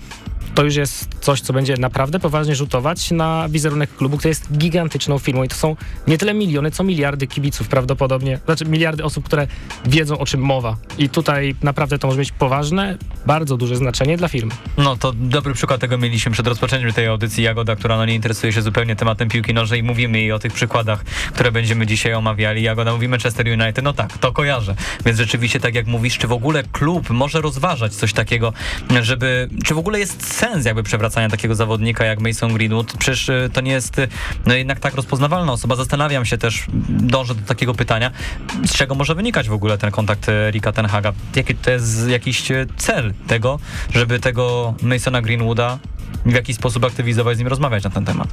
to 0.56 0.64
już 0.64 0.76
jest 0.76 1.08
coś, 1.22 1.42
co 1.42 1.54
będzie 1.54 1.78
naprawdę 1.78 2.20
poważnie 2.20 2.56
rzutować 2.56 3.12
na 3.12 3.50
wizerunek 3.50 3.96
klubu, 3.96 4.18
który 4.18 4.30
jest 4.30 4.58
gigantyczną 4.58 5.20
firmą 5.20 5.44
i 5.44 5.48
to 5.48 5.56
są 5.56 5.76
nie 6.08 6.18
tyle 6.18 6.34
miliony, 6.34 6.72
co 6.72 6.84
miliardy 6.84 7.28
kibiców 7.28 7.68
prawdopodobnie, 7.68 8.40
znaczy 8.46 8.66
miliardy 8.66 9.04
osób, 9.04 9.26
które 9.26 9.48
wiedzą 9.86 10.18
o 10.18 10.26
czym 10.26 10.42
mowa 10.42 10.78
i 10.98 11.10
tutaj 11.10 11.56
naprawdę 11.64 12.00
to 12.00 12.08
może 12.08 12.20
mieć 12.20 12.32
poważne, 12.32 12.98
bardzo 13.26 13.58
duże 13.58 13.76
znaczenie 13.76 14.18
dla 14.18 14.28
firmy. 14.28 14.52
No 14.78 14.96
to 14.96 15.12
dobry 15.16 15.54
przykład 15.54 15.82
tego 15.82 15.98
mieliśmy 15.98 16.32
przed 16.32 16.48
rozpoczęciem 16.48 16.94
tej 16.94 17.08
audycji 17.08 17.44
Jagoda, 17.44 17.76
która 17.76 17.98
no 17.98 18.06
nie 18.06 18.16
interesuje 18.16 18.54
się 18.54 18.62
zupełnie 18.62 18.96
tematem 18.96 19.30
piłki 19.30 19.54
nożnej 19.54 19.80
i 19.80 19.84
mówimy 19.84 20.20
jej 20.20 20.32
o 20.32 20.40
tych 20.40 20.54
przykładach, 20.54 21.04
które 21.34 21.52
będziemy 21.52 21.88
dzisiaj 21.88 22.14
omawiali. 22.14 22.64
Jagoda 22.64 22.94
mówi 22.94 23.08
Manchester 23.08 23.48
United, 23.48 23.84
no 23.84 23.94
tak, 23.94 24.18
to 24.18 24.32
kojarzę. 24.32 24.76
Więc 25.06 25.18
rzeczywiście, 25.18 25.60
tak 25.60 25.76
jak 25.76 25.88
mówisz, 25.88 26.18
czy 26.18 26.28
w 26.28 26.32
ogóle 26.32 26.64
klub 26.64 27.10
może 27.10 27.42
rozważać 27.42 27.94
coś 27.94 28.14
takiego, 28.14 28.54
żeby, 29.02 29.50
czy 29.66 29.74
w 29.74 29.78
ogóle 29.78 30.00
jest 30.00 30.34
sens 30.34 30.66
jakby 30.66 30.84
przewracania 30.84 31.30
takiego 31.30 31.56
zawodnika 31.56 32.06
jak 32.06 32.20
Mason 32.20 32.54
Greenwood? 32.54 32.94
Przecież 32.98 33.30
y, 33.30 33.50
to 33.54 33.62
nie 33.62 33.72
jest 33.72 34.00
y, 34.00 34.08
no 34.46 34.54
jednak 34.54 34.80
tak 34.80 34.96
rozpoznawalna 34.96 35.52
osoba. 35.54 35.76
Zastanawiam 35.76 36.26
się 36.26 36.38
też, 36.38 36.66
dążę 36.90 37.36
do 37.36 37.42
takiego 37.42 37.74
pytania, 37.74 38.12
z 38.66 38.74
czego 38.74 38.96
może 38.96 39.16
wynikać 39.16 39.50
w 39.50 39.54
ogóle 39.54 39.78
ten 39.78 39.92
kontakt 39.92 40.30
y, 40.30 40.52
Rika 40.52 40.72
Tenhaga? 40.72 41.14
Jaki 41.36 41.56
to 41.56 41.72
jest 41.72 42.08
jakiś 42.08 42.44
cel 42.78 43.14
tego, 43.28 43.60
żeby 43.94 44.20
tego 44.20 44.74
Masona 44.82 45.22
Greenwooda 45.22 45.80
w 46.26 46.34
jakiś 46.34 46.56
sposób 46.56 46.84
aktywizować, 46.86 47.36
z 47.36 47.40
nim 47.40 47.48
rozmawiać 47.48 47.84
na 47.84 47.90
ten 47.90 48.06
temat? 48.06 48.28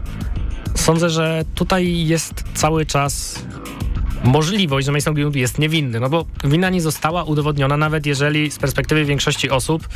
Sądzę, 0.74 1.10
że 1.10 1.44
tutaj 1.54 2.06
jest 2.06 2.44
cały 2.54 2.86
czas 2.86 3.42
możliwość, 4.24 4.86
że 4.86 4.92
Mason 4.92 5.14
Greenwood 5.14 5.36
jest 5.36 5.58
niewinny, 5.58 6.00
no 6.00 6.08
bo 6.10 6.24
wina 6.44 6.70
nie 6.70 6.80
została 6.80 7.24
udowodniona, 7.24 7.76
nawet 7.76 8.06
jeżeli 8.06 8.50
z 8.50 8.58
perspektywy 8.58 9.04
większości 9.04 9.50
osób 9.50 9.88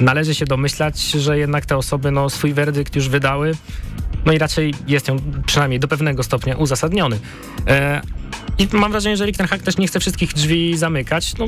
należy 0.00 0.34
się 0.34 0.44
domyślać, 0.44 1.00
że 1.00 1.38
jednak 1.38 1.66
te 1.66 1.76
osoby 1.76 2.10
no, 2.10 2.30
swój 2.30 2.52
werdykt 2.52 2.96
już 2.96 3.08
wydały, 3.08 3.52
no 4.26 4.32
i 4.32 4.38
raczej 4.38 4.74
jest 4.86 5.10
on 5.10 5.42
przynajmniej 5.46 5.80
do 5.80 5.88
pewnego 5.88 6.22
stopnia 6.22 6.56
uzasadniony. 6.56 7.18
E, 7.66 8.00
I 8.58 8.68
mam 8.72 8.90
wrażenie, 8.90 9.16
że 9.16 9.26
Rick 9.26 9.38
ten 9.38 9.46
Hack 9.46 9.62
też 9.62 9.76
nie 9.76 9.86
chce 9.86 10.00
wszystkich 10.00 10.34
drzwi 10.34 10.76
zamykać. 10.76 11.34
No, 11.38 11.46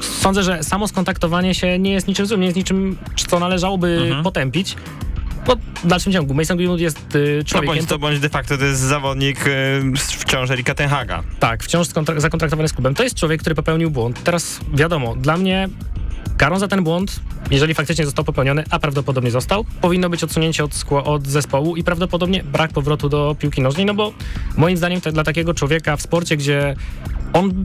sądzę, 0.00 0.42
że 0.42 0.62
samo 0.62 0.88
skontaktowanie 0.88 1.54
się 1.54 1.78
nie 1.78 1.92
jest 1.92 2.08
niczym 2.08 2.26
złym, 2.26 2.40
nie 2.40 2.46
jest 2.46 2.56
niczym, 2.56 2.96
co 3.28 3.38
należałoby 3.38 3.88
mhm. 4.02 4.24
potępić. 4.24 4.76
W 5.84 5.86
dalszym 5.86 6.12
ciągu 6.12 6.34
Mason 6.34 6.56
Greenwood 6.56 6.80
jest 6.80 7.16
y, 7.16 7.44
człowiekiem... 7.44 7.74
No 7.74 7.80
bądź 7.80 7.88
to 7.88 7.98
bądź 7.98 8.20
de 8.20 8.28
facto 8.28 8.58
to 8.58 8.64
jest 8.64 8.80
zawodnik 8.80 9.46
y, 9.46 9.82
wciąż 9.96 10.50
Erika 10.50 10.74
Tenhaga. 10.74 11.22
Tak, 11.40 11.62
wciąż 11.62 11.86
zakontraktowany 12.16 12.68
z 12.68 12.72
klubem. 12.72 12.94
To 12.94 13.02
jest 13.02 13.16
człowiek, 13.16 13.40
który 13.40 13.54
popełnił 13.54 13.90
błąd. 13.90 14.22
Teraz 14.22 14.60
wiadomo, 14.74 15.16
dla 15.16 15.36
mnie 15.36 15.68
karą 16.36 16.58
za 16.58 16.68
ten 16.68 16.84
błąd, 16.84 17.20
jeżeli 17.50 17.74
faktycznie 17.74 18.04
został 18.04 18.24
popełniony, 18.24 18.64
a 18.70 18.78
prawdopodobnie 18.78 19.30
został, 19.30 19.64
powinno 19.80 20.10
być 20.10 20.24
odsunięcie 20.24 20.64
od, 20.64 20.84
od 21.04 21.26
zespołu 21.26 21.76
i 21.76 21.84
prawdopodobnie 21.84 22.44
brak 22.44 22.72
powrotu 22.72 23.08
do 23.08 23.36
piłki 23.38 23.62
nożnej, 23.62 23.86
no 23.86 23.94
bo 23.94 24.12
moim 24.56 24.76
zdaniem 24.76 25.00
to 25.00 25.12
dla 25.12 25.24
takiego 25.24 25.54
człowieka 25.54 25.96
w 25.96 26.02
sporcie, 26.02 26.36
gdzie 26.36 26.76
on 27.32 27.64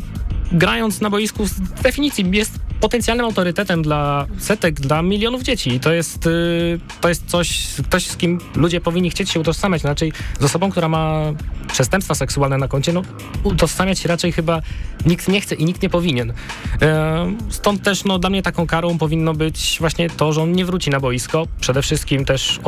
grając 0.51 1.01
na 1.01 1.09
boisku 1.09 1.47
z 1.47 1.59
definicji 1.83 2.25
jest 2.31 2.59
potencjalnym 2.79 3.25
autorytetem 3.25 3.81
dla 3.81 4.27
setek, 4.37 4.73
dla 4.73 5.01
milionów 5.01 5.43
dzieci. 5.43 5.73
I 5.73 5.79
to 5.79 5.93
jest, 5.93 6.27
y, 6.27 6.79
to 7.01 7.09
jest 7.09 7.25
coś, 7.25 7.67
ktoś, 7.87 8.05
z 8.05 8.17
kim 8.17 8.39
ludzie 8.55 8.81
powinni 8.81 9.09
chcieć 9.09 9.29
się 9.29 9.39
utożsamiać. 9.39 9.83
Inaczej 9.83 10.13
z 10.39 10.43
osobą, 10.43 10.71
która 10.71 10.89
ma 10.89 11.21
przestępstwa 11.67 12.15
seksualne 12.15 12.57
na 12.57 12.67
koncie, 12.67 12.93
no 12.93 13.01
utożsamiać 13.43 13.99
się 13.99 14.09
raczej 14.09 14.31
chyba 14.31 14.61
nikt 15.05 15.27
nie 15.27 15.41
chce 15.41 15.55
i 15.55 15.65
nikt 15.65 15.81
nie 15.81 15.89
powinien. 15.89 16.33
E, 16.81 17.31
stąd 17.49 17.83
też 17.83 18.03
no, 18.03 18.19
dla 18.19 18.29
mnie 18.29 18.43
taką 18.43 18.67
karą 18.67 18.97
powinno 18.97 19.33
być 19.33 19.77
właśnie 19.79 20.09
to, 20.09 20.33
że 20.33 20.41
on 20.41 20.51
nie 20.51 20.65
wróci 20.65 20.89
na 20.89 20.99
boisko. 20.99 21.47
Przede 21.59 21.81
wszystkim 21.81 22.25
też 22.25 22.59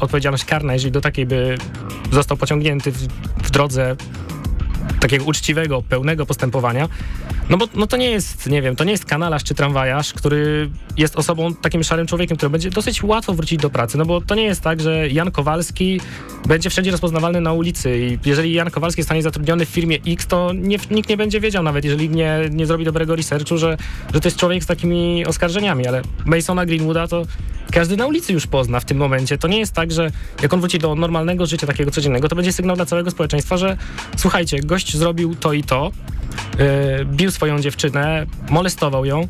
odpowiedzialność 0.00 0.44
karna, 0.44 0.72
jeżeli 0.72 0.92
do 0.92 1.00
takiej 1.00 1.26
by 1.26 1.58
został 2.12 2.36
pociągnięty 2.36 2.92
w, 2.92 3.06
w 3.42 3.50
drodze 3.50 3.96
takiego 5.00 5.24
uczciwego, 5.24 5.82
pełnego 5.82 6.26
postępowania. 6.26 6.88
No 7.48 7.56
bo 7.56 7.68
no 7.74 7.86
to 7.86 7.96
nie 7.96 8.10
jest, 8.10 8.46
nie 8.46 8.62
wiem, 8.62 8.76
to 8.76 8.84
nie 8.84 8.92
jest 8.92 9.04
kanalarz 9.04 9.44
czy 9.44 9.54
tramwajarz, 9.54 10.12
który 10.12 10.70
jest 10.96 11.16
osobą, 11.16 11.54
takim 11.54 11.84
szarym 11.84 12.06
człowiekiem, 12.06 12.36
który 12.36 12.50
będzie 12.50 12.70
dosyć 12.70 13.02
łatwo 13.02 13.34
wrócić 13.34 13.60
do 13.60 13.70
pracy, 13.70 13.98
no 13.98 14.04
bo 14.04 14.20
to 14.20 14.34
nie 14.34 14.42
jest 14.42 14.60
tak, 14.60 14.80
że 14.80 15.08
Jan 15.08 15.30
Kowalski 15.30 16.00
będzie 16.46 16.70
wszędzie 16.70 16.90
rozpoznawalny 16.90 17.40
na 17.40 17.52
ulicy 17.52 17.98
i 17.98 18.18
jeżeli 18.28 18.52
Jan 18.52 18.70
Kowalski 18.70 19.02
zostanie 19.02 19.22
zatrudniony 19.22 19.66
w 19.66 19.68
firmie 19.68 19.98
X, 20.06 20.26
to 20.26 20.52
nie, 20.52 20.78
nikt 20.90 21.08
nie 21.08 21.16
będzie 21.16 21.40
wiedział 21.40 21.62
nawet, 21.62 21.84
jeżeli 21.84 22.10
nie, 22.10 22.40
nie 22.50 22.66
zrobi 22.66 22.84
dobrego 22.84 23.16
researchu, 23.16 23.58
że, 23.58 23.76
że 24.14 24.20
to 24.20 24.28
jest 24.28 24.36
człowiek 24.36 24.64
z 24.64 24.66
takimi 24.66 25.26
oskarżeniami, 25.26 25.86
ale 25.86 26.02
Masona 26.24 26.66
Greenwooda 26.66 27.08
to 27.08 27.22
każdy 27.72 27.96
na 27.96 28.06
ulicy 28.06 28.32
już 28.32 28.46
pozna 28.46 28.80
w 28.80 28.84
tym 28.84 28.98
momencie. 28.98 29.38
To 29.38 29.48
nie 29.48 29.58
jest 29.58 29.72
tak, 29.72 29.92
że 29.92 30.10
jak 30.42 30.54
on 30.54 30.60
wróci 30.60 30.78
do 30.78 30.94
normalnego 30.94 31.46
życia, 31.46 31.66
takiego 31.66 31.90
codziennego, 31.90 32.28
to 32.28 32.36
będzie 32.36 32.52
sygnał 32.52 32.76
dla 32.76 32.86
całego 32.86 33.10
społeczeństwa, 33.10 33.56
że 33.56 33.76
słuchajcie, 34.16 34.60
gość 34.60 34.77
zrobił 34.84 35.34
to 35.34 35.52
i 35.52 35.62
to, 35.62 35.92
yy, 36.58 37.04
bił 37.04 37.30
swoją 37.30 37.60
dziewczynę, 37.60 38.26
molestował 38.50 39.04
ją, 39.04 39.28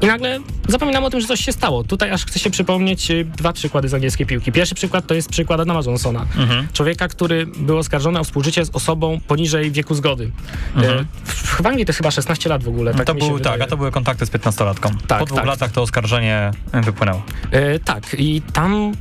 i 0.00 0.06
nagle 0.06 0.40
zapominam 0.68 1.04
o 1.04 1.10
tym, 1.10 1.20
że 1.20 1.26
coś 1.26 1.40
się 1.40 1.52
stało. 1.52 1.84
Tutaj 1.84 2.10
aż 2.10 2.26
chcę 2.26 2.38
się 2.38 2.50
przypomnieć 2.50 3.10
y, 3.10 3.24
dwa 3.24 3.52
przykłady 3.52 3.88
z 3.88 3.94
angielskiej 3.94 4.26
piłki. 4.26 4.52
Pierwszy 4.52 4.74
przykład 4.74 5.06
to 5.06 5.14
jest 5.14 5.28
przykład 5.28 5.60
Adama 5.60 5.80
Johnsona. 5.86 6.26
Mhm. 6.36 6.68
Człowieka, 6.72 7.08
który 7.08 7.46
był 7.46 7.78
oskarżony 7.78 8.20
o 8.20 8.24
współżycie 8.24 8.64
z 8.64 8.70
osobą 8.70 9.20
poniżej 9.28 9.70
wieku 9.70 9.94
zgody. 9.94 10.30
Mhm. 10.76 10.98
E, 10.98 11.04
w, 11.24 11.62
w 11.62 11.66
Anglii 11.66 11.86
to 11.86 11.92
chyba 11.92 12.10
16 12.10 12.48
lat 12.48 12.64
w 12.64 12.68
ogóle. 12.68 12.94
Tak, 12.94 13.06
to 13.06 13.14
był, 13.14 13.40
tak 13.40 13.60
a 13.60 13.66
to 13.66 13.76
były 13.76 13.90
kontakty 13.90 14.26
z 14.26 14.30
15-latką. 14.30 14.90
Tak, 15.06 15.18
po 15.18 15.26
dwóch 15.26 15.38
tak. 15.38 15.46
latach 15.46 15.72
to 15.72 15.82
oskarżenie 15.82 16.50
wypłynęło. 16.72 17.22
E, 17.50 17.78
tak, 17.78 18.16
i 18.18 18.42
tam 18.52 18.92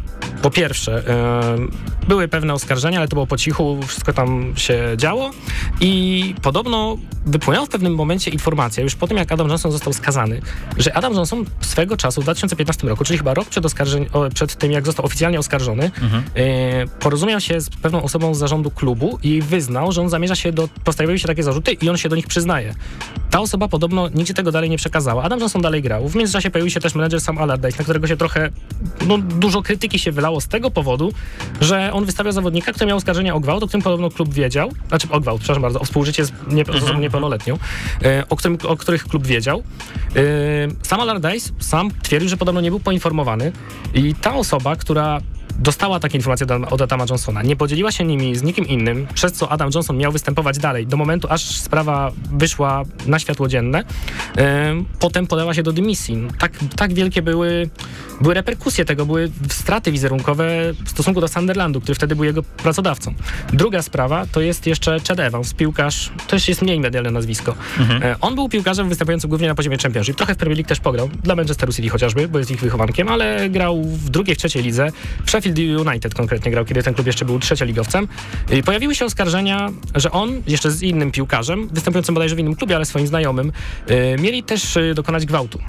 po 0.42 0.52
pierwsze, 0.52 1.08
e, 1.08 2.08
były 2.08 2.28
pewne 2.28 2.54
oskarżenia, 2.54 3.00
ale 3.00 3.08
to 3.08 3.16
było 3.16 3.28
po 3.28 3.38
cichu, 3.38 3.80
wszystko 3.88 4.14
tam 4.14 4.54
się 4.58 4.94
działo 4.98 5.32
i 5.82 6.36
podobno 6.42 6.98
wypłynęła 7.26 7.66
w 7.66 7.70
pewnym 7.70 7.96
momencie 7.96 8.32
informacja, 8.32 8.84
już 8.84 8.96
po 8.96 9.08
tym 9.08 9.18
jak 9.18 9.32
Adam 9.32 9.50
Johnson 9.50 9.72
został 9.72 9.94
skazany, 9.94 10.42
że 10.84 10.94
Adam 10.94 11.14
Johnson 11.14 11.46
swego 11.62 11.98
czasu 11.98 12.22
w 12.22 12.24
2015 12.24 12.88
roku, 12.88 13.04
czyli 13.04 13.18
chyba 13.18 13.34
rok 13.34 13.48
przed, 13.50 13.66
przed 14.34 14.56
tym, 14.56 14.72
jak 14.72 14.86
został 14.86 15.06
oficjalnie 15.06 15.40
oskarżony, 15.40 15.84
mhm. 15.84 16.24
e, 16.36 16.88
porozumiał 16.88 17.40
się 17.40 17.62
z 17.62 17.70
pewną 17.70 18.04
osobą 18.04 18.36
z 18.36 18.38
zarządu 18.38 18.72
klubu 18.72 19.20
i 19.24 19.42
wyznał, 19.42 19.92
że 19.92 20.02
on 20.02 20.10
zamierza 20.10 20.36
się 20.36 20.52
do, 20.52 20.70
postawiły 20.84 21.20
się 21.20 21.28
takie 21.28 21.44
zarzuty 21.44 21.72
i 21.72 21.90
on 21.90 21.98
się 21.98 22.10
do 22.10 22.16
nich 22.16 22.28
przyznaje. 22.28 22.76
ta 23.30 23.40
osoba 23.40 23.68
podobno 23.68 24.10
nigdzie 24.10 24.34
tego 24.34 24.52
dalej 24.52 24.70
nie 24.70 24.78
przekazała. 24.78 25.24
Adam 25.24 25.40
Johnson 25.40 25.62
dalej 25.62 25.82
grał. 25.82 26.10
W 26.10 26.16
międzyczasie 26.16 26.52
pojawił 26.52 26.70
się 26.72 26.80
też 26.80 26.96
menedżer 26.96 27.22
Sam 27.22 27.38
Allardyce, 27.38 27.78
na 27.78 27.84
którego 27.84 28.08
się 28.08 28.18
trochę, 28.18 28.50
no, 29.08 29.18
dużo 29.18 29.62
krytyki 29.62 30.00
się 30.00 30.12
wylało 30.12 30.42
z 30.42 30.48
tego 30.48 30.72
powodu, 30.72 31.14
że 31.62 31.94
on 31.94 32.06
wystawiał 32.06 32.34
zawodnika, 32.34 32.74
który 32.74 32.88
miał 32.88 32.98
oskarżenia 32.98 33.36
o 33.36 33.40
gwałt, 33.40 33.64
o 33.64 33.68
którym 33.68 33.84
podobno 33.84 34.10
klub 34.10 34.34
wiedział, 34.34 34.72
znaczy 34.88 35.08
o 35.12 35.20
gwałt, 35.20 35.40
przepraszam 35.40 35.62
bardzo, 35.62 35.80
o 35.80 35.86
współżycie 35.86 36.26
z, 36.26 36.32
nie, 36.48 36.66
z 36.66 36.70
osobą 36.70 37.00
niepełnoletnią, 37.00 37.58
e, 38.04 38.24
o, 38.30 38.36
którym, 38.36 38.58
o 38.68 38.78
których 38.78 39.08
klub 39.08 39.28
wiedział. 39.28 39.64
E, 40.16 40.22
Sam 40.82 41.00
Allardyce 41.00 41.54
sam 41.60 41.92
twierdził, 42.04 42.30
że 42.30 42.38
podobno 42.38 42.62
nie 42.62 42.70
był 42.70 42.80
poinformowany 42.80 43.52
i 43.94 44.16
ta 44.16 44.36
osoba, 44.36 44.76
która 44.76 45.22
dostała 45.60 46.00
takie 46.00 46.18
informacje 46.18 46.48
od 46.70 46.82
Adama 46.82 47.06
Johnsona, 47.10 47.44
nie 47.44 47.56
podzieliła 47.56 47.92
się 47.92 48.04
nimi 48.04 48.36
z 48.36 48.44
nikim 48.44 48.68
innym, 48.68 49.08
przez 49.14 49.34
co 49.34 49.52
Adam 49.52 49.70
Johnson 49.76 49.98
miał 49.98 50.12
występować 50.12 50.58
dalej, 50.58 50.88
do 50.88 50.98
momentu 50.98 51.28
aż 51.32 51.46
sprawa 51.46 52.12
wyszła 52.32 52.84
na 53.06 53.20
światło 53.20 53.48
dzienne. 53.48 53.84
Potem 55.00 55.28
podała 55.28 55.54
się 55.54 55.64
do 55.64 55.72
dymisji. 55.72 56.28
Tak, 56.40 56.52
tak 56.76 56.94
wielkie 56.94 57.22
były, 57.22 57.70
były 58.22 58.34
reperkusje 58.34 58.86
tego, 58.86 59.06
były 59.06 59.32
straty 59.50 59.92
wizerunkowe 59.92 60.74
w 60.86 60.90
stosunku 60.90 61.22
do 61.22 61.28
Sunderlandu, 61.28 61.82
który 61.82 61.96
wtedy 61.96 62.16
był 62.16 62.26
jego 62.26 62.44
pracodawcą. 62.44 63.14
Druga 63.54 63.82
sprawa 63.82 64.26
to 64.32 64.42
jest 64.42 64.68
jeszcze 64.68 64.98
Chad 65.08 65.20
Evans, 65.20 65.54
piłkarz, 65.54 66.12
to 66.28 66.36
już 66.36 66.48
jest 66.48 66.62
mniej 66.62 66.80
medialne 66.80 67.12
nazwisko. 67.12 67.56
Mhm. 67.80 68.04
E, 68.04 68.16
on 68.22 68.36
był 68.36 68.50
piłkarzem 68.50 68.90
występującym 68.90 69.30
głównie 69.30 69.48
na 69.48 69.56
poziomie 69.56 69.78
Championship. 69.78 70.16
Trochę 70.18 70.36
w 70.36 70.38
Premier 70.38 70.58
League 70.58 70.70
też 70.70 70.80
pograł, 70.80 71.10
dla 71.24 71.36
Manchesteru 71.36 71.74
City 71.74 71.90
chociażby, 71.90 72.28
bo 72.28 72.40
jest 72.40 72.52
ich 72.52 72.60
wychowankiem, 72.60 73.08
ale 73.08 73.50
grał 73.50 73.84
w 73.84 74.10
drugiej, 74.10 74.36
w 74.36 74.40
trzeciej 74.40 74.64
lidze. 74.64 74.92
W 75.26 75.26
Sheffield 75.44 75.88
United 75.88 76.14
konkretnie 76.14 76.52
grał, 76.52 76.66
kiedy 76.66 76.84
ten 76.84 76.94
klub 76.94 77.08
jeszcze 77.08 77.26
był 77.26 77.40
trzecioligowcem. 77.40 78.08
Pojawiły 78.66 78.96
się 78.96 79.06
oskarżenia, 79.06 79.70
że 79.96 80.12
on 80.12 80.42
jeszcze 80.48 80.72
z 80.72 80.82
innym 80.82 81.12
piłkarzem, 81.12 81.68
występującym 81.68 82.16
bodajże 82.16 82.36
w 82.36 82.40
innym 82.40 82.56
klubie, 82.56 82.76
ale 82.76 82.86
swoim 82.86 83.08
znajomym, 83.08 83.52
yy, 83.88 83.96
mieli 84.20 84.44
też 84.44 84.76
yy, 84.76 84.94
dokonać 84.94 85.26
gwałtu. 85.26 85.60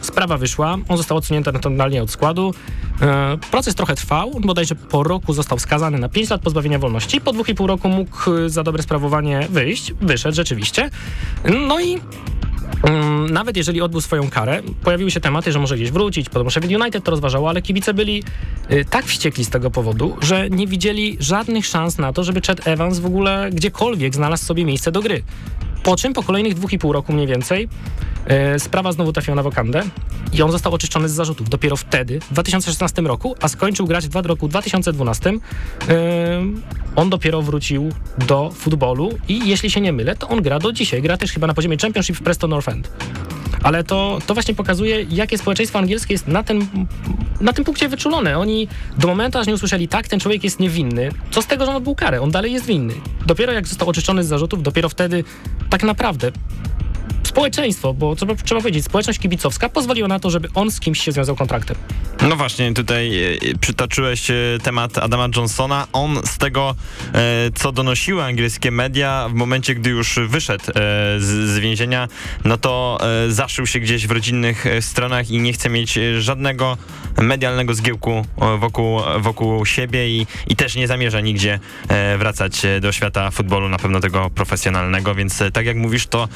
Sprawa 0.00 0.38
wyszła, 0.38 0.76
on 0.88 0.96
został 0.96 1.16
odsunięty 1.16 1.52
naturalnie 1.52 2.02
od 2.02 2.10
składu. 2.10 2.54
Proces 3.50 3.74
trochę 3.74 3.94
trwał, 3.94 4.30
bodajże 4.40 4.74
po 4.74 5.02
roku 5.02 5.32
został 5.32 5.58
skazany 5.58 5.98
na 5.98 6.08
5 6.08 6.30
lat 6.30 6.40
pozbawienia 6.40 6.78
wolności. 6.78 7.20
Po 7.20 7.32
dwóch 7.32 7.48
i 7.48 7.54
pół 7.54 7.66
roku 7.66 7.88
mógł 7.88 8.18
za 8.46 8.62
dobre 8.62 8.82
sprawowanie 8.82 9.46
wyjść, 9.50 9.92
wyszedł 10.00 10.36
rzeczywiście. 10.36 10.90
No 11.68 11.80
i 11.80 11.92
Mm, 11.92 12.00
nawet 13.30 13.56
jeżeli 13.56 13.80
odbył 13.80 14.00
swoją 14.00 14.30
karę, 14.30 14.62
pojawiły 14.82 15.10
się 15.10 15.20
tematy, 15.20 15.52
że 15.52 15.58
może 15.58 15.76
gdzieś 15.76 15.90
wrócić, 15.90 16.28
potem 16.28 16.50
Sheffield 16.50 16.80
United 16.80 17.04
to 17.04 17.10
rozważało, 17.10 17.48
ale 17.48 17.62
kibice 17.62 17.94
byli 17.94 18.22
y, 18.70 18.84
tak 18.84 19.04
wściekli 19.04 19.44
z 19.44 19.50
tego 19.50 19.70
powodu, 19.70 20.16
że 20.20 20.50
nie 20.50 20.66
widzieli 20.66 21.16
żadnych 21.20 21.66
szans 21.66 21.98
na 21.98 22.12
to, 22.12 22.24
żeby 22.24 22.40
Chad 22.40 22.66
Evans 22.66 22.98
w 22.98 23.06
ogóle 23.06 23.50
gdziekolwiek 23.52 24.14
znalazł 24.14 24.44
sobie 24.44 24.64
miejsce 24.64 24.92
do 24.92 25.02
gry. 25.02 25.22
Po 25.88 25.96
czym 25.96 26.12
po 26.12 26.22
kolejnych 26.22 26.54
dwóch 26.54 26.72
i 26.72 26.78
pół 26.78 26.92
roku 26.92 27.12
mniej 27.12 27.26
więcej 27.26 27.68
e, 28.26 28.58
sprawa 28.58 28.92
znowu 28.92 29.12
trafiła 29.12 29.34
na 29.34 29.42
wokandę 29.42 29.82
i 30.32 30.42
on 30.42 30.52
został 30.52 30.74
oczyszczony 30.74 31.08
z 31.08 31.12
zarzutów 31.12 31.48
dopiero 31.48 31.76
wtedy, 31.76 32.20
w 32.20 32.32
2016 32.32 33.02
roku, 33.02 33.34
a 33.40 33.48
skończył 33.48 33.86
grać 33.86 34.08
w 34.08 34.16
roku 34.16 34.48
2012. 34.48 35.30
E, 35.30 35.36
on 36.96 37.10
dopiero 37.10 37.42
wrócił 37.42 37.88
do 38.26 38.50
futbolu 38.50 39.18
i 39.28 39.48
jeśli 39.48 39.70
się 39.70 39.80
nie 39.80 39.92
mylę, 39.92 40.16
to 40.16 40.28
on 40.28 40.42
gra 40.42 40.58
do 40.58 40.72
dzisiaj. 40.72 41.02
Gra 41.02 41.16
też 41.16 41.32
chyba 41.32 41.46
na 41.46 41.54
poziomie 41.54 41.76
Championship 41.76 42.16
w 42.16 42.22
Preston 42.22 42.50
North 42.50 42.68
End. 42.68 42.90
Ale 43.62 43.84
to, 43.84 44.18
to 44.26 44.34
właśnie 44.34 44.54
pokazuje, 44.54 45.06
jakie 45.10 45.38
społeczeństwo 45.38 45.78
angielskie 45.78 46.14
jest 46.14 46.28
na, 46.28 46.42
ten, 46.42 46.66
na 47.40 47.52
tym 47.52 47.64
punkcie 47.64 47.88
wyczulone. 47.88 48.38
Oni 48.38 48.68
do 48.98 49.08
momentu, 49.08 49.38
aż 49.38 49.46
nie 49.46 49.54
usłyszeli, 49.54 49.88
tak, 49.88 50.08
ten 50.08 50.20
człowiek 50.20 50.44
jest 50.44 50.60
niewinny, 50.60 51.10
co 51.30 51.42
z 51.42 51.46
tego, 51.46 51.64
że 51.64 51.70
on 51.70 51.76
odbył 51.76 51.94
karę? 51.94 52.20
On 52.20 52.30
dalej 52.30 52.52
jest 52.52 52.66
winny. 52.66 52.94
Dopiero 53.26 53.52
jak 53.52 53.66
został 53.66 53.88
oczyszczony 53.88 54.24
z 54.24 54.26
zarzutów, 54.26 54.62
dopiero 54.62 54.88
wtedy 54.88 55.24
tak 55.70 55.82
naprawdę 55.82 56.32
społeczeństwo, 57.38 57.94
bo 57.94 58.16
trzeba, 58.16 58.34
trzeba 58.34 58.60
powiedzieć, 58.60 58.84
społeczność 58.84 59.18
kibicowska 59.18 59.68
pozwoliła 59.68 60.08
na 60.08 60.20
to, 60.20 60.30
żeby 60.30 60.48
on 60.54 60.70
z 60.70 60.80
kimś 60.80 61.00
się 61.00 61.12
związał 61.12 61.36
kontraktem. 61.36 61.76
No 62.28 62.36
właśnie, 62.36 62.74
tutaj 62.74 63.22
e, 63.22 63.58
przytoczyłeś 63.60 64.30
e, 64.30 64.34
temat 64.62 64.98
Adama 64.98 65.28
Johnsona. 65.36 65.86
On 65.92 66.20
z 66.24 66.38
tego, 66.38 66.74
e, 67.14 67.50
co 67.54 67.72
donosiły 67.72 68.24
angielskie 68.24 68.70
media, 68.70 69.28
w 69.28 69.34
momencie, 69.34 69.74
gdy 69.74 69.90
już 69.90 70.18
wyszedł 70.28 70.64
z, 71.18 71.48
z 71.48 71.58
więzienia, 71.58 72.08
no 72.44 72.56
to 72.56 72.98
zaszył 73.28 73.66
się 73.66 73.80
gdzieś 73.80 74.06
w 74.06 74.10
rodzinnych 74.10 74.64
stronach 74.80 75.30
i 75.30 75.40
nie 75.40 75.52
chce 75.52 75.70
mieć 75.70 75.98
żadnego 76.18 76.76
medialnego 77.18 77.74
zgiełku 77.74 78.24
wokół, 78.58 79.00
wokół 79.18 79.66
siebie 79.66 80.08
i, 80.08 80.26
i 80.48 80.56
też 80.56 80.76
nie 80.76 80.88
zamierza 80.88 81.20
nigdzie 81.20 81.60
wracać 82.18 82.62
do 82.80 82.92
świata 82.92 83.30
futbolu, 83.30 83.68
na 83.68 83.78
pewno 83.78 84.00
tego 84.00 84.30
profesjonalnego, 84.30 85.14
więc 85.14 85.42
tak 85.52 85.66
jak 85.66 85.76
mówisz, 85.76 86.06
to 86.06 86.28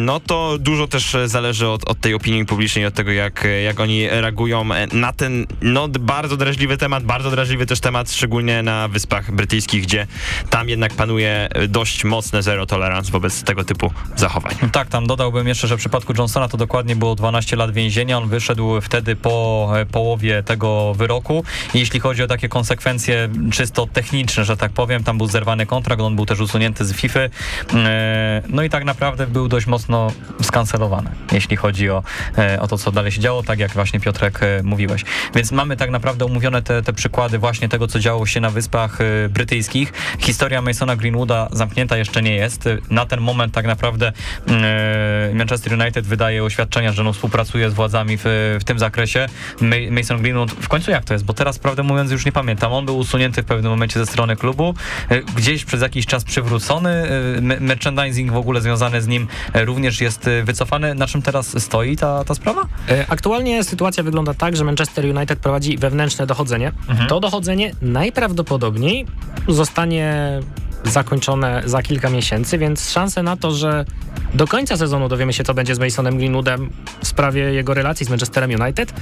no 0.00 0.20
to 0.20 0.58
dużo 0.58 0.86
też 0.86 1.16
zależy 1.26 1.68
od, 1.68 1.88
od 1.88 2.00
tej 2.00 2.14
opinii 2.14 2.46
publicznej, 2.46 2.86
od 2.86 2.94
tego, 2.94 3.12
jak, 3.12 3.46
jak 3.64 3.80
oni 3.80 4.08
reagują 4.08 4.64
na 4.92 5.12
ten 5.12 5.46
no, 5.62 5.88
bardzo 5.88 6.36
drażliwy 6.36 6.76
temat, 6.76 7.04
bardzo 7.04 7.30
drażliwy 7.30 7.66
też 7.66 7.80
temat, 7.80 8.12
szczególnie 8.12 8.62
na 8.62 8.88
Wyspach 8.88 9.30
Brytyjskich, 9.30 9.82
gdzie 9.82 10.06
tam 10.50 10.68
jednak 10.68 10.94
panuje 10.94 11.48
dość 11.68 12.04
mocne 12.04 12.42
zero 12.42 12.66
tolerance 12.66 13.12
wobec 13.12 13.42
tego 13.42 13.64
typu 13.64 13.90
zachowań. 14.16 14.54
Tak, 14.72 14.88
tam 14.88 15.06
dodałbym 15.06 15.48
jeszcze, 15.48 15.68
że 15.68 15.76
w 15.76 15.78
przypadku 15.78 16.12
Johnsona 16.18 16.48
to 16.48 16.56
dokładnie 16.56 16.96
było 16.96 17.14
12 17.14 17.56
lat 17.56 17.72
więzienia. 17.72 18.18
On 18.18 18.28
wyszedł 18.28 18.80
wtedy 18.80 19.16
po 19.16 19.68
połowie 19.92 20.42
tego 20.42 20.94
wyroku. 20.94 21.44
I 21.74 21.78
jeśli 21.78 22.00
chodzi 22.00 22.22
o 22.22 22.26
takie 22.26 22.48
konsekwencje 22.48 23.28
czysto 23.52 23.86
techniczne, 23.86 24.44
że 24.44 24.56
tak 24.56 24.72
powiem, 24.72 25.04
tam 25.04 25.18
był 25.18 25.26
zerwany 25.26 25.66
kontrakt, 25.66 26.02
on 26.02 26.16
był 26.16 26.26
też 26.26 26.40
usunięty 26.40 26.84
z 26.84 26.94
FIFA. 26.94 27.20
E, 27.20 28.42
no 28.48 28.62
i 28.62 28.70
tak 28.70 28.84
naprawdę 28.84 29.26
był 29.26 29.48
dość 29.48 29.66
mocno 29.66 29.89
skancelowany, 30.42 31.10
jeśli 31.32 31.56
chodzi 31.56 31.90
o, 31.90 32.02
e, 32.38 32.60
o 32.60 32.68
to, 32.68 32.78
co 32.78 32.92
dalej 32.92 33.12
się 33.12 33.20
działo, 33.20 33.42
tak 33.42 33.58
jak 33.58 33.72
właśnie 33.72 34.00
Piotrek 34.00 34.42
e, 34.42 34.62
mówiłeś. 34.62 35.04
Więc 35.34 35.52
mamy 35.52 35.76
tak 35.76 35.90
naprawdę 35.90 36.24
omówione 36.24 36.62
te, 36.62 36.82
te 36.82 36.92
przykłady 36.92 37.38
właśnie 37.38 37.68
tego, 37.68 37.86
co 37.86 37.98
działo 37.98 38.26
się 38.26 38.40
na 38.40 38.50
Wyspach 38.50 38.98
Brytyjskich. 39.30 39.92
Historia 40.18 40.62
Masona 40.62 40.96
Greenwooda 40.96 41.48
zamknięta 41.52 41.96
jeszcze 41.96 42.22
nie 42.22 42.36
jest. 42.36 42.68
Na 42.90 43.06
ten 43.06 43.20
moment 43.20 43.54
tak 43.54 43.66
naprawdę 43.66 44.12
Manchester 45.34 45.72
United 45.80 46.06
wydaje 46.06 46.44
oświadczenia, 46.44 46.92
że 46.92 47.04
no, 47.04 47.12
współpracuje 47.12 47.70
z 47.70 47.74
władzami 47.74 48.16
w, 48.16 48.22
w 48.60 48.64
tym 48.64 48.78
zakresie. 48.78 49.26
Mason 49.90 50.22
Greenwood, 50.22 50.52
w 50.52 50.68
końcu 50.68 50.90
jak 50.90 51.04
to 51.04 51.14
jest? 51.14 51.24
Bo 51.24 51.34
teraz, 51.34 51.58
prawdę 51.58 51.82
mówiąc, 51.82 52.10
już 52.10 52.26
nie 52.26 52.32
pamiętam. 52.32 52.72
On 52.72 52.86
był 52.86 52.98
usunięty 52.98 53.42
w 53.42 53.44
pewnym 53.44 53.70
momencie 53.70 53.98
ze 53.98 54.06
strony 54.06 54.36
klubu, 54.36 54.74
gdzieś 55.36 55.64
przez 55.64 55.82
jakiś 55.82 56.06
czas 56.06 56.24
przywrócony. 56.24 57.08
Merchandising 57.60 58.32
w 58.32 58.36
ogóle 58.36 58.60
związany 58.60 59.02
z 59.02 59.06
nim 59.06 59.26
również 59.70 60.00
jest 60.00 60.30
wycofany. 60.44 60.94
Na 60.94 61.06
czym 61.06 61.22
teraz 61.22 61.62
stoi 61.62 61.96
ta, 61.96 62.24
ta 62.24 62.34
sprawa? 62.34 62.62
E, 62.88 63.04
aktualnie 63.08 63.64
sytuacja 63.64 64.02
wygląda 64.02 64.34
tak, 64.34 64.56
że 64.56 64.64
Manchester 64.64 65.04
United 65.16 65.38
prowadzi 65.38 65.78
wewnętrzne 65.78 66.26
dochodzenie. 66.26 66.72
Mhm. 66.88 67.08
To 67.08 67.20
dochodzenie 67.20 67.72
najprawdopodobniej 67.82 69.06
zostanie 69.48 70.40
zakończone 70.84 71.62
za 71.64 71.82
kilka 71.82 72.10
miesięcy, 72.10 72.58
więc 72.58 72.90
szanse 72.90 73.22
na 73.22 73.36
to, 73.36 73.50
że 73.50 73.84
do 74.34 74.46
końca 74.46 74.76
sezonu 74.76 75.08
dowiemy 75.08 75.32
się, 75.32 75.44
co 75.44 75.54
będzie 75.54 75.74
z 75.74 75.78
Masonem 75.78 76.18
Greenwoodem 76.18 76.70
w 77.02 77.06
sprawie 77.06 77.42
jego 77.42 77.74
relacji 77.74 78.06
z 78.06 78.08
Manchesterem 78.08 78.50
United, 78.60 78.92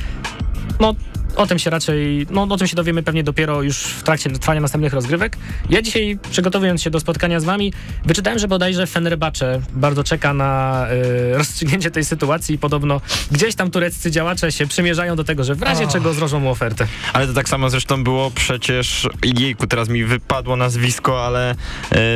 no 0.80 0.94
o 1.36 1.46
tym 1.46 1.58
się 1.58 1.70
raczej, 1.70 2.26
no 2.30 2.42
o 2.42 2.56
tym 2.56 2.66
się 2.66 2.76
dowiemy 2.76 3.02
pewnie 3.02 3.24
dopiero 3.24 3.62
już 3.62 3.78
w 3.78 4.02
trakcie 4.02 4.30
trwania 4.30 4.60
następnych 4.60 4.92
rozgrywek. 4.92 5.36
Ja 5.70 5.82
dzisiaj, 5.82 6.18
przygotowując 6.30 6.82
się 6.82 6.90
do 6.90 7.00
spotkania 7.00 7.40
z 7.40 7.44
wami, 7.44 7.72
wyczytałem, 8.04 8.38
że 8.38 8.48
bodajże 8.48 8.86
Fenerbahce 8.86 9.60
bardzo 9.72 10.04
czeka 10.04 10.34
na 10.34 10.86
y, 11.32 11.38
rozstrzygnięcie 11.38 11.90
tej 11.90 12.04
sytuacji 12.04 12.54
i 12.54 12.58
podobno 12.58 13.00
gdzieś 13.30 13.54
tam 13.54 13.70
tureccy 13.70 14.10
działacze 14.10 14.52
się 14.52 14.66
przymierzają 14.66 15.16
do 15.16 15.24
tego, 15.24 15.44
że 15.44 15.54
w 15.54 15.62
razie 15.62 15.84
oh. 15.84 15.92
czego 15.92 16.14
zrożą 16.14 16.40
mu 16.40 16.50
ofertę. 16.50 16.86
Ale 17.12 17.26
to 17.26 17.32
tak 17.32 17.48
samo 17.48 17.70
zresztą 17.70 18.04
było 18.04 18.30
przecież, 18.30 19.08
jejku, 19.24 19.66
teraz 19.66 19.88
mi 19.88 20.04
wypadło 20.04 20.56
nazwisko, 20.56 21.26
ale 21.26 21.52
y, 21.52 21.56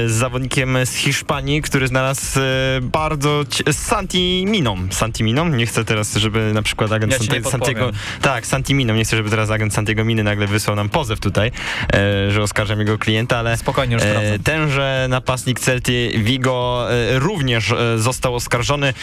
z 0.08 0.12
zawodnikiem 0.12 0.76
z 0.84 0.94
Hiszpanii, 0.94 1.62
który 1.62 1.88
znalazł 1.88 2.40
y, 2.40 2.42
bardzo 2.80 3.44
Santi 3.72 4.44
Miną. 4.48 4.76
Santi 4.90 5.24
Miną? 5.24 5.48
Nie 5.48 5.66
chcę 5.66 5.84
teraz, 5.84 6.14
żeby 6.14 6.52
na 6.54 6.62
przykład 6.62 6.92
agent 6.92 7.12
ja 7.12 7.50
Santiago... 7.50 7.90
Tak, 8.22 8.46
Santi 8.46 8.74
Miną, 8.74 8.94
nie 9.02 9.06
chcę 9.06 9.16
żeby 9.16 9.30
teraz 9.30 9.50
agent 9.50 9.74
Santiago 9.74 10.04
Miny 10.04 10.24
nagle 10.24 10.46
wysłał 10.46 10.76
nam 10.76 10.88
pozew 10.88 11.20
tutaj, 11.20 11.50
e, 11.94 12.30
że 12.30 12.42
oskarżam 12.42 12.78
jego 12.78 12.98
klienta, 12.98 13.38
ale 13.38 13.56
Spokojnie 13.56 13.94
już 13.94 14.02
e, 14.02 14.38
tenże 14.44 15.06
napastnik 15.08 15.60
Celty 15.60 16.12
Vigo 16.16 16.86
e, 16.90 17.18
również 17.18 17.72
e, 17.72 17.98
został 17.98 18.34
oskarżony 18.34 18.94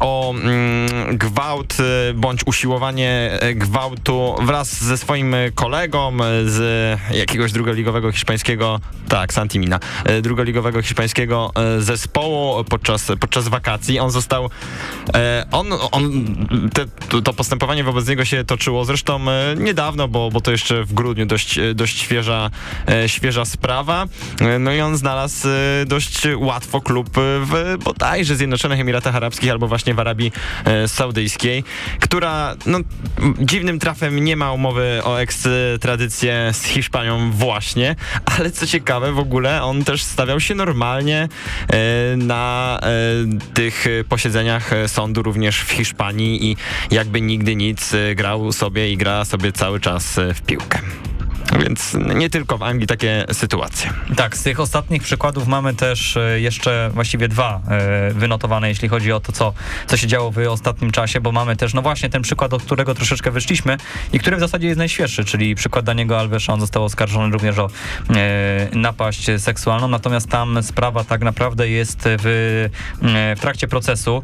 o 0.00 0.34
mm, 0.34 1.18
gwałt 1.18 1.76
bądź 2.14 2.40
usiłowanie 2.46 3.38
gwałtu 3.54 4.34
wraz 4.42 4.84
ze 4.84 4.98
swoim 4.98 5.34
kolegą 5.54 6.16
z 6.46 6.98
jakiegoś 7.10 7.52
drugoligowego 7.52 8.12
hiszpańskiego, 8.12 8.80
tak, 9.08 9.32
Santimina, 9.32 9.80
drugoligowego 10.22 10.82
hiszpańskiego 10.82 11.52
zespołu 11.78 12.64
podczas, 12.64 13.06
podczas 13.20 13.48
wakacji. 13.48 13.98
On 13.98 14.10
został, 14.10 14.50
on, 15.52 15.66
on 15.92 16.26
te, 16.74 16.86
to 17.22 17.32
postępowanie 17.32 17.84
wobec 17.84 18.08
niego 18.08 18.24
się 18.24 18.44
toczyło 18.44 18.84
zresztą 18.84 19.07
zresztą 19.08 19.30
e, 19.30 19.54
niedawno, 19.56 20.08
bo, 20.08 20.30
bo 20.30 20.40
to 20.40 20.50
jeszcze 20.50 20.84
w 20.84 20.92
grudniu 20.92 21.26
dość, 21.26 21.58
e, 21.58 21.74
dość 21.74 22.00
świeża, 22.00 22.50
e, 22.88 23.08
świeża 23.08 23.44
sprawa. 23.44 24.06
No 24.60 24.72
i 24.72 24.80
on 24.80 24.96
znalazł 24.96 25.48
dość 25.86 26.22
łatwo 26.36 26.80
klub 26.80 27.10
w 27.16 27.76
bodajże 27.84 28.36
Zjednoczonych 28.36 28.80
Emiratach 28.80 29.16
Arabskich 29.16 29.50
albo 29.50 29.68
właśnie 29.68 29.94
w 29.94 30.00
Arabii 30.00 30.32
Saudyjskiej, 30.86 31.64
która 32.00 32.56
no, 32.66 32.78
dziwnym 33.38 33.78
trafem 33.78 34.24
nie 34.24 34.36
ma 34.36 34.52
umowy 34.52 35.00
o 35.04 35.20
ekstradycję 35.20 36.50
z 36.52 36.64
Hiszpanią 36.64 37.30
właśnie, 37.30 37.96
ale 38.38 38.50
co 38.50 38.66
ciekawe 38.66 39.12
w 39.12 39.18
ogóle 39.18 39.62
on 39.62 39.84
też 39.84 40.02
stawiał 40.02 40.40
się 40.40 40.54
normalnie 40.54 41.28
na 42.16 42.80
tych 43.54 43.86
posiedzeniach 44.08 44.70
sądu 44.86 45.22
również 45.22 45.60
w 45.60 45.70
Hiszpanii 45.70 46.50
i 46.50 46.56
jakby 46.90 47.20
nigdy 47.20 47.56
nic 47.56 47.92
grał 48.16 48.52
sobie 48.52 48.92
i 48.92 48.96
gra 48.98 49.24
sobie 49.24 49.52
cały 49.52 49.80
czas 49.80 50.18
e, 50.18 50.34
w 50.34 50.42
piłkę. 50.42 50.78
Więc 51.56 51.96
nie 52.14 52.30
tylko 52.30 52.58
w 52.58 52.62
Anglii 52.62 52.86
takie 52.86 53.24
sytuacje. 53.32 53.92
Tak, 54.16 54.36
z 54.36 54.42
tych 54.42 54.60
ostatnich 54.60 55.02
przykładów 55.02 55.46
mamy 55.46 55.74
też 55.74 56.16
e, 56.16 56.40
jeszcze 56.40 56.90
właściwie 56.94 57.28
dwa 57.28 57.60
e, 57.68 58.10
wynotowane, 58.14 58.68
jeśli 58.68 58.88
chodzi 58.88 59.12
o 59.12 59.20
to, 59.20 59.32
co, 59.32 59.52
co 59.86 59.96
się 59.96 60.06
działo 60.06 60.30
w 60.30 60.38
ostatnim 60.38 60.90
czasie, 60.90 61.20
bo 61.20 61.32
mamy 61.32 61.56
też, 61.56 61.74
no 61.74 61.82
właśnie 61.82 62.10
ten 62.10 62.22
przykład, 62.22 62.54
od 62.54 62.62
którego 62.62 62.94
troszeczkę 62.94 63.30
wyszliśmy 63.30 63.76
i 64.12 64.18
który 64.18 64.36
w 64.36 64.40
zasadzie 64.40 64.66
jest 64.66 64.78
najświeższy, 64.78 65.24
czyli 65.24 65.54
przykład 65.54 65.84
Daniego 65.84 66.18
Alvesa, 66.18 66.52
on 66.52 66.60
został 66.60 66.84
oskarżony 66.84 67.32
również 67.32 67.58
o 67.58 67.70
e, 68.10 68.68
napaść 68.72 69.26
seksualną, 69.38 69.88
natomiast 69.88 70.28
tam 70.28 70.62
sprawa 70.62 71.04
tak 71.04 71.20
naprawdę 71.20 71.68
jest 71.68 71.98
w, 72.04 72.68
w 73.36 73.40
trakcie 73.40 73.68
procesu. 73.68 74.22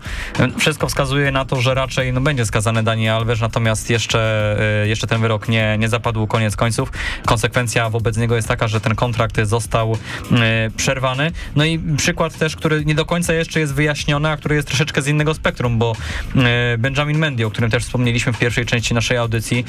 Wszystko 0.58 0.88
wskazuje 0.88 1.32
na 1.32 1.44
to, 1.44 1.60
że 1.60 1.74
raczej 1.74 2.12
no, 2.12 2.20
będzie 2.20 2.46
skazany 2.46 2.82
Daniel 2.82 3.14
Alves, 3.14 3.40
natomiast 3.40 3.90
jeszcze, 3.90 4.56
jeszcze 4.86 5.06
ten 5.06 5.20
wyrok 5.20 5.48
nie, 5.48 5.78
nie 5.78 5.88
zapadł 5.88 6.26
koniec 6.26 6.56
końców. 6.56 6.90
Konsekwencja 7.26 7.90
wobec 7.90 8.16
niego 8.16 8.36
jest 8.36 8.48
taka, 8.48 8.68
że 8.68 8.80
ten 8.80 8.94
kontrakt 8.94 9.40
został 9.42 9.96
e, 10.32 10.70
przerwany. 10.76 11.32
No 11.56 11.64
i 11.64 11.78
przykład 11.96 12.38
też, 12.38 12.56
który 12.56 12.84
nie 12.84 12.94
do 12.94 13.04
końca 13.04 13.34
jeszcze 13.34 13.60
jest 13.60 13.74
wyjaśniony, 13.74 14.30
a 14.30 14.36
który 14.36 14.54
jest 14.54 14.68
troszeczkę 14.68 15.02
z 15.02 15.08
innego 15.08 15.34
spektrum, 15.34 15.78
bo 15.78 15.96
e, 16.36 16.78
Benjamin 16.78 17.18
Mendy, 17.18 17.46
o 17.46 17.50
którym 17.50 17.70
też 17.70 17.84
wspomnieliśmy 17.84 18.32
w 18.32 18.38
pierwszej 18.38 18.66
części 18.66 18.94
naszej 18.94 19.16
audycji, 19.16 19.64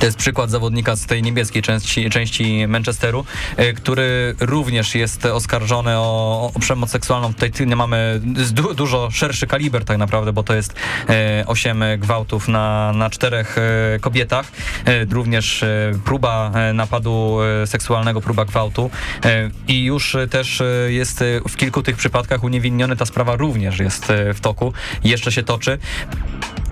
to 0.00 0.06
jest 0.06 0.18
przykład 0.18 0.50
zawodnika 0.50 0.96
z 0.96 1.06
tej 1.06 1.22
niebieskiej 1.22 1.62
części, 1.62 2.10
części 2.10 2.66
Manchesteru, 2.68 3.24
e, 3.56 3.72
który 3.72 4.34
również 4.40 4.94
jest 4.94 5.26
oskarżony 5.26 5.98
o, 5.98 6.50
o 6.54 6.60
przemoc 6.60 6.90
seksualną. 6.90 7.34
Tutaj 7.34 7.66
mamy 7.66 8.20
du, 8.52 8.74
dużo 8.74 9.10
szerszy 9.10 9.46
kaliber 9.46 9.84
tak 9.84 9.98
naprawdę, 9.98 10.32
bo 10.32 10.42
to 10.42 10.54
jest 10.54 10.74
e, 11.08 11.44
8 11.46 11.84
gwałtów 11.98 12.48
na, 12.48 12.92
na 12.92 13.10
czterech 13.10 13.58
e, 13.58 13.98
kobietach. 13.98 14.52
E, 14.84 15.04
również 15.04 15.62
e, 15.62 15.92
próba 16.04 16.52
napadu 16.74 17.38
seksualnego, 17.66 18.20
próba 18.20 18.44
gwałtu. 18.44 18.90
I 19.68 19.84
już 19.84 20.16
też 20.30 20.62
jest 20.88 21.24
w 21.48 21.56
kilku 21.56 21.82
tych 21.82 21.96
przypadkach 21.96 22.44
uniewinniony. 22.44 22.96
Ta 22.96 23.06
sprawa 23.06 23.36
również 23.36 23.78
jest 23.78 24.12
w 24.34 24.40
toku. 24.40 24.72
Jeszcze 25.04 25.32
się 25.32 25.42
toczy 25.42 25.78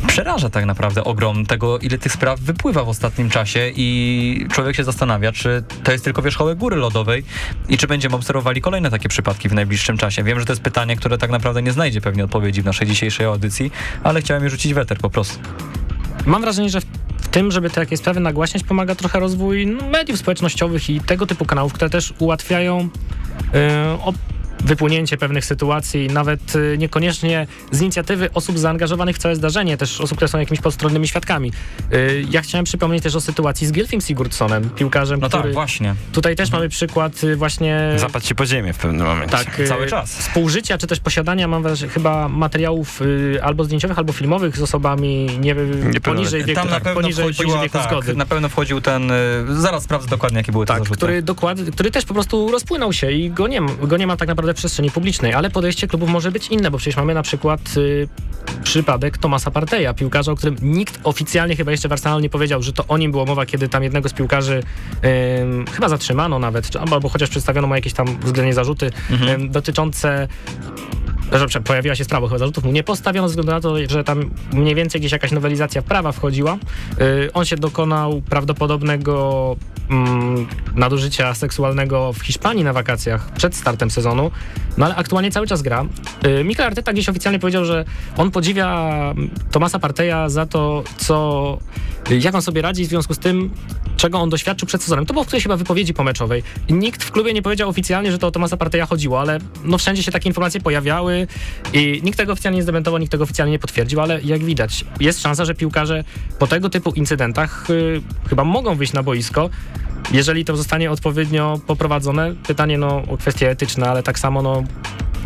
przeraża 0.06 0.50
tak 0.50 0.64
naprawdę 0.64 1.04
ogrom 1.04 1.46
tego, 1.46 1.78
ile 1.78 1.98
tych 1.98 2.12
spraw 2.12 2.40
wypływa 2.40 2.84
w 2.84 2.88
ostatnim 3.04 3.30
czasie 3.30 3.70
i 3.76 4.46
człowiek 4.52 4.76
się 4.76 4.84
zastanawia, 4.84 5.32
czy 5.32 5.64
to 5.84 5.92
jest 5.92 6.04
tylko 6.04 6.22
wierzchołek 6.22 6.58
góry 6.58 6.76
lodowej 6.76 7.24
i 7.68 7.78
czy 7.78 7.86
będziemy 7.86 8.16
obserwowali 8.16 8.60
kolejne 8.60 8.90
takie 8.90 9.08
przypadki 9.08 9.48
w 9.48 9.52
najbliższym 9.52 9.98
czasie. 9.98 10.22
Wiem, 10.22 10.40
że 10.40 10.46
to 10.46 10.52
jest 10.52 10.62
pytanie, 10.62 10.96
które 10.96 11.18
tak 11.18 11.30
naprawdę 11.30 11.62
nie 11.62 11.72
znajdzie 11.72 12.00
pewnie 12.00 12.24
odpowiedzi 12.24 12.62
w 12.62 12.64
naszej 12.64 12.86
dzisiejszej 12.86 13.26
audycji, 13.26 13.70
ale 14.02 14.20
chciałem 14.20 14.44
je 14.44 14.50
rzucić 14.50 14.74
weter 14.74 14.98
po 14.98 15.10
prostu. 15.10 15.38
Mam 16.26 16.42
wrażenie, 16.42 16.70
że 16.70 16.80
w, 16.80 16.84
tym, 17.30 17.52
żeby 17.52 17.70
takie 17.70 17.96
sprawy 17.96 18.20
nagłaśniać, 18.20 18.64
pomaga 18.64 18.94
trochę 18.94 19.20
rozwój 19.20 19.66
mediów 19.66 20.18
społecznościowych 20.18 20.90
i 20.90 21.00
tego 21.00 21.26
typu 21.26 21.44
kanałów, 21.44 21.72
które 21.72 21.90
też 21.90 22.14
ułatwiają 22.18 22.88
op- 24.04 24.14
wypłynięcie 24.64 25.16
pewnych 25.16 25.44
sytuacji, 25.44 26.06
nawet 26.08 26.56
y, 26.56 26.76
niekoniecznie 26.78 27.46
z 27.70 27.80
inicjatywy 27.80 28.32
osób 28.32 28.58
zaangażowanych 28.58 29.16
w 29.16 29.18
całe 29.18 29.36
zdarzenie, 29.36 29.76
też 29.76 30.00
osób, 30.00 30.16
które 30.18 30.28
są 30.28 30.38
jakimiś 30.38 30.60
postronnymi 30.60 31.08
świadkami. 31.08 31.52
Y, 31.92 32.24
ja 32.30 32.42
chciałem 32.42 32.64
przypomnieć 32.64 33.02
też 33.02 33.14
o 33.14 33.20
sytuacji 33.20 33.66
z 33.66 33.72
Gilfim 33.72 34.00
Sigurdssonem, 34.00 34.70
piłkarzem, 34.70 35.20
No 35.20 35.28
który... 35.28 35.42
tak, 35.42 35.52
właśnie. 35.52 35.94
Tutaj 36.12 36.36
też 36.36 36.52
mamy 36.52 36.68
przykład 36.68 37.24
y, 37.24 37.36
właśnie... 37.36 37.92
Zapadł 37.96 38.26
się 38.26 38.34
po 38.34 38.46
ziemię 38.46 38.72
w 38.72 38.78
pewnym 38.78 39.06
momencie. 39.06 39.36
Tak, 39.36 39.60
Cały 39.68 39.86
czas. 39.86 40.16
Współżycia, 40.18 40.78
czy 40.78 40.86
też 40.86 41.00
posiadania, 41.00 41.48
mam 41.48 41.62
wrażenie, 41.62 41.92
chyba 41.92 42.28
materiałów 42.28 43.00
albo 43.42 43.64
zdjęciowych, 43.64 43.98
albo 43.98 44.12
filmowych 44.12 44.56
z 44.56 44.62
osobami 44.62 45.26
nie, 45.40 45.54
poniżej 46.02 46.44
wieku, 46.44 46.60
Tam 46.60 46.68
na 46.68 46.74
tak, 46.74 46.82
pewno 46.82 47.00
poniżej, 47.00 47.24
poniżej 47.34 47.60
wieku 47.60 47.78
tak, 47.78 48.16
na 48.16 48.26
pewno 48.26 48.48
wchodził 48.48 48.80
ten, 48.80 49.12
zaraz 49.48 49.82
sprawdzę 49.82 50.08
dokładnie, 50.08 50.38
jakie 50.38 50.52
były 50.52 50.66
te 50.66 50.72
Tak, 50.72 50.78
zarzuty. 50.82 50.96
który, 50.96 51.22
dokład, 51.22 51.58
który 51.72 51.90
też 51.90 52.04
po 52.04 52.14
prostu 52.14 52.50
rozpłynął 52.50 52.92
się 52.92 53.12
i 53.12 53.30
go 53.30 53.48
nie, 53.48 53.60
go 53.82 53.96
nie 53.96 54.06
ma 54.06 54.16
tak 54.16 54.28
naprawdę 54.28 54.51
w 54.52 54.56
przestrzeni 54.56 54.90
publicznej, 54.90 55.34
ale 55.34 55.50
podejście 55.50 55.88
klubów 55.88 56.10
może 56.10 56.32
być 56.32 56.48
inne, 56.48 56.70
bo 56.70 56.78
przecież 56.78 56.96
mamy 56.96 57.14
na 57.14 57.22
przykład 57.22 57.60
y, 57.76 58.08
przypadek 58.62 59.18
Tomasa 59.18 59.50
Parteja, 59.50 59.94
piłkarza, 59.94 60.32
o 60.32 60.36
którym 60.36 60.56
nikt 60.62 61.00
oficjalnie 61.04 61.56
chyba 61.56 61.70
jeszcze 61.70 61.88
w 61.88 61.92
Arsenal 61.92 62.22
nie 62.22 62.30
powiedział, 62.30 62.62
że 62.62 62.72
to 62.72 62.86
o 62.88 62.98
nim 62.98 63.10
była 63.10 63.24
mowa, 63.24 63.46
kiedy 63.46 63.68
tam 63.68 63.82
jednego 63.82 64.08
z 64.08 64.12
piłkarzy 64.12 64.62
ym, 65.40 65.64
chyba 65.72 65.88
zatrzymano 65.88 66.38
nawet, 66.38 66.76
albo, 66.76 66.94
albo 66.94 67.08
chociaż 67.08 67.30
przedstawiono 67.30 67.68
mu 67.68 67.74
jakieś 67.74 67.92
tam 67.92 68.18
względnie 68.20 68.54
zarzuty 68.54 68.90
ym, 69.10 69.50
dotyczące 69.50 70.28
że 71.46 71.60
pojawiła 71.60 71.94
się 71.94 72.04
sprawa, 72.04 72.26
chyba 72.26 72.38
zarzutów 72.38 72.64
mu 72.64 72.72
nie 72.72 72.82
postawiono 72.82 73.28
ze 73.28 73.32
względu 73.32 73.52
na 73.52 73.60
to, 73.60 73.76
że 73.88 74.04
tam 74.04 74.30
mniej 74.52 74.74
więcej 74.74 75.00
gdzieś 75.00 75.12
jakaś 75.12 75.32
nowelizacja 75.32 75.82
prawa 75.82 76.12
wchodziła. 76.12 76.58
Yy, 76.98 77.30
on 77.32 77.44
się 77.44 77.56
dokonał 77.56 78.22
prawdopodobnego 78.22 79.56
mm, 79.90 80.46
nadużycia 80.74 81.34
seksualnego 81.34 82.12
w 82.12 82.20
Hiszpanii 82.20 82.64
na 82.64 82.72
wakacjach 82.72 83.32
przed 83.32 83.56
startem 83.56 83.90
sezonu, 83.90 84.30
no 84.78 84.86
ale 84.86 84.94
aktualnie 84.94 85.30
cały 85.30 85.46
czas 85.46 85.62
gra. 85.62 85.84
Yy, 86.22 86.44
Mikel 86.44 86.66
Arteta 86.66 86.92
gdzieś 86.92 87.08
oficjalnie 87.08 87.38
powiedział, 87.38 87.64
że 87.64 87.84
on 88.16 88.30
podziwia 88.30 88.92
Tomasa 89.50 89.78
Parteja 89.78 90.28
za 90.28 90.46
to, 90.46 90.84
co, 90.96 91.58
jak 92.10 92.34
on 92.34 92.42
sobie 92.42 92.62
radzi 92.62 92.84
w 92.84 92.88
związku 92.88 93.14
z 93.14 93.18
tym, 93.18 93.50
czego 93.96 94.18
on 94.18 94.30
doświadczył 94.30 94.68
przed 94.68 94.82
sezonem. 94.82 95.06
To 95.06 95.12
było 95.12 95.24
w 95.24 95.26
którejś 95.26 95.42
chyba 95.42 95.56
wypowiedzi 95.56 95.94
pomeczowej. 95.94 96.42
Nikt 96.70 97.04
w 97.04 97.10
klubie 97.10 97.32
nie 97.32 97.42
powiedział 97.42 97.68
oficjalnie, 97.68 98.12
że 98.12 98.18
to 98.18 98.26
o 98.26 98.30
Tomasa 98.30 98.56
Parteja 98.56 98.86
chodziło, 98.86 99.20
ale 99.20 99.38
no 99.64 99.78
wszędzie 99.78 100.02
się 100.02 100.12
takie 100.12 100.28
informacje 100.28 100.60
pojawiały 100.60 101.26
i 101.72 102.00
nikt 102.04 102.18
tego 102.18 102.32
oficjalnie 102.32 102.56
nie 102.56 102.62
zdementował, 102.62 103.00
nikt 103.00 103.12
tego 103.12 103.24
oficjalnie 103.24 103.52
nie 103.52 103.58
potwierdził, 103.58 104.00
ale 104.00 104.20
jak 104.22 104.44
widać, 104.44 104.84
jest 105.00 105.22
szansa, 105.22 105.44
że 105.44 105.54
piłkarze 105.54 106.04
po 106.38 106.46
tego 106.46 106.70
typu 106.70 106.90
incydentach 106.90 107.70
y, 107.70 108.02
chyba 108.28 108.44
mogą 108.44 108.74
wyjść 108.74 108.92
na 108.92 109.02
boisko, 109.02 109.50
jeżeli 110.12 110.44
to 110.44 110.56
zostanie 110.56 110.90
odpowiednio 110.90 111.60
poprowadzone. 111.66 112.34
Pytanie 112.46 112.78
no 112.78 113.02
o 113.08 113.16
kwestie 113.16 113.50
etyczne, 113.50 113.90
ale 113.90 114.02
tak 114.02 114.18
samo 114.18 114.42
no 114.42 114.64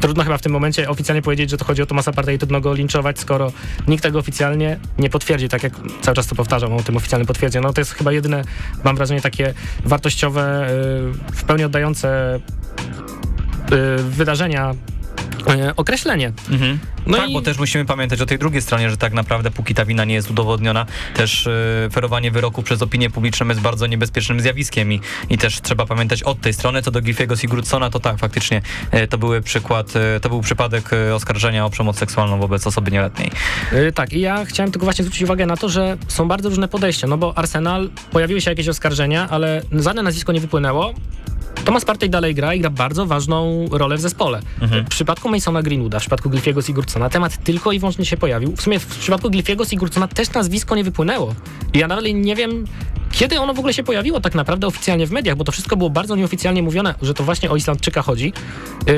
Trudno 0.00 0.24
chyba 0.24 0.38
w 0.38 0.42
tym 0.42 0.52
momencie 0.52 0.88
oficjalnie 0.88 1.22
powiedzieć, 1.22 1.50
że 1.50 1.56
to 1.56 1.64
chodzi 1.64 1.82
o 1.82 1.86
Tomasa 1.86 2.12
Partey 2.12 2.34
i 2.34 2.38
trudno 2.38 2.60
go 2.60 2.74
linczować, 2.74 3.18
skoro 3.18 3.52
nikt 3.88 4.02
tego 4.02 4.18
oficjalnie 4.18 4.78
nie 4.98 5.10
potwierdzi, 5.10 5.48
tak 5.48 5.62
jak 5.62 5.72
cały 6.00 6.14
czas 6.14 6.26
to 6.26 6.34
powtarzam 6.34 6.72
o 6.72 6.82
tym 6.82 6.96
oficjalnym 6.96 7.26
potwierdzeniu. 7.26 7.66
No 7.66 7.72
to 7.72 7.80
jest 7.80 7.92
chyba 7.92 8.12
jedyne, 8.12 8.44
mam 8.84 8.96
wrażenie, 8.96 9.20
takie 9.20 9.54
wartościowe, 9.84 10.70
y, 10.70 11.32
w 11.32 11.44
pełni 11.44 11.64
oddające 11.64 12.40
y, 13.72 14.02
wydarzenia 14.02 14.74
określenie. 15.76 16.32
Mhm. 16.50 16.78
No 17.06 17.16
tak, 17.16 17.30
i- 17.30 17.32
bo 17.32 17.42
też 17.42 17.58
musimy 17.58 17.84
pamiętać 17.84 18.20
o 18.20 18.26
tej 18.26 18.38
drugiej 18.38 18.62
stronie, 18.62 18.90
że 18.90 18.96
tak 18.96 19.12
naprawdę 19.12 19.50
póki 19.50 19.74
ta 19.74 19.84
wina 19.84 20.04
nie 20.04 20.14
jest 20.14 20.30
udowodniona, 20.30 20.86
też 21.14 21.46
e, 21.46 21.50
ferowanie 21.92 22.30
wyroku 22.30 22.62
przez 22.62 22.82
opinię 22.82 23.10
publiczną 23.10 23.48
jest 23.48 23.60
bardzo 23.60 23.86
niebezpiecznym 23.86 24.40
zjawiskiem 24.40 24.92
i, 24.92 25.00
i 25.30 25.38
też 25.38 25.60
trzeba 25.60 25.86
pamiętać 25.86 26.22
od 26.22 26.40
tej 26.40 26.54
strony, 26.54 26.82
co 26.82 26.90
do 26.90 27.00
Gilfiego 27.00 27.36
Sigurdsona, 27.36 27.90
to 27.90 28.00
tak, 28.00 28.18
faktycznie 28.18 28.62
e, 28.90 29.06
to 29.06 29.18
były 29.18 29.42
przykład, 29.42 29.96
e, 29.96 30.20
to 30.20 30.28
był 30.28 30.40
przypadek 30.40 30.92
e, 30.92 31.14
oskarżenia 31.14 31.66
o 31.66 31.70
przemoc 31.70 31.98
seksualną 31.98 32.38
wobec 32.40 32.66
osoby 32.66 32.90
nieletniej. 32.90 33.30
Tak, 33.94 34.12
i 34.12 34.20
ja 34.20 34.44
chciałem 34.44 34.72
tylko 34.72 34.86
właśnie 34.86 35.04
zwrócić 35.04 35.22
uwagę 35.22 35.46
na 35.46 35.56
to, 35.56 35.68
że 35.68 35.96
są 36.08 36.28
bardzo 36.28 36.48
różne 36.48 36.68
podejścia, 36.68 37.06
no 37.06 37.18
bo 37.18 37.38
Arsenal, 37.38 37.90
pojawiły 38.12 38.40
się 38.40 38.50
jakieś 38.50 38.68
oskarżenia, 38.68 39.28
ale 39.30 39.62
żadne 39.72 40.02
nazwisko 40.02 40.32
nie 40.32 40.40
wypłynęło. 40.40 40.94
Thomas 41.64 41.84
Partey 41.84 42.08
dalej 42.08 42.34
gra 42.34 42.54
i 42.54 42.60
gra 42.60 42.70
bardzo 42.70 43.06
ważną 43.06 43.68
rolę 43.70 43.96
w 43.96 44.00
zespole. 44.00 44.40
W 44.60 44.88
przypadku 44.88 45.28
Masona 45.28 45.62
Greenwooda, 45.62 45.98
w 45.98 46.00
przypadku 46.00 46.30
Gilfiego 46.30 46.62
Sigurdsona 46.62 47.08
temat 47.10 47.44
tylko 47.44 47.72
i 47.72 47.78
wyłącznie 47.78 48.04
się 48.04 48.16
pojawił. 48.16 48.56
W 48.56 48.62
sumie 48.62 48.78
w 48.78 48.86
przypadku 48.86 49.30
Gilfiego 49.30 49.64
Sigurdsona 49.64 50.08
też 50.08 50.32
nazwisko 50.32 50.76
nie 50.76 50.84
wypłynęło. 50.84 51.34
I 51.74 51.78
ja 51.78 51.88
dalej 51.88 52.14
nie 52.14 52.36
wiem, 52.36 52.64
kiedy 53.12 53.40
ono 53.40 53.54
w 53.54 53.58
ogóle 53.58 53.74
się 53.74 53.82
pojawiło 53.82 54.20
tak 54.20 54.34
naprawdę 54.34 54.66
oficjalnie 54.66 55.06
w 55.06 55.10
mediach, 55.10 55.36
bo 55.36 55.44
to 55.44 55.52
wszystko 55.52 55.76
było 55.76 55.90
bardzo 55.90 56.16
nieoficjalnie 56.16 56.62
mówione, 56.62 56.94
że 57.02 57.14
to 57.14 57.24
właśnie 57.24 57.50
o 57.50 57.56
Islandczyka 57.56 58.02
chodzi. 58.02 58.32
Yy, 58.86 58.94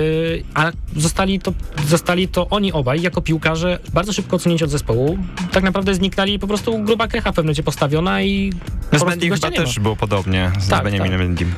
a 0.54 0.72
zostali 0.96 1.38
to, 1.40 1.52
zostali 1.86 2.28
to 2.28 2.48
oni 2.48 2.72
obaj 2.72 3.02
jako 3.02 3.22
piłkarze 3.22 3.78
bardzo 3.94 4.12
szybko 4.12 4.36
odsunięci 4.36 4.64
od 4.64 4.70
zespołu. 4.70 5.18
Tak 5.52 5.64
naprawdę 5.64 5.94
zniknęli 5.94 6.38
po 6.38 6.46
prostu 6.46 6.78
gruba 6.78 7.08
krecha 7.08 7.32
w 7.32 7.34
pewnym 7.34 7.46
momencie 7.46 7.62
postawiona 7.62 8.22
i 8.22 8.52
Z 8.52 8.90
prostu 8.90 9.06
Mendim 9.08 9.34
chyba 9.34 9.50
też 9.50 9.78
było 9.78 9.96
podobnie, 9.96 10.50
z 10.58 10.68
Tak, 10.68 10.82
tak. 10.84 10.92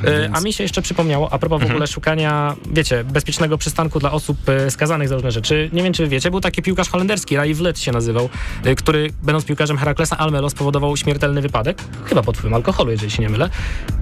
E, 0.04 0.20
więc- 0.20 0.36
A 0.36 0.40
mi 0.40 0.52
się 0.52 0.64
jeszcze 0.64 0.82
przypomniało, 0.90 1.32
a 1.32 1.38
propos 1.38 1.62
w 1.62 1.70
ogóle 1.70 1.86
szukania, 1.86 2.56
wiecie, 2.72 3.04
bezpiecznego 3.04 3.58
przystanku 3.58 3.98
dla 3.98 4.12
osób 4.12 4.48
e, 4.48 4.70
skazanych 4.70 5.08
za 5.08 5.14
różne 5.14 5.32
rzeczy. 5.32 5.70
Nie 5.72 5.82
wiem, 5.82 5.92
czy 5.92 6.08
wiecie, 6.08 6.30
był 6.30 6.40
taki 6.40 6.62
piłkarz 6.62 6.88
holenderski, 6.88 7.36
Rai 7.36 7.54
Vlet 7.54 7.78
się 7.78 7.92
nazywał, 7.92 8.28
e, 8.64 8.74
który 8.74 9.10
będąc 9.22 9.44
piłkarzem 9.44 9.78
Heraklesa 9.78 10.18
Almelo 10.18 10.50
spowodował 10.50 10.96
śmiertelny 10.96 11.42
wypadek, 11.42 11.82
chyba 12.04 12.22
pod 12.22 12.36
wpływem 12.36 12.54
alkoholu, 12.54 12.90
jeżeli 12.90 13.10
się 13.10 13.22
nie 13.22 13.28
mylę. 13.28 13.50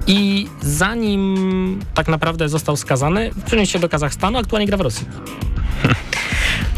I 0.06 0.48
zanim 0.60 1.80
tak 1.94 2.08
naprawdę 2.08 2.48
został 2.48 2.76
skazany, 2.76 3.30
przeniósł 3.46 3.72
się 3.72 3.78
do 3.78 3.88
Kazachstanu, 3.88 4.38
aktualnie 4.38 4.66
gra 4.66 4.76
w 4.76 4.80
Rosji. 4.80 5.06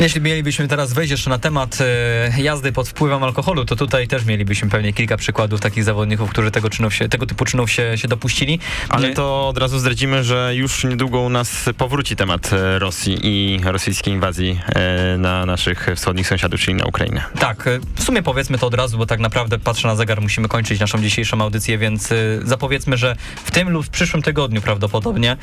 Jeśli 0.00 0.20
mielibyśmy 0.20 0.68
teraz 0.68 0.92
wejść 0.92 1.10
jeszcze 1.10 1.30
na 1.30 1.38
temat 1.38 1.78
e, 1.80 2.42
jazdy 2.42 2.72
pod 2.72 2.88
wpływem 2.88 3.22
alkoholu, 3.22 3.64
to 3.64 3.76
tutaj 3.76 4.08
też 4.08 4.24
mielibyśmy 4.24 4.70
pewnie 4.70 4.92
kilka 4.92 5.16
przykładów 5.16 5.60
takich 5.60 5.84
zawodników, 5.84 6.30
którzy 6.30 6.50
tego, 6.50 6.70
czynów 6.70 6.94
się, 6.94 7.08
tego 7.08 7.26
typu 7.26 7.44
czynów 7.44 7.70
się, 7.70 7.98
się 7.98 8.08
dopuścili. 8.08 8.58
Ale 8.88 9.14
to 9.14 9.48
od 9.48 9.58
razu 9.58 9.78
zdradzimy, 9.78 10.24
że 10.24 10.52
już 10.54 10.84
niedługo 10.84 11.20
u 11.20 11.28
nas 11.28 11.64
powróci 11.78 12.16
temat 12.16 12.52
e, 12.52 12.78
Rosji 12.78 13.18
i 13.22 13.60
rosyjskiej 13.64 14.14
inwazji 14.14 14.60
e, 14.66 15.16
na 15.18 15.46
naszych 15.46 15.86
wschodnich 15.96 16.28
sąsiadów, 16.28 16.60
czyli 16.60 16.74
na 16.74 16.84
Ukrainę. 16.84 17.22
Tak, 17.38 17.68
w 17.96 18.02
sumie 18.02 18.22
powiedzmy 18.22 18.58
to 18.58 18.66
od 18.66 18.74
razu, 18.74 18.98
bo 18.98 19.06
tak 19.06 19.20
naprawdę 19.20 19.58
patrzę 19.58 19.88
na 19.88 19.96
zegar, 19.96 20.20
musimy 20.20 20.48
kończyć 20.48 20.80
naszą 20.80 21.02
dzisiejszą 21.02 21.42
audycję, 21.42 21.78
więc 21.78 22.08
zapowiedzmy, 22.42 22.96
że 22.96 23.16
w 23.44 23.50
tym 23.50 23.70
lub 23.70 23.86
w 23.86 23.90
przyszłym 23.90 24.22
tygodniu 24.22 24.62
prawdopodobnie 24.62 25.36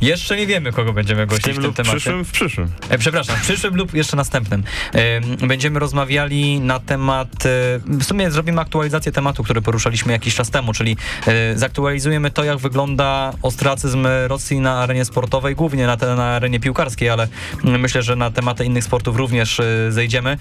jeszcze 0.00 0.36
nie 0.36 0.46
wiemy, 0.46 0.72
kogo 0.72 0.92
będziemy 0.92 1.26
W 1.26 1.28
gościć 1.28 1.44
w 1.44 1.46
tym 1.46 1.54
tym, 1.54 1.64
lub 1.64 1.74
w 1.74 1.76
temacie. 1.76 1.96
przyszłym, 1.96 2.24
w 2.24 2.30
przyszłym. 2.30 2.70
Przepraszam, 2.98 3.35
w 3.35 3.35
przyszłym 3.42 3.76
lub 3.76 3.94
jeszcze 3.94 4.16
następnym. 4.16 4.62
Będziemy 5.46 5.78
rozmawiali 5.78 6.60
na 6.60 6.80
temat, 6.80 7.46
e, 7.46 7.48
w 7.86 8.04
sumie 8.04 8.30
zrobimy 8.30 8.60
aktualizację 8.60 9.12
tematu, 9.12 9.44
który 9.44 9.62
poruszaliśmy 9.62 10.12
jakiś 10.12 10.34
czas 10.34 10.50
temu, 10.50 10.72
czyli 10.72 10.96
e, 11.26 11.58
zaktualizujemy 11.58 12.30
to, 12.30 12.44
jak 12.44 12.58
wygląda 12.58 13.32
ostracyzm 13.42 14.06
Rosji 14.26 14.60
na 14.60 14.78
arenie 14.78 15.04
sportowej, 15.04 15.54
głównie 15.54 15.86
na, 15.86 15.96
te, 15.96 16.16
na 16.16 16.24
arenie 16.24 16.60
piłkarskiej, 16.60 17.08
ale 17.08 17.28
myślę, 17.64 18.02
że 18.02 18.16
na 18.16 18.30
tematy 18.30 18.64
innych 18.64 18.84
sportów 18.84 19.16
również 19.16 19.60
e, 19.60 19.92
zejdziemy. 19.92 20.38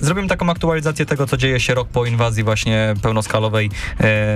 Zrobimy 0.00 0.28
taką 0.28 0.50
aktualizację 0.50 1.06
tego, 1.06 1.26
co 1.26 1.36
dzieje 1.36 1.60
się 1.60 1.74
rok 1.74 1.88
po 1.88 2.06
inwazji 2.06 2.44
właśnie 2.44 2.94
pełnoskalowej 3.02 3.70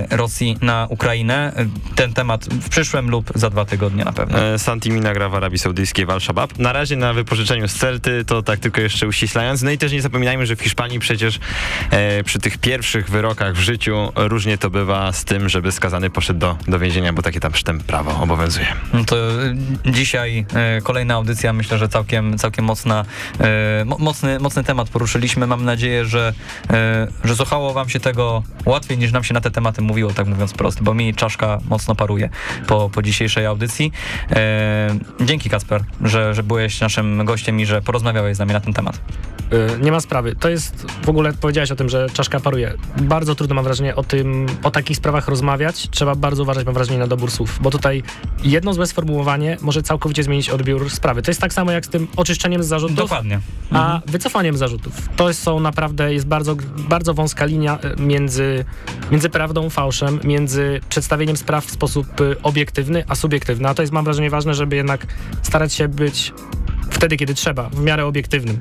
Rosji 0.09 0.57
na 0.61 0.87
Ukrainę. 0.89 1.53
Ten 1.95 2.13
temat 2.13 2.45
w 2.45 2.69
przyszłym 2.69 3.09
lub 3.09 3.31
za 3.35 3.49
dwa 3.49 3.65
tygodnie 3.65 4.05
na 4.05 4.13
pewno. 4.13 4.39
E, 4.39 4.59
Santimina 4.59 5.13
gra 5.13 5.29
w 5.29 5.35
Arabii 5.35 5.59
Saudyjskiej 5.59 6.05
w 6.05 6.09
Al-Shabaab. 6.09 6.59
Na 6.59 6.73
razie 6.73 6.95
na 6.95 7.13
wypożyczeniu 7.13 7.67
Celty, 7.79 8.25
to 8.25 8.41
tak 8.43 8.59
tylko 8.59 8.81
jeszcze 8.81 9.07
uściślając. 9.07 9.61
No 9.61 9.71
i 9.71 9.77
też 9.77 9.91
nie 9.91 10.01
zapominajmy, 10.01 10.45
że 10.45 10.55
w 10.55 10.61
Hiszpanii 10.61 10.99
przecież 10.99 11.39
e, 11.91 12.23
przy 12.23 12.39
tych 12.39 12.57
pierwszych 12.57 13.09
wyrokach 13.09 13.53
w 13.55 13.59
życiu 13.59 14.11
różnie 14.15 14.57
to 14.57 14.69
bywa 14.69 15.11
z 15.11 15.25
tym, 15.25 15.49
żeby 15.49 15.71
skazany 15.71 16.09
poszedł 16.09 16.39
do, 16.39 16.57
do 16.67 16.79
więzienia, 16.79 17.13
bo 17.13 17.21
takie 17.21 17.39
tam 17.39 17.55
sztem 17.55 17.79
prawo 17.79 18.19
obowiązuje. 18.23 18.67
No 18.93 19.03
To 19.05 19.15
y, 19.45 19.55
dzisiaj 19.85 20.45
y, 20.77 20.81
kolejna 20.81 21.13
audycja, 21.13 21.53
myślę, 21.53 21.77
że 21.77 21.89
całkiem, 21.89 22.37
całkiem 22.37 22.65
mocna, 22.65 23.05
mo- 23.85 23.97
mocny, 23.99 24.39
mocny 24.39 24.63
temat 24.63 24.89
poruszyliśmy. 24.89 25.47
Mam 25.47 25.65
nadzieję, 25.65 26.05
że, 26.05 26.33
y, 27.23 27.27
że 27.27 27.35
słuchało 27.35 27.73
wam 27.73 27.89
się 27.89 27.99
tego 27.99 28.43
łatwiej 28.65 28.97
niż 28.97 29.11
nam 29.11 29.23
się 29.23 29.33
na 29.33 29.41
te 29.41 29.51
tematy 29.51 29.81
mówiło, 29.81 30.13
tak 30.13 30.27
mówiąc 30.27 30.53
prosto, 30.53 30.83
bo 30.83 30.93
mi 30.93 31.13
czaszka 31.15 31.59
mocno 31.69 31.95
paruje 31.95 32.29
po, 32.67 32.89
po 32.89 33.01
dzisiejszej 33.01 33.45
audycji. 33.45 33.91
Y, 34.31 35.25
Dzięki 35.25 35.49
Kasper, 35.49 35.83
że, 36.03 36.33
że 36.33 36.43
byłeś 36.43 36.81
naszym 36.81 37.25
gościem 37.25 37.54
i 37.59 37.65
że 37.65 37.81
porozmawiałeś 37.81 38.35
z 38.35 38.39
nami 38.39 38.53
na 38.53 38.59
ten 38.59 38.73
temat. 38.73 38.99
Y, 39.53 39.79
Nie 39.81 39.91
ma 39.91 39.99
sprawy. 39.99 40.35
To 40.39 40.49
jest 40.49 40.85
w 41.05 41.09
ogóle, 41.09 41.33
powiedziałeś 41.33 41.71
o 41.71 41.75
tym, 41.75 41.89
że 41.89 42.09
czaszka 42.13 42.39
paruje. 42.39 42.73
Bardzo 43.01 43.35
trudno 43.35 43.55
mam 43.55 43.63
wrażenie 43.63 43.95
o 43.95 44.03
tym, 44.03 44.45
o 44.63 44.71
takich 44.71 44.97
sprawach 44.97 45.27
rozmawiać. 45.27 45.87
Trzeba 45.91 46.15
bardzo 46.15 46.43
uważać, 46.43 46.65
mam 46.65 46.73
wrażenie, 46.73 46.99
na 46.99 47.07
dobór 47.07 47.31
słów, 47.31 47.59
bo 47.61 47.71
tutaj 47.71 48.03
jedno 48.43 48.73
złe 48.73 48.87
sformułowanie 48.87 49.57
może 49.61 49.83
całkowicie 49.83 50.23
zmienić 50.23 50.49
odbiór 50.49 50.89
sprawy. 50.89 51.21
To 51.21 51.31
jest 51.31 51.41
tak 51.41 51.53
samo 51.53 51.71
jak 51.71 51.85
z 51.85 51.89
tym 51.89 52.07
oczyszczeniem 52.17 52.63
z 52.63 52.67
zarzutów, 52.67 52.95
Dokładnie. 52.95 53.39
a 53.71 54.01
wycofaniem 54.05 54.57
zarzutów. 54.57 55.09
To 55.15 55.33
są 55.33 55.59
naprawdę, 55.59 56.13
jest 56.13 56.27
bardzo, 56.27 56.55
bardzo 56.89 57.13
wąska 57.13 57.45
linia 57.45 57.79
y, 57.99 58.01
między, 58.01 58.65
między 59.11 59.29
prawdą, 59.29 59.69
fałszem, 59.69 60.19
między 60.23 60.79
przedstawieniem 60.89 61.37
spraw 61.37 61.65
w 61.65 61.71
sposób 61.71 62.21
y, 62.21 62.35
obiektywny, 62.43 63.03
a 63.07 63.15
subiektywny. 63.15 63.69
A 63.69 63.73
to 63.73 63.81
jest, 63.83 63.93
mam 63.93 64.05
wrażenie, 64.05 64.29
ważne, 64.29 64.53
żeby 64.53 64.75
jednak 64.75 65.05
starać 65.41 65.73
się 65.73 65.87
być 65.87 66.33
wtedy, 66.95 67.17
kiedy 67.17 67.33
trzeba, 67.33 67.69
w 67.69 67.81
miarę 67.81 68.05
obiektywnym. 68.05 68.59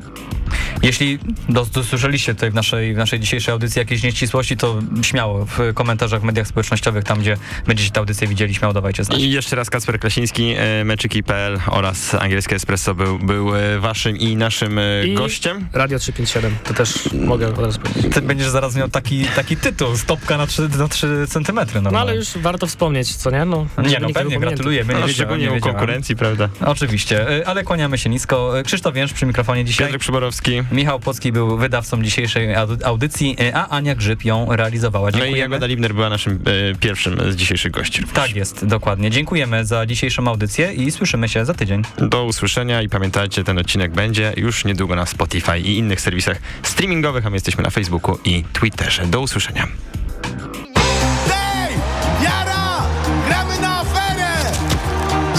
Jeśli 0.83 1.19
dos- 1.49 1.71
dosłyszeliście 1.71 2.35
tutaj 2.35 2.51
w 2.51 2.55
naszej, 2.55 2.95
w 2.95 2.97
naszej 2.97 3.21
dzisiejszej 3.21 3.53
audycji 3.53 3.79
jakieś 3.79 4.03
nieścisłości, 4.03 4.57
to 4.57 4.79
śmiało 5.03 5.45
w 5.47 5.59
komentarzach 5.75 6.21
w 6.21 6.25
mediach 6.25 6.47
społecznościowych, 6.47 7.05
tam 7.05 7.21
gdzie 7.21 7.37
będziecie 7.67 7.91
tę 7.91 8.01
audycję 8.01 8.29
widzieli, 8.29 8.55
śmiało 8.55 8.75
dawajcie 8.75 9.05
znać. 9.05 9.21
I 9.21 9.31
jeszcze 9.31 9.57
raz 9.57 9.71
Kacper 9.71 10.01
Klasiński, 10.01 10.55
e, 10.59 10.85
meczyki.pl 10.85 11.59
oraz 11.71 12.15
Angielskie 12.15 12.57
Espresso 12.57 12.95
był, 12.95 13.19
był 13.19 13.57
e, 13.57 13.79
waszym 13.79 14.17
i 14.17 14.37
naszym 14.37 14.79
e, 14.79 15.07
I- 15.07 15.15
gościem. 15.15 15.69
Radio 15.73 15.99
357, 15.99 16.57
to 16.65 16.75
też 16.75 17.13
mogę 17.13 17.49
od 17.49 17.59
razu 17.59 17.81
powiedzieć. 17.81 18.15
Ty 18.15 18.23
będziesz 18.23 18.49
zaraz 18.49 18.77
miał 18.77 18.89
taki, 18.89 19.25
taki 19.25 19.57
tytuł, 19.57 19.97
stopka 19.97 20.37
na 20.37 20.47
3, 20.47 20.69
na 20.79 20.89
3 20.89 21.27
centymetry. 21.29 21.81
No 21.81 21.91
ale 22.01 22.17
już 22.17 22.39
warto 22.39 22.67
wspomnieć, 22.67 23.17
co 23.17 23.31
nie? 23.31 23.45
No, 23.45 23.67
Nie, 23.89 23.99
no 24.01 24.09
pewnie, 24.15 24.39
gratulujemy. 24.39 24.95
Nie 24.95 25.01
No, 25.01 25.09
szczególnie 25.09 25.45
nie 25.47 25.51
wiedziałem. 25.55 25.75
konkurencji, 25.75 26.17
prawda? 26.17 26.49
Oczywiście, 26.61 27.27
ale 27.47 27.65
kłaniamy 27.65 27.99
się 27.99 28.11
nisko. 28.11 28.24
Y, 28.33 28.63
Krzysztof 28.65 28.95
Więż 28.95 29.13
przy 29.13 29.27
mikrofonie 29.27 29.65
dzisiaj. 29.65 29.87
Piotrek 29.87 30.01
Przyborowski. 30.01 30.63
Michał 30.73 31.01
Płocki 31.01 31.33
był 31.33 31.57
wydawcą 31.59 32.03
dzisiejszej 32.03 32.55
audy- 32.55 32.85
audycji, 32.85 33.37
y, 33.41 33.55
a 33.55 33.69
Ania 33.69 33.95
Grzyb 33.95 34.25
ją 34.25 34.57
realizowała. 34.57 35.05
No 35.05 35.11
i 35.11 35.13
Dziękujemy. 35.21 35.39
Jagoda 35.39 35.67
Libner 35.67 35.95
była 35.95 36.09
naszym 36.09 36.39
e, 36.73 36.75
pierwszym 36.75 37.33
z 37.33 37.37
dzisiejszych 37.37 37.73
gości. 37.73 38.03
Tak 38.15 38.37
jest, 38.37 38.65
dokładnie. 38.67 39.11
Dziękujemy 39.11 39.65
za 39.65 39.87
dzisiejszą 39.87 40.29
audycję 40.29 40.73
i 40.73 40.91
słyszymy 40.91 41.29
się 41.29 41.45
za 41.45 41.55
tydzień. 41.55 41.83
Do 41.99 42.25
usłyszenia 42.25 42.83
i 42.83 42.89
pamiętajcie, 42.89 43.45
ten 43.45 43.59
odcinek 43.59 43.93
będzie 43.93 44.33
już 44.37 44.65
niedługo 44.65 44.97
na 44.97 45.07
Spotify 45.07 45.59
i 45.59 45.79
innych 45.79 46.01
serwisach 46.01 46.39
streamingowych, 46.63 47.27
a 47.27 47.31
my 47.31 47.37
jesteśmy 47.37 47.63
na 47.63 47.71
Facebooku 47.71 48.19
i 48.25 48.45
Twitterze. 48.53 49.07
Do 49.07 49.21
usłyszenia. 49.21 49.67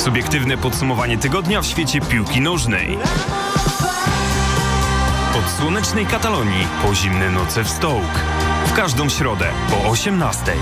Subiektywne 0.05 0.57
podsumowanie 0.57 1.17
tygodnia 1.17 1.61
w 1.61 1.65
świecie 1.65 2.01
piłki 2.01 2.41
nożnej. 2.41 2.97
Od 5.37 5.51
słonecznej 5.51 6.05
Katalonii 6.05 6.67
po 6.83 6.95
zimne 6.95 7.31
noce 7.31 7.63
w 7.63 7.69
Stołk. 7.69 8.21
W 8.65 8.73
każdą 8.73 9.09
środę 9.09 9.45
po 9.69 9.89
18. 9.89 10.53